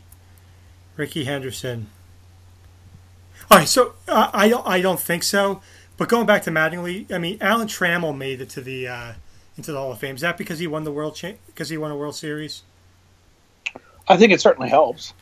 Rickey 0.98 1.24
Henderson. 1.24 1.88
All 3.50 3.60
right, 3.60 3.68
so 3.68 3.94
uh, 4.08 4.30
I 4.34 4.50
don't 4.50 4.68
I 4.68 4.82
don't 4.82 5.00
think 5.00 5.24
so. 5.24 5.62
But 5.98 6.10
going 6.10 6.26
back 6.26 6.44
to 6.44 6.52
Mattingly, 6.52 7.12
I 7.12 7.18
mean, 7.18 7.38
Alan 7.40 7.68
Trammell 7.68 8.16
made 8.18 8.42
it 8.42 8.50
to 8.50 8.62
the 8.62 8.88
uh, 8.88 9.14
into 9.58 9.72
the 9.72 9.78
Hall 9.78 9.92
of 9.92 10.00
Fame. 10.00 10.16
Is 10.16 10.22
that 10.22 10.38
because 10.38 10.60
he 10.60 10.68
won 10.68 10.84
the 10.84 10.92
world 10.92 11.16
cha- 11.16 11.34
because 11.48 11.70
he 11.70 11.78
won 11.78 11.92
a 11.92 11.98
World 11.98 12.16
Series? 12.16 12.64
I 14.08 14.18
think 14.18 14.32
it 14.32 14.42
certainly 14.42 14.70
helps. 14.70 15.14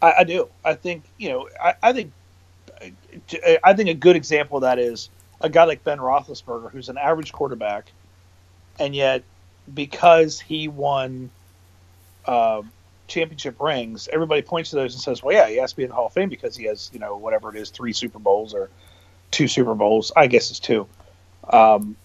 I, 0.00 0.14
I 0.18 0.24
do. 0.24 0.48
I 0.64 0.74
think 0.74 1.04
you 1.18 1.28
know. 1.28 1.48
I, 1.62 1.74
I 1.82 1.92
think. 1.92 2.12
I 3.62 3.74
think 3.74 3.88
a 3.88 3.94
good 3.94 4.16
example 4.16 4.58
of 4.58 4.62
that 4.62 4.78
is 4.78 5.08
a 5.40 5.48
guy 5.48 5.64
like 5.64 5.84
Ben 5.84 5.98
Roethlisberger, 5.98 6.70
who's 6.70 6.88
an 6.88 6.98
average 6.98 7.32
quarterback, 7.32 7.92
and 8.78 8.94
yet 8.94 9.22
because 9.72 10.40
he 10.40 10.68
won 10.68 11.30
uh, 12.26 12.62
championship 13.06 13.60
rings, 13.60 14.08
everybody 14.12 14.42
points 14.42 14.70
to 14.70 14.76
those 14.76 14.94
and 14.94 15.02
says, 15.02 15.22
"Well, 15.22 15.34
yeah, 15.34 15.48
he 15.48 15.56
has 15.56 15.70
to 15.70 15.76
be 15.76 15.84
in 15.84 15.90
the 15.90 15.94
Hall 15.94 16.06
of 16.06 16.12
Fame 16.12 16.28
because 16.28 16.56
he 16.56 16.64
has, 16.64 16.90
you 16.92 16.98
know, 16.98 17.16
whatever 17.16 17.54
it 17.54 17.56
is, 17.56 17.70
three 17.70 17.92
Super 17.92 18.18
Bowls 18.18 18.54
or 18.54 18.70
two 19.30 19.48
Super 19.48 19.74
Bowls. 19.74 20.12
I 20.16 20.26
guess 20.26 20.50
it's 20.50 20.60
two. 20.60 20.86
Um, 21.48 21.96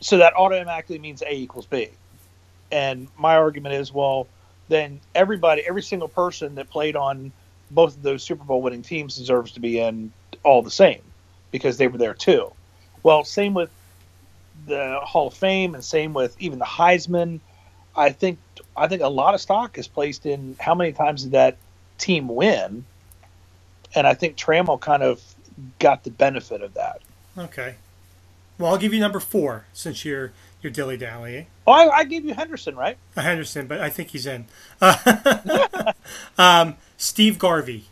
so 0.00 0.18
that 0.18 0.34
automatically 0.34 0.98
means 0.98 1.22
A 1.22 1.32
equals 1.32 1.66
B. 1.66 1.88
And 2.70 3.08
my 3.18 3.36
argument 3.36 3.74
is, 3.74 3.92
well, 3.92 4.26
then 4.68 5.00
everybody, 5.14 5.62
every 5.66 5.82
single 5.82 6.08
person 6.08 6.56
that 6.56 6.70
played 6.70 6.96
on 6.96 7.32
both 7.70 7.96
of 7.96 8.02
those 8.02 8.22
Super 8.22 8.44
Bowl 8.44 8.62
winning 8.62 8.82
teams 8.82 9.16
deserves 9.16 9.52
to 9.52 9.60
be 9.60 9.78
in 9.78 10.12
Hall 10.42 10.64
of 10.64 10.72
Fame 10.72 11.02
because 11.50 11.76
they 11.76 11.88
were 11.88 11.98
there 11.98 12.14
too. 12.14 12.52
Well, 13.02 13.24
same 13.24 13.54
with 13.54 13.70
the 14.66 15.00
Hall 15.02 15.28
of 15.28 15.34
Fame 15.34 15.74
and 15.74 15.84
same 15.84 16.12
with 16.12 16.36
even 16.40 16.58
the 16.58 16.64
Heisman. 16.64 17.40
I 17.96 18.10
think 18.10 18.38
I 18.76 18.88
think 18.88 19.02
a 19.02 19.08
lot 19.08 19.34
of 19.34 19.40
stock 19.40 19.78
is 19.78 19.88
placed 19.88 20.26
in 20.26 20.56
how 20.60 20.74
many 20.74 20.92
times 20.92 21.22
did 21.22 21.32
that 21.32 21.56
team 21.98 22.28
win, 22.28 22.84
and 23.94 24.06
I 24.06 24.14
think 24.14 24.36
Trammell 24.36 24.80
kind 24.80 25.02
of 25.02 25.22
got 25.78 26.04
the 26.04 26.10
benefit 26.10 26.62
of 26.62 26.74
that. 26.74 27.00
Okay. 27.36 27.76
Well, 28.58 28.72
I'll 28.72 28.78
give 28.78 28.94
you 28.94 29.00
number 29.00 29.20
four 29.20 29.66
since 29.72 30.04
you're 30.04 30.32
you're 30.62 30.72
dilly 30.72 30.96
dallying. 30.96 31.46
Oh, 31.66 31.72
I, 31.72 31.98
I 31.98 32.04
gave 32.04 32.24
you 32.24 32.34
Henderson, 32.34 32.74
right? 32.74 32.96
Uh, 33.16 33.22
Henderson, 33.22 33.66
but 33.66 33.80
I 33.80 33.90
think 33.90 34.10
he's 34.10 34.26
in. 34.26 34.46
Uh, 34.80 35.92
um, 36.38 36.76
Steve 36.96 37.38
Garvey 37.38 37.84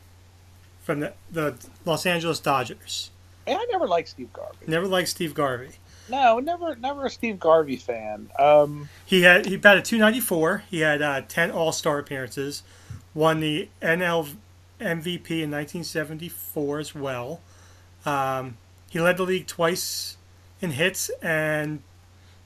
from 0.82 1.00
the, 1.00 1.12
the 1.30 1.56
Los 1.84 2.06
Angeles 2.06 2.40
Dodgers. 2.40 3.10
And 3.46 3.58
I 3.58 3.64
never 3.70 3.86
liked 3.86 4.08
Steve 4.08 4.32
Garvey. 4.32 4.64
Never 4.66 4.86
liked 4.86 5.08
Steve 5.08 5.34
Garvey. 5.34 5.72
No, 6.08 6.38
never, 6.38 6.76
never 6.76 7.06
a 7.06 7.10
Steve 7.10 7.38
Garvey 7.38 7.76
fan. 7.76 8.30
Um, 8.38 8.88
He 9.06 9.22
had 9.22 9.46
he 9.46 9.56
batted 9.56 9.84
294. 9.84 10.64
He 10.70 10.80
had 10.80 11.00
uh, 11.02 11.22
10 11.28 11.50
All 11.50 11.72
Star 11.72 11.98
appearances. 11.98 12.62
Won 13.14 13.40
the 13.40 13.68
NL 13.80 14.34
MVP 14.80 15.30
in 15.30 15.50
1974 15.50 16.78
as 16.78 16.94
well. 16.94 17.40
Um, 18.06 18.56
he 18.90 19.00
led 19.00 19.16
the 19.16 19.22
league 19.24 19.46
twice 19.46 20.16
in 20.60 20.72
hits 20.72 21.10
and 21.22 21.82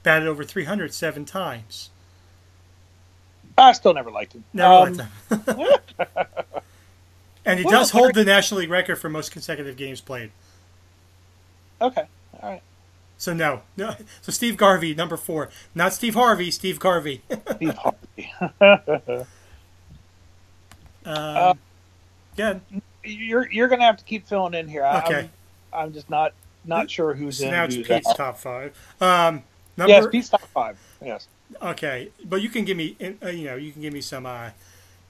batted 0.03 0.27
over 0.27 0.43
300 0.43 0.93
seven 0.93 1.25
times. 1.25 1.89
I 3.57 3.73
still 3.73 3.93
never 3.93 4.09
liked 4.11 4.33
him. 4.33 4.45
Never 4.53 4.73
Um, 4.73 4.93
liked 4.97 5.09
him. 5.29 5.57
and 7.45 7.59
he 7.59 7.65
Well, 7.65 7.73
does 7.79 7.91
hold 7.91 8.13
the 8.13 8.23
National 8.25 8.61
League 8.61 8.69
record 8.69 8.97
for 8.97 9.09
most 9.09 9.31
consecutive 9.31 9.75
games 9.77 10.01
played. 10.01 10.31
Okay, 11.81 12.03
all 12.41 12.49
right. 12.49 12.61
So 13.17 13.33
no, 13.33 13.63
no. 13.75 13.95
So 14.21 14.31
Steve 14.31 14.55
Garvey, 14.55 14.93
number 14.95 15.17
four, 15.17 15.49
not 15.75 15.93
Steve 15.93 16.15
Harvey, 16.15 16.51
Steve 16.51 16.79
Garvey. 16.79 17.21
Steve 17.55 17.75
Harvey. 18.61 19.25
um, 21.05 21.59
good. 22.35 22.61
you're 23.03 23.49
you're 23.51 23.67
gonna 23.67 23.83
have 23.83 23.97
to 23.97 24.03
keep 24.05 24.27
filling 24.27 24.53
in 24.53 24.67
here. 24.67 24.85
Okay. 24.85 25.29
I'm, 25.29 25.31
I'm 25.73 25.93
just 25.93 26.09
not 26.09 26.33
not 26.65 26.89
sure 26.91 27.13
who's 27.13 27.37
So 27.39 27.45
in. 27.45 27.51
now 27.51 27.63
it's 27.65 27.75
who's 27.75 27.87
Pete's 27.87 28.07
out. 28.09 28.17
top 28.17 28.37
five. 28.37 28.75
Um, 29.01 29.43
number 29.77 29.89
Yes, 29.93 30.07
Pete's 30.07 30.29
top 30.29 30.41
five. 30.41 30.77
Yes. 31.03 31.27
okay, 31.61 32.09
but 32.25 32.41
you 32.41 32.49
can 32.49 32.65
give 32.65 32.77
me, 32.77 32.95
uh, 33.23 33.29
you 33.29 33.45
know, 33.45 33.55
you 33.55 33.71
can 33.71 33.81
give 33.81 33.93
me 33.93 34.01
some 34.01 34.25
uh, 34.25 34.49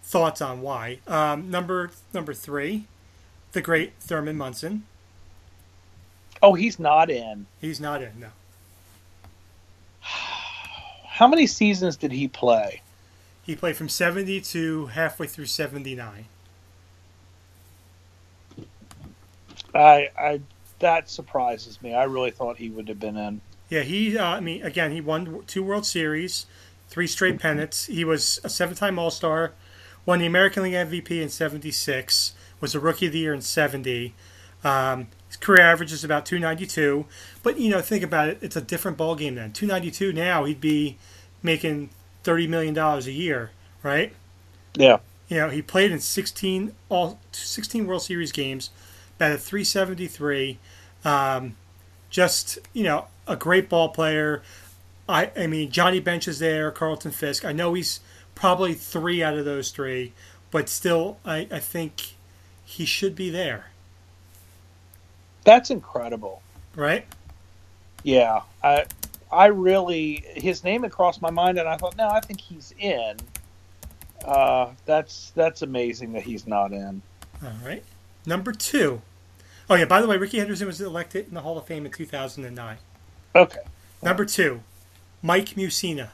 thoughts 0.03 0.41
on 0.41 0.61
why. 0.61 0.99
Um, 1.07 1.49
number 1.49 1.91
number 2.13 2.33
three, 2.33 2.85
the 3.53 3.61
great 3.61 3.93
Thurman 3.99 4.37
Munson. 4.37 4.83
Oh, 6.41 6.53
he's 6.53 6.79
not 6.79 7.09
in. 7.09 7.47
He's 7.59 7.81
not 7.81 8.01
in. 8.01 8.19
No, 8.19 8.27
How 10.01 11.27
many 11.27 11.47
seasons 11.47 11.97
did 11.97 12.11
he 12.11 12.27
play? 12.27 12.81
he 13.43 13.55
played 13.55 13.75
from 13.75 13.89
seventy 13.89 14.39
to 14.39 14.85
halfway 14.87 15.25
through 15.27 15.47
seventy 15.47 15.95
nine. 15.95 16.25
I 19.73 20.09
I 20.17 20.41
that 20.79 21.09
surprises 21.09 21.81
me. 21.81 21.93
I 21.93 22.03
really 22.03 22.31
thought 22.31 22.57
he 22.57 22.69
would 22.69 22.87
have 22.87 22.99
been 22.99 23.17
in. 23.17 23.41
Yeah, 23.69 23.81
he. 23.81 24.17
Uh, 24.17 24.25
I 24.25 24.39
mean, 24.39 24.63
again, 24.63 24.91
he 24.91 25.01
won 25.01 25.43
two 25.45 25.63
World 25.63 25.85
Series, 25.85 26.45
three 26.87 27.07
straight 27.07 27.39
pennants. 27.39 27.85
He 27.85 28.03
was 28.03 28.39
a 28.43 28.49
seven-time 28.49 28.97
All-Star, 28.97 29.53
won 30.05 30.19
the 30.19 30.25
American 30.25 30.63
League 30.63 30.73
MVP 30.73 31.21
in 31.21 31.29
'76, 31.29 32.33
was 32.59 32.73
a 32.73 32.79
Rookie 32.79 33.07
of 33.07 33.13
the 33.13 33.19
Year 33.19 33.33
in 33.33 33.41
'70. 33.41 34.13
Um, 34.63 35.07
his 35.27 35.37
career 35.37 35.61
average 35.61 35.93
is 35.93 36.03
about 36.03 36.25
292. 36.25 37.05
But 37.43 37.59
you 37.59 37.69
know, 37.69 37.81
think 37.81 38.03
about 38.03 38.29
it; 38.29 38.39
it's 38.41 38.55
a 38.55 38.61
different 38.61 38.97
ball 38.97 39.15
game 39.15 39.35
then. 39.35 39.53
292 39.53 40.13
now, 40.13 40.45
he'd 40.45 40.61
be 40.61 40.97
making 41.43 41.89
30 42.23 42.47
million 42.47 42.73
dollars 42.73 43.07
a 43.07 43.11
year, 43.11 43.51
right? 43.83 44.13
Yeah. 44.75 44.97
You 45.27 45.37
know, 45.37 45.49
he 45.49 45.61
played 45.61 45.91
in 45.91 45.99
16 45.99 46.73
all 46.89 47.19
16 47.31 47.85
World 47.85 48.01
Series 48.01 48.31
games, 48.31 48.71
batted 49.19 49.41
373. 49.41 50.59
Um, 51.05 51.57
just 52.09 52.59
you 52.73 52.83
know, 52.83 53.07
a 53.27 53.37
great 53.37 53.69
ball 53.69 53.89
player. 53.89 54.43
I 55.09 55.31
I 55.37 55.47
mean, 55.47 55.71
Johnny 55.71 56.01
Bench 56.01 56.27
is 56.27 56.39
there, 56.39 56.71
Carlton 56.71 57.11
Fisk. 57.11 57.45
I 57.45 57.53
know 57.53 57.75
he's 57.75 58.01
probably 58.35 58.75
three 58.75 59.23
out 59.23 59.37
of 59.37 59.45
those 59.45 59.71
three, 59.71 60.15
but 60.51 60.69
still, 60.69 61.19
I 61.25 61.47
I 61.51 61.59
think 61.59 62.15
he 62.65 62.85
should 62.85 63.15
be 63.15 63.29
there, 63.31 63.73
That's 65.45 65.69
incredible. 65.71 66.43
right? 66.75 67.05
Yeah. 68.03 68.41
I 68.63 68.85
I 69.31 69.47
really 69.47 70.23
his 70.35 70.63
name 70.63 70.83
had 70.83 70.91
crossed 70.91 71.21
my 71.21 71.31
mind 71.31 71.59
and 71.59 71.67
I 71.69 71.77
thought, 71.77 71.97
no, 71.97 72.09
I 72.09 72.21
think 72.21 72.41
he's 72.41 72.73
in. 72.79 73.17
Uh, 74.23 74.73
that's 74.85 75.31
that's 75.35 75.61
amazing 75.63 76.13
that 76.13 76.23
he's 76.23 76.47
not 76.47 76.73
in. 76.73 77.03
All 77.43 77.53
right. 77.63 77.85
Number 78.25 78.51
two. 78.53 79.01
Oh 79.69 79.75
yeah. 79.75 79.85
By 79.85 80.01
the 80.01 80.07
way, 80.07 80.17
Rickey 80.17 80.39
Henderson 80.39 80.65
was 80.67 80.81
elected 80.81 81.27
in 81.27 81.35
the 81.35 81.41
Hall 81.41 81.57
of 81.57 81.65
Fame 81.65 81.85
in 81.85 81.91
2009. 81.91 82.77
Okay. 83.35 83.59
Number 84.01 84.25
two, 84.25 84.61
Mike 85.21 85.49
Mussina. 85.49 86.09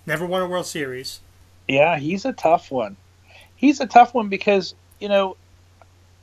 Never 0.06 0.26
won 0.26 0.42
a 0.42 0.46
World 0.46 0.66
Series. 0.66 1.20
Yeah, 1.66 1.98
he's 1.98 2.24
a 2.24 2.32
tough 2.32 2.70
one. 2.70 2.96
He's 3.56 3.80
a 3.80 3.86
tough 3.86 4.12
one 4.12 4.28
because 4.28 4.74
you 5.00 5.08
know, 5.08 5.36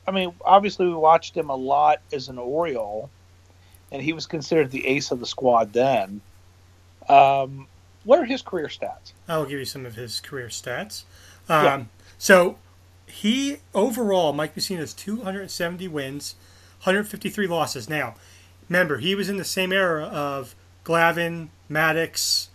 I 0.06 0.12
mean, 0.12 0.34
obviously 0.44 0.86
we 0.86 0.94
watched 0.94 1.36
him 1.36 1.50
a 1.50 1.56
lot 1.56 2.00
as 2.12 2.28
an 2.28 2.38
Oriole, 2.38 3.10
and 3.90 4.00
he 4.02 4.12
was 4.12 4.26
considered 4.26 4.70
the 4.70 4.86
ace 4.86 5.10
of 5.10 5.18
the 5.20 5.26
squad 5.26 5.72
then. 5.72 6.20
Um, 7.08 7.66
what 8.04 8.18
are 8.18 8.24
his 8.24 8.42
career 8.42 8.66
stats? 8.66 9.12
I 9.28 9.38
will 9.38 9.46
give 9.46 9.58
you 9.58 9.64
some 9.64 9.86
of 9.86 9.94
his 9.94 10.20
career 10.20 10.48
stats. 10.48 11.04
Um, 11.48 11.64
yeah. 11.64 11.84
So 12.18 12.58
he 13.06 13.58
overall, 13.74 14.32
Mike 14.32 14.54
Mussina 14.54 14.78
has 14.78 14.92
270 14.94 15.88
wins, 15.88 16.34
153 16.82 17.46
losses. 17.46 17.88
Now, 17.88 18.14
remember, 18.68 18.98
he 18.98 19.14
was 19.14 19.28
in 19.28 19.36
the 19.36 19.44
same 19.44 19.72
era 19.72 20.04
of 20.04 20.54
Glavine, 20.84 21.48
Maddux, 21.70 22.48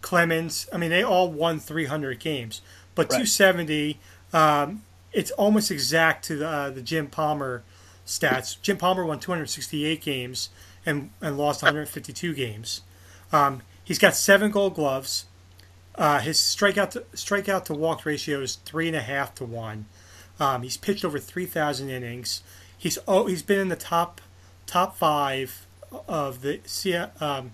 Clemens. 0.00 0.68
I 0.72 0.76
mean, 0.76 0.90
they 0.90 1.02
all 1.02 1.30
won 1.30 1.58
300 1.58 2.20
games, 2.20 2.60
but 2.94 3.04
right. 3.04 3.24
270. 3.24 3.98
Um, 4.32 4.82
it's 5.12 5.30
almost 5.32 5.70
exact 5.70 6.24
to 6.26 6.36
the, 6.36 6.48
uh, 6.48 6.70
the 6.70 6.82
Jim 6.82 7.06
Palmer 7.06 7.62
stats. 8.06 8.60
Jim 8.60 8.76
Palmer 8.76 9.04
won 9.04 9.18
268 9.20 10.00
games 10.00 10.50
and, 10.84 11.10
and 11.20 11.36
lost 11.36 11.62
152 11.62 12.34
games. 12.34 12.82
Um, 13.32 13.62
he's 13.84 13.98
got 13.98 14.14
seven 14.14 14.50
Gold 14.50 14.74
Gloves. 14.74 15.26
Uh, 15.94 16.20
his 16.20 16.38
strikeout 16.38 16.90
to, 16.90 17.00
strikeout 17.14 17.64
to 17.66 17.74
walk 17.74 18.04
ratio 18.06 18.40
is 18.40 18.56
three 18.56 18.88
and 18.88 18.96
a 18.96 19.02
half 19.02 19.34
to 19.34 19.44
one. 19.44 19.86
Um, 20.40 20.62
he's 20.62 20.76
pitched 20.76 21.04
over 21.04 21.18
3,000 21.18 21.90
innings. 21.90 22.42
He's 22.76 22.98
oh, 23.06 23.26
he's 23.26 23.42
been 23.42 23.60
in 23.60 23.68
the 23.68 23.76
top 23.76 24.20
top 24.66 24.96
five 24.96 25.66
of 26.08 26.42
the 26.42 26.60
um, 27.20 27.52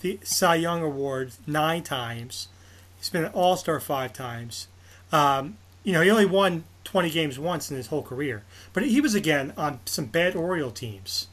the 0.00 0.18
Cy 0.22 0.56
Young 0.56 0.82
Award 0.82 1.32
nine 1.46 1.82
times. 1.82 2.48
He's 2.96 3.08
been 3.08 3.24
an 3.24 3.32
All 3.32 3.56
Star 3.56 3.78
five 3.78 4.12
times. 4.12 4.66
Um, 5.12 5.58
you 5.84 5.92
know, 5.92 6.00
he 6.00 6.10
only 6.10 6.26
won 6.26 6.64
20 6.84 7.10
games 7.10 7.38
once 7.38 7.70
in 7.70 7.76
his 7.76 7.88
whole 7.88 8.02
career, 8.02 8.42
but 8.72 8.84
he 8.84 9.00
was 9.00 9.14
again 9.14 9.52
on 9.56 9.78
some 9.84 10.06
bad 10.06 10.34
Oriole 10.34 10.70
teams 10.70 11.28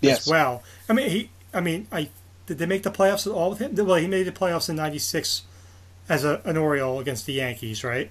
yes. 0.00 0.20
as 0.20 0.26
well. 0.30 0.62
I 0.88 0.92
mean, 0.92 1.10
he. 1.10 1.30
I 1.52 1.60
mean, 1.60 1.86
I 1.90 2.08
did 2.46 2.58
they 2.58 2.66
make 2.66 2.84
the 2.84 2.90
playoffs 2.90 3.26
at 3.26 3.32
all 3.32 3.50
with 3.50 3.58
him? 3.58 3.74
Well, 3.74 3.96
he 3.96 4.06
made 4.06 4.24
the 4.24 4.32
playoffs 4.32 4.68
in 4.68 4.76
'96 4.76 5.42
as 6.10 6.24
a, 6.24 6.42
an 6.44 6.56
Oriole 6.56 6.98
against 6.98 7.24
the 7.24 7.32
Yankees, 7.32 7.84
right? 7.84 8.10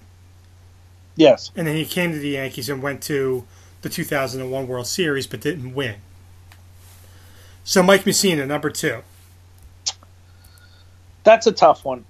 Yes. 1.18 1.52
And 1.56 1.68
then 1.68 1.76
he 1.76 1.86
came 1.86 2.14
to 2.14 2.18
the 2.18 2.30
Yankees 2.30 2.70
and 2.70 2.82
went 2.82 3.04
to 3.04 3.46
the 3.82 3.90
2001 3.90 4.68
World 4.68 4.88
Series, 4.88 5.28
but 5.28 5.42
didn't 5.42 5.76
win. 5.76 5.96
So 7.66 7.84
Mike 7.84 8.06
Mussina, 8.06 8.48
number 8.48 8.70
two. 8.70 9.02
That's 11.26 11.46
a 11.46 11.52
tough 11.52 11.84
one. 11.84 12.06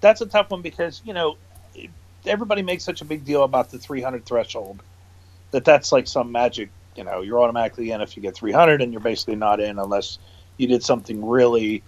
That's 0.00 0.20
a 0.20 0.26
tough 0.26 0.50
one 0.50 0.62
because 0.62 1.02
you 1.04 1.12
know 1.12 1.36
everybody 2.24 2.62
makes 2.62 2.84
such 2.84 3.02
a 3.02 3.04
big 3.04 3.24
deal 3.24 3.42
about 3.42 3.70
the 3.70 3.78
300 3.78 4.24
threshold 4.24 4.80
that 5.50 5.64
that's 5.64 5.90
like 5.90 6.06
some 6.06 6.30
magic. 6.30 6.70
You 6.94 7.02
know, 7.02 7.20
you're 7.20 7.40
automatically 7.40 7.90
in 7.90 8.00
if 8.00 8.16
you 8.16 8.22
get 8.22 8.36
300, 8.36 8.80
and 8.80 8.92
you're 8.92 9.02
basically 9.02 9.36
not 9.36 9.58
in 9.58 9.78
unless 9.80 10.18
you 10.56 10.68
did 10.68 10.84
something 10.84 11.26
really 11.26 11.82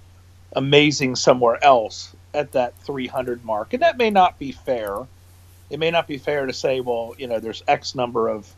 amazing 0.55 1.14
somewhere 1.14 1.62
else 1.62 2.14
at 2.35 2.53
that 2.53 2.76
300 2.79 3.45
mark. 3.45 3.72
And 3.72 3.83
that 3.83 3.97
may 3.97 4.11
not 4.11 4.39
be 4.39 4.53
fair 4.53 5.07
it 5.70 5.79
may 5.79 5.91
not 5.91 6.07
be 6.07 6.18
fair 6.18 6.47
to 6.47 6.53
say, 6.53 6.81
well, 6.81 7.14
you 7.18 7.26
know, 7.26 7.41
there's 7.41 7.62
X 7.68 7.95
number 7.95 8.29
of 8.29 8.53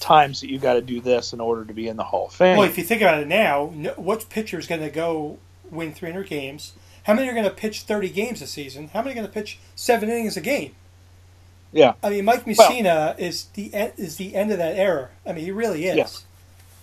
times 0.00 0.40
that 0.40 0.50
you 0.50 0.58
got 0.58 0.74
to 0.74 0.82
do 0.82 1.00
this 1.00 1.32
in 1.32 1.40
order 1.40 1.64
to 1.64 1.72
be 1.72 1.88
in 1.88 1.96
the 1.96 2.04
Hall 2.04 2.26
of 2.26 2.32
Fame. 2.32 2.58
Well, 2.58 2.68
if 2.68 2.78
you 2.78 2.84
think 2.84 3.00
about 3.00 3.20
it 3.20 3.28
now, 3.28 3.66
what 3.96 4.28
pitcher 4.28 4.58
is 4.58 4.66
going 4.66 4.82
to 4.82 4.90
go 4.90 5.38
win 5.70 5.92
300 5.92 6.28
games? 6.28 6.72
How 7.04 7.14
many 7.14 7.28
are 7.28 7.32
going 7.32 7.44
to 7.44 7.50
pitch 7.50 7.82
30 7.82 8.10
games 8.10 8.42
a 8.42 8.46
season? 8.46 8.88
How 8.88 9.00
many 9.00 9.12
are 9.12 9.14
going 9.14 9.26
to 9.26 9.32
pitch 9.32 9.58
seven 9.74 10.10
innings 10.10 10.36
a 10.36 10.40
game? 10.40 10.74
Yeah, 11.70 11.94
I 12.02 12.08
mean, 12.08 12.24
Mike 12.24 12.46
Mussina 12.46 12.84
well, 12.84 13.14
is 13.18 13.44
the 13.52 13.70
is 13.98 14.16
the 14.16 14.34
end 14.34 14.50
of 14.52 14.56
that 14.56 14.76
era. 14.76 15.10
I 15.26 15.34
mean, 15.34 15.44
he 15.44 15.50
really 15.50 15.84
is. 15.84 16.24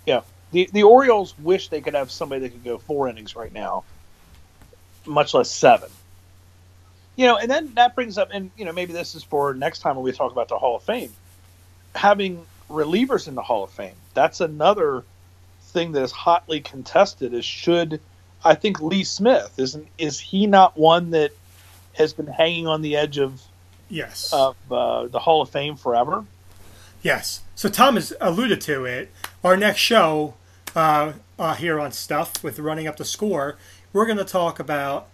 Yeah. 0.05 0.13
yeah. 0.13 0.21
The 0.51 0.69
the 0.71 0.83
Orioles 0.83 1.33
wish 1.39 1.69
they 1.69 1.81
could 1.81 1.95
have 1.95 2.11
somebody 2.11 2.41
that 2.41 2.49
could 2.49 2.63
go 2.63 2.77
four 2.77 3.09
innings 3.09 3.35
right 3.35 3.51
now, 3.51 3.83
much 5.07 5.33
less 5.33 5.49
seven 5.49 5.89
you 7.15 7.25
know, 7.27 7.37
and 7.37 7.49
then 7.49 7.73
that 7.75 7.95
brings 7.95 8.17
up, 8.17 8.29
and 8.33 8.51
you 8.57 8.65
know, 8.65 8.73
maybe 8.73 8.93
this 8.93 9.15
is 9.15 9.23
for 9.23 9.53
next 9.53 9.79
time 9.79 9.95
when 9.95 10.03
we 10.03 10.11
talk 10.11 10.31
about 10.31 10.49
the 10.49 10.57
Hall 10.57 10.75
of 10.75 10.83
Fame, 10.83 11.11
having 11.95 12.45
relievers 12.69 13.27
in 13.27 13.35
the 13.35 13.41
Hall 13.41 13.63
of 13.63 13.71
Fame. 13.71 13.95
That's 14.13 14.41
another 14.41 15.03
thing 15.61 15.93
that 15.93 16.03
is 16.03 16.11
hotly 16.11 16.59
contested. 16.59 17.33
Is 17.33 17.45
should 17.45 18.01
I 18.43 18.55
think 18.55 18.81
Lee 18.81 19.03
Smith 19.03 19.53
isn't 19.57 19.87
is 19.97 20.19
he 20.19 20.45
not 20.45 20.77
one 20.77 21.11
that 21.11 21.31
has 21.93 22.13
been 22.13 22.27
hanging 22.27 22.67
on 22.67 22.81
the 22.81 22.97
edge 22.97 23.17
of 23.17 23.41
yes 23.89 24.33
of 24.33 24.57
uh, 24.69 25.07
the 25.07 25.19
Hall 25.19 25.41
of 25.41 25.49
Fame 25.49 25.77
forever? 25.77 26.25
Yes. 27.01 27.41
So 27.55 27.69
Tom 27.69 27.95
has 27.95 28.13
alluded 28.19 28.59
to 28.61 28.83
it. 28.83 29.09
Our 29.43 29.55
next 29.55 29.79
show 29.79 30.33
uh, 30.75 31.13
uh, 31.39 31.53
here 31.53 31.79
on 31.79 31.91
Stuff 31.91 32.43
with 32.43 32.59
running 32.59 32.87
up 32.87 32.97
the 32.97 33.05
score, 33.05 33.57
we're 33.95 34.05
going 34.05 34.17
to 34.17 34.25
talk 34.25 34.59
about 34.59 35.07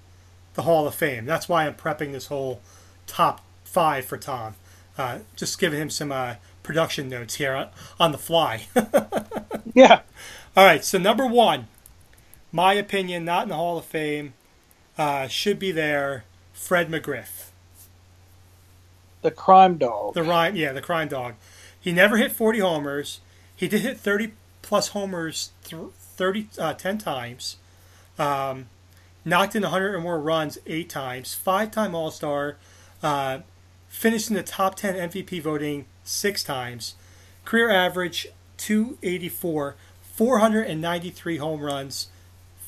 the 0.55 0.63
Hall 0.63 0.87
of 0.87 0.95
Fame. 0.95 1.27
That's 1.27 1.47
why 1.47 1.67
I'm 1.67 1.75
prepping 1.75 2.13
this 2.13 2.25
whole 2.25 2.61
top 3.05 3.41
five 3.63 4.05
for 4.05 4.17
Tom. 4.17 4.55
Uh, 4.97 5.19
just 5.35 5.59
giving 5.59 5.79
him 5.79 5.91
some 5.91 6.11
uh, 6.11 6.35
production 6.63 7.07
notes 7.07 7.35
here 7.35 7.53
on, 7.53 7.69
on 7.99 8.11
the 8.11 8.17
fly. 8.17 8.65
yeah. 9.75 10.01
All 10.57 10.65
right. 10.65 10.83
So 10.83 10.97
number 10.97 11.27
one, 11.27 11.67
my 12.51 12.73
opinion, 12.73 13.23
not 13.23 13.43
in 13.43 13.49
the 13.49 13.55
Hall 13.55 13.77
of 13.77 13.85
Fame, 13.85 14.33
uh, 14.97 15.27
should 15.27 15.59
be 15.59 15.71
there. 15.71 16.25
Fred 16.51 16.89
McGriff. 16.89 17.51
The 19.21 19.29
crime 19.29 19.77
dog. 19.77 20.15
The 20.15 20.23
rhyme, 20.23 20.55
yeah, 20.55 20.73
the 20.73 20.81
crime 20.81 21.07
dog. 21.07 21.35
He 21.79 21.91
never 21.91 22.17
hit 22.17 22.31
40 22.31 22.57
homers. 22.57 23.19
He 23.55 23.67
did 23.67 23.81
hit 23.81 23.99
30 23.99 24.33
plus 24.63 24.87
homers, 24.89 25.51
th- 25.63 25.91
30, 25.93 26.47
uh, 26.57 26.73
10 26.73 26.97
times. 26.97 27.57
Um, 28.21 28.67
knocked 29.25 29.55
in 29.55 29.63
100 29.63 29.95
or 29.95 29.99
more 29.99 30.19
runs 30.19 30.59
eight 30.67 30.89
times, 30.89 31.33
five 31.33 31.71
time 31.71 31.95
All 31.95 32.11
Star, 32.11 32.57
uh, 33.01 33.39
finished 33.87 34.29
in 34.29 34.35
the 34.35 34.43
top 34.43 34.75
10 34.75 35.09
MVP 35.09 35.41
voting 35.41 35.85
six 36.03 36.43
times, 36.43 36.93
career 37.45 37.71
average 37.71 38.27
284, 38.57 39.75
493 40.01 41.37
home 41.37 41.61
runs, 41.61 42.09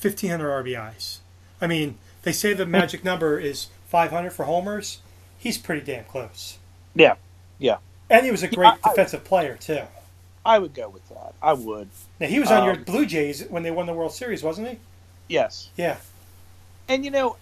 1,500 0.01 0.65
RBIs. 0.65 1.19
I 1.61 1.67
mean, 1.67 1.99
they 2.23 2.31
say 2.31 2.53
the 2.53 2.65
magic 2.65 3.03
number 3.03 3.39
is 3.39 3.67
500 3.89 4.31
for 4.31 4.45
homers. 4.45 5.01
He's 5.37 5.59
pretty 5.59 5.85
damn 5.85 6.05
close. 6.05 6.57
Yeah, 6.95 7.15
yeah. 7.59 7.77
And 8.09 8.25
he 8.25 8.31
was 8.31 8.41
a 8.41 8.47
great 8.47 8.73
yeah, 8.83 8.89
defensive 8.89 9.21
I, 9.25 9.27
player, 9.27 9.55
too. 9.55 9.83
I 10.43 10.57
would 10.57 10.73
go 10.73 10.89
with 10.89 11.07
that. 11.09 11.35
I 11.43 11.53
would. 11.53 11.89
Now, 12.19 12.27
he 12.27 12.39
was 12.39 12.49
on 12.49 12.61
um, 12.61 12.65
your 12.65 12.75
Blue 12.77 13.05
Jays 13.05 13.45
when 13.49 13.61
they 13.61 13.71
won 13.71 13.85
the 13.85 13.93
World 13.93 14.13
Series, 14.13 14.41
wasn't 14.41 14.67
he? 14.67 14.79
Yes. 15.33 15.69
Yeah 15.75 15.97
and 16.87 17.05
you 17.05 17.11
know, 17.11 17.37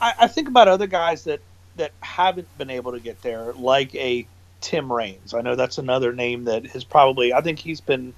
I, 0.00 0.14
I 0.20 0.26
think 0.28 0.48
about 0.48 0.68
other 0.68 0.86
guys 0.86 1.24
that 1.24 1.40
that 1.76 1.92
haven't 2.00 2.48
been 2.56 2.70
able 2.70 2.92
to 2.92 3.00
get 3.00 3.20
there, 3.22 3.52
like 3.52 3.94
a 3.94 4.26
Tim 4.60 4.90
Raines. 4.90 5.34
I 5.34 5.42
know 5.42 5.56
that's 5.56 5.78
another 5.78 6.12
name 6.12 6.44
that 6.44 6.66
has 6.68 6.84
probably. 6.84 7.32
I 7.32 7.40
think 7.40 7.58
he's 7.58 7.80
been 7.80 8.14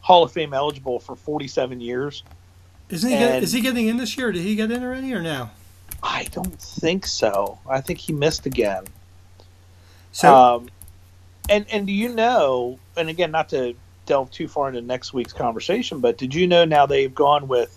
Hall 0.00 0.22
of 0.22 0.32
Fame 0.32 0.54
eligible 0.54 1.00
for 1.00 1.16
47 1.16 1.80
years. 1.80 2.22
Isn't 2.88 3.10
he? 3.10 3.16
Get, 3.16 3.42
is 3.42 3.52
he 3.52 3.60
getting 3.60 3.88
in 3.88 3.96
this 3.96 4.16
year? 4.16 4.32
Did 4.32 4.42
he 4.42 4.54
get 4.54 4.70
in 4.70 4.82
already 4.82 5.12
or 5.12 5.22
now? 5.22 5.50
I 6.02 6.24
don't 6.30 6.58
think 6.60 7.06
so. 7.06 7.58
I 7.68 7.80
think 7.80 7.98
he 7.98 8.12
missed 8.12 8.46
again. 8.46 8.84
So, 10.12 10.34
um, 10.34 10.68
and 11.48 11.66
and 11.70 11.86
do 11.86 11.92
you 11.92 12.08
know? 12.08 12.78
And 12.96 13.08
again, 13.08 13.30
not 13.30 13.50
to 13.50 13.74
delve 14.06 14.30
too 14.30 14.48
far 14.48 14.68
into 14.68 14.80
next 14.80 15.12
week's 15.12 15.32
conversation, 15.32 16.00
but 16.00 16.16
did 16.16 16.34
you 16.34 16.46
know 16.46 16.64
now 16.64 16.86
they've 16.86 17.14
gone 17.14 17.46
with 17.48 17.76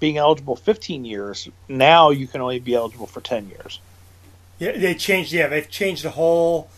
being 0.00 0.18
eligible 0.18 0.56
15 0.56 1.04
years. 1.04 1.48
Now 1.68 2.10
you 2.10 2.26
can 2.26 2.40
only 2.40 2.58
be 2.58 2.74
eligible 2.74 3.06
for 3.06 3.20
10 3.20 3.48
years. 3.48 3.80
Yeah, 4.58 4.72
they 4.72 4.94
changed. 4.94 5.32
Yeah, 5.32 5.48
they've 5.48 5.68
changed 5.68 6.02
the 6.02 6.10
whole 6.10 6.70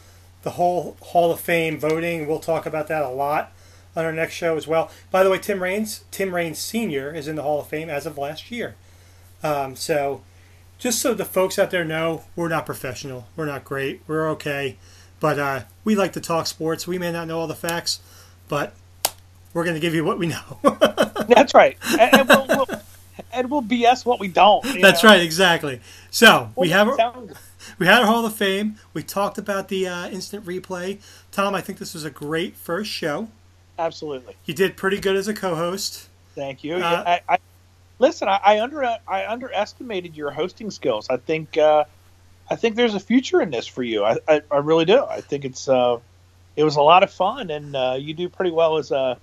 the 0.42 0.50
whole 0.50 0.96
Hall 1.00 1.32
of 1.32 1.40
Fame 1.40 1.78
voting. 1.78 2.26
We'll 2.26 2.38
talk 2.38 2.66
about 2.66 2.88
that 2.88 3.02
a 3.02 3.08
lot 3.08 3.52
on 3.94 4.04
our 4.04 4.12
next 4.12 4.34
show 4.34 4.56
as 4.56 4.66
well. 4.66 4.90
By 5.10 5.22
the 5.22 5.30
way, 5.30 5.38
Tim 5.38 5.62
Raines, 5.62 6.04
Tim 6.10 6.34
Raines 6.34 6.58
Senior, 6.58 7.14
is 7.14 7.28
in 7.28 7.36
the 7.36 7.42
Hall 7.42 7.60
of 7.60 7.68
Fame 7.68 7.90
as 7.90 8.06
of 8.06 8.16
last 8.18 8.50
year. 8.50 8.76
Um, 9.42 9.76
so, 9.76 10.22
just 10.78 11.00
so 11.00 11.14
the 11.14 11.24
folks 11.24 11.58
out 11.58 11.70
there 11.70 11.84
know, 11.84 12.24
we're 12.36 12.48
not 12.48 12.66
professional. 12.66 13.26
We're 13.36 13.46
not 13.46 13.64
great. 13.64 14.00
We're 14.06 14.28
okay, 14.30 14.76
but 15.20 15.38
uh, 15.38 15.60
we 15.84 15.94
like 15.94 16.12
to 16.12 16.20
talk 16.20 16.46
sports. 16.46 16.86
We 16.86 16.98
may 16.98 17.12
not 17.12 17.28
know 17.28 17.40
all 17.40 17.46
the 17.46 17.54
facts, 17.54 18.00
but 18.48 18.74
we're 19.52 19.64
going 19.64 19.74
to 19.74 19.80
give 19.80 19.94
you 19.94 20.04
what 20.04 20.18
we 20.18 20.28
know. 20.28 20.58
That's 21.28 21.54
right. 21.54 21.76
And, 21.98 22.14
and 22.14 22.28
we'll, 22.28 22.46
we'll 22.46 22.66
and 23.32 23.50
we'll 23.50 23.62
BS 23.62 24.04
what 24.06 24.20
we 24.20 24.28
don't. 24.28 24.62
That's 24.80 25.02
know? 25.02 25.10
right, 25.10 25.22
exactly. 25.22 25.80
So 26.10 26.50
we 26.56 26.70
have 26.70 26.94
sounds- 26.96 27.36
we 27.78 27.86
had 27.86 28.00
our 28.00 28.06
Hall 28.06 28.24
of 28.24 28.34
Fame. 28.34 28.76
We 28.94 29.02
talked 29.02 29.38
about 29.38 29.68
the 29.68 29.86
uh, 29.86 30.08
instant 30.08 30.44
replay. 30.44 31.00
Tom, 31.32 31.54
I 31.54 31.60
think 31.60 31.78
this 31.78 31.94
was 31.94 32.04
a 32.04 32.10
great 32.10 32.56
first 32.56 32.90
show. 32.90 33.28
absolutely. 33.78 34.34
You 34.44 34.54
did 34.54 34.76
pretty 34.76 34.98
good 34.98 35.16
as 35.16 35.28
a 35.28 35.34
co-host. 35.34 36.08
Thank 36.34 36.64
you. 36.64 36.76
Uh, 36.76 36.78
Yeah, 36.78 37.20
I, 37.28 37.34
I, 37.34 37.38
listen, 37.98 38.28
I, 38.28 38.40
I 38.44 38.60
under 38.60 38.82
I 38.84 39.26
underestimated 39.26 40.16
your 40.16 40.30
hosting 40.30 40.70
skills. 40.70 41.08
I 41.10 41.16
think 41.18 41.58
uh, 41.58 41.84
I 42.50 42.56
think 42.56 42.76
there's 42.76 42.94
a 42.94 43.00
future 43.00 43.40
in 43.42 43.50
this 43.50 43.66
for 43.66 43.82
you. 43.82 44.04
I, 44.04 44.16
I, 44.26 44.42
I 44.50 44.56
really 44.58 44.84
do. 44.84 45.04
I 45.04 45.20
think 45.20 45.44
it's 45.44 45.68
uh, 45.68 45.98
it 46.56 46.64
was 46.64 46.76
a 46.76 46.82
lot 46.82 47.02
of 47.02 47.10
fun, 47.12 47.50
and 47.50 47.76
uh, 47.76 47.96
you 47.98 48.14
do 48.14 48.28
pretty 48.28 48.50
well 48.52 48.78
as 48.78 48.90
a 48.90 49.18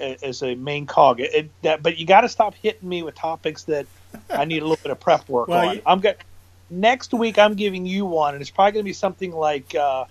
as 0.00 0.42
a 0.42 0.54
main 0.54 0.86
cog. 0.86 1.20
It, 1.20 1.34
it- 1.34 1.50
that, 1.62 1.82
but 1.82 1.98
you 1.98 2.06
got 2.06 2.22
to 2.22 2.28
stop 2.28 2.54
hitting 2.54 2.88
me 2.88 3.02
with 3.02 3.14
topics 3.14 3.64
that 3.64 3.86
I 4.30 4.44
need 4.44 4.58
a 4.58 4.66
little 4.66 4.80
bit 4.82 4.90
of 4.92 5.00
prep 5.00 5.28
work 5.28 5.48
Well, 5.48 5.68
on. 5.68 5.76
you- 5.76 5.82
I'm 5.86 6.00
good. 6.00 6.16
Next 6.72 7.12
week, 7.12 7.36
I'm 7.38 7.54
giving 7.54 7.84
you 7.84 8.06
one, 8.06 8.34
and 8.34 8.40
it's 8.40 8.50
probably 8.50 8.72
going 8.72 8.84
to 8.84 8.88
be 8.88 8.92
something 8.92 9.32
like. 9.32 9.74
Uh, 9.74 10.04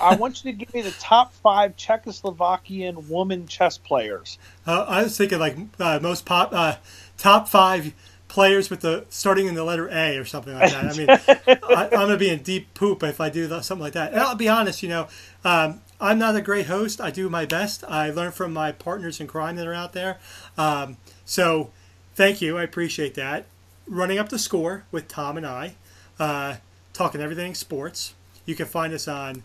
I 0.00 0.14
want 0.16 0.44
you 0.44 0.50
to 0.52 0.56
give 0.58 0.72
me 0.74 0.82
the 0.82 0.90
top 0.92 1.32
five 1.34 1.76
Czechoslovakian 1.76 3.08
woman 3.08 3.46
chess 3.46 3.78
players. 3.78 4.38
Uh, 4.66 4.84
I 4.88 5.04
was 5.04 5.16
thinking 5.16 5.38
like 5.38 5.56
uh, 5.78 5.98
most 6.02 6.24
pop 6.26 6.50
uh, 6.52 6.76
top 7.18 7.48
five 7.48 7.92
players 8.28 8.68
with 8.70 8.80
the 8.80 9.04
starting 9.10 9.46
in 9.46 9.54
the 9.54 9.62
letter 9.64 9.88
A 9.92 10.16
or 10.16 10.24
something 10.24 10.54
like 10.54 10.72
that. 10.72 10.84
I 10.84 10.96
mean, 10.96 11.08
I, 11.76 11.84
I'm 11.84 11.90
gonna 11.90 12.16
be 12.16 12.30
in 12.30 12.42
deep 12.42 12.74
poop 12.74 13.02
if 13.04 13.20
I 13.20 13.30
do 13.30 13.48
something 13.62 13.78
like 13.82 13.92
that. 13.92 14.12
And 14.12 14.20
I'll 14.20 14.34
be 14.34 14.48
honest, 14.48 14.82
you 14.82 14.88
know, 14.88 15.06
um, 15.44 15.80
I'm 16.00 16.18
not 16.18 16.36
a 16.36 16.42
great 16.42 16.66
host. 16.66 17.00
I 17.00 17.10
do 17.10 17.28
my 17.28 17.46
best. 17.46 17.84
I 17.84 18.10
learn 18.10 18.32
from 18.32 18.52
my 18.52 18.72
partners 18.72 19.20
in 19.20 19.26
crime 19.26 19.56
that 19.56 19.66
are 19.66 19.74
out 19.74 19.92
there. 19.92 20.18
Um, 20.58 20.96
so, 21.24 21.70
thank 22.14 22.42
you. 22.42 22.58
I 22.58 22.62
appreciate 22.62 23.14
that. 23.14 23.46
Running 23.86 24.18
up 24.18 24.28
the 24.28 24.38
score 24.38 24.84
with 24.90 25.08
Tom 25.08 25.36
and 25.36 25.46
I, 25.46 25.74
uh, 26.18 26.56
talking 26.92 27.20
everything 27.20 27.54
sports. 27.54 28.14
You 28.46 28.54
can 28.54 28.66
find 28.66 28.92
us 28.92 29.08
on 29.08 29.42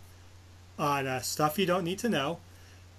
on 0.78 1.06
uh, 1.08 1.20
stuff 1.20 1.60
you 1.60 1.66
don't 1.66 1.84
need 1.84 2.00
to 2.00 2.10
know. 2.10 2.40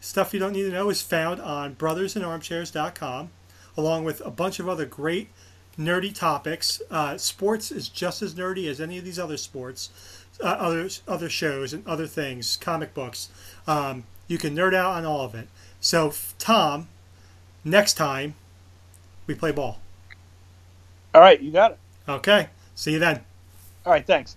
Stuff 0.01 0.33
you 0.33 0.41
don't 0.41 0.53
need 0.53 0.65
to 0.65 0.71
know 0.71 0.91
is 0.91 1.03
found 1.03 1.41
on 1.41 1.75
brothersandarmchairs.com, 1.77 3.31
along 3.77 4.05
with 4.05 4.21
a 4.25 4.31
bunch 4.31 4.61
of 4.61 4.69
other 4.69 4.87
great 4.87 5.29
nerdy 5.79 6.15
topics. 6.15 6.81
Uh, 6.91 7.17
sports 7.17 7.71
is 7.71 7.89
just 7.89 8.23
as 8.23 8.35
nerdy 8.35 8.69
as 8.69 8.81
any 8.81 8.99
of 8.99 9.05
these 9.05 9.19
other 9.19 9.37
sports, 9.37 9.91
uh, 10.43 10.47
other 10.47 10.88
other 11.07 11.28
shows 11.28 11.72
and 11.72 11.86
other 11.86 12.07
things, 12.07 12.57
comic 12.57 12.95
books. 12.95 13.28
Um, 13.66 14.05
you 14.28 14.38
can 14.38 14.55
nerd 14.55 14.74
out 14.74 14.93
on 14.97 15.05
all 15.05 15.24
of 15.24 15.34
it. 15.34 15.49
So, 15.80 16.12
Tom, 16.38 16.88
next 17.64 17.95
time 17.95 18.34
we 19.26 19.34
play 19.34 19.53
ball. 19.53 19.80
All 21.14 21.20
right, 21.20 21.41
you 21.41 21.51
got 21.51 21.72
it. 21.72 21.78
Okay. 22.09 22.49
See 22.74 22.93
you 22.93 22.99
then. 22.99 23.24
All 23.84 23.93
right, 23.93 24.07
thanks. 24.07 24.36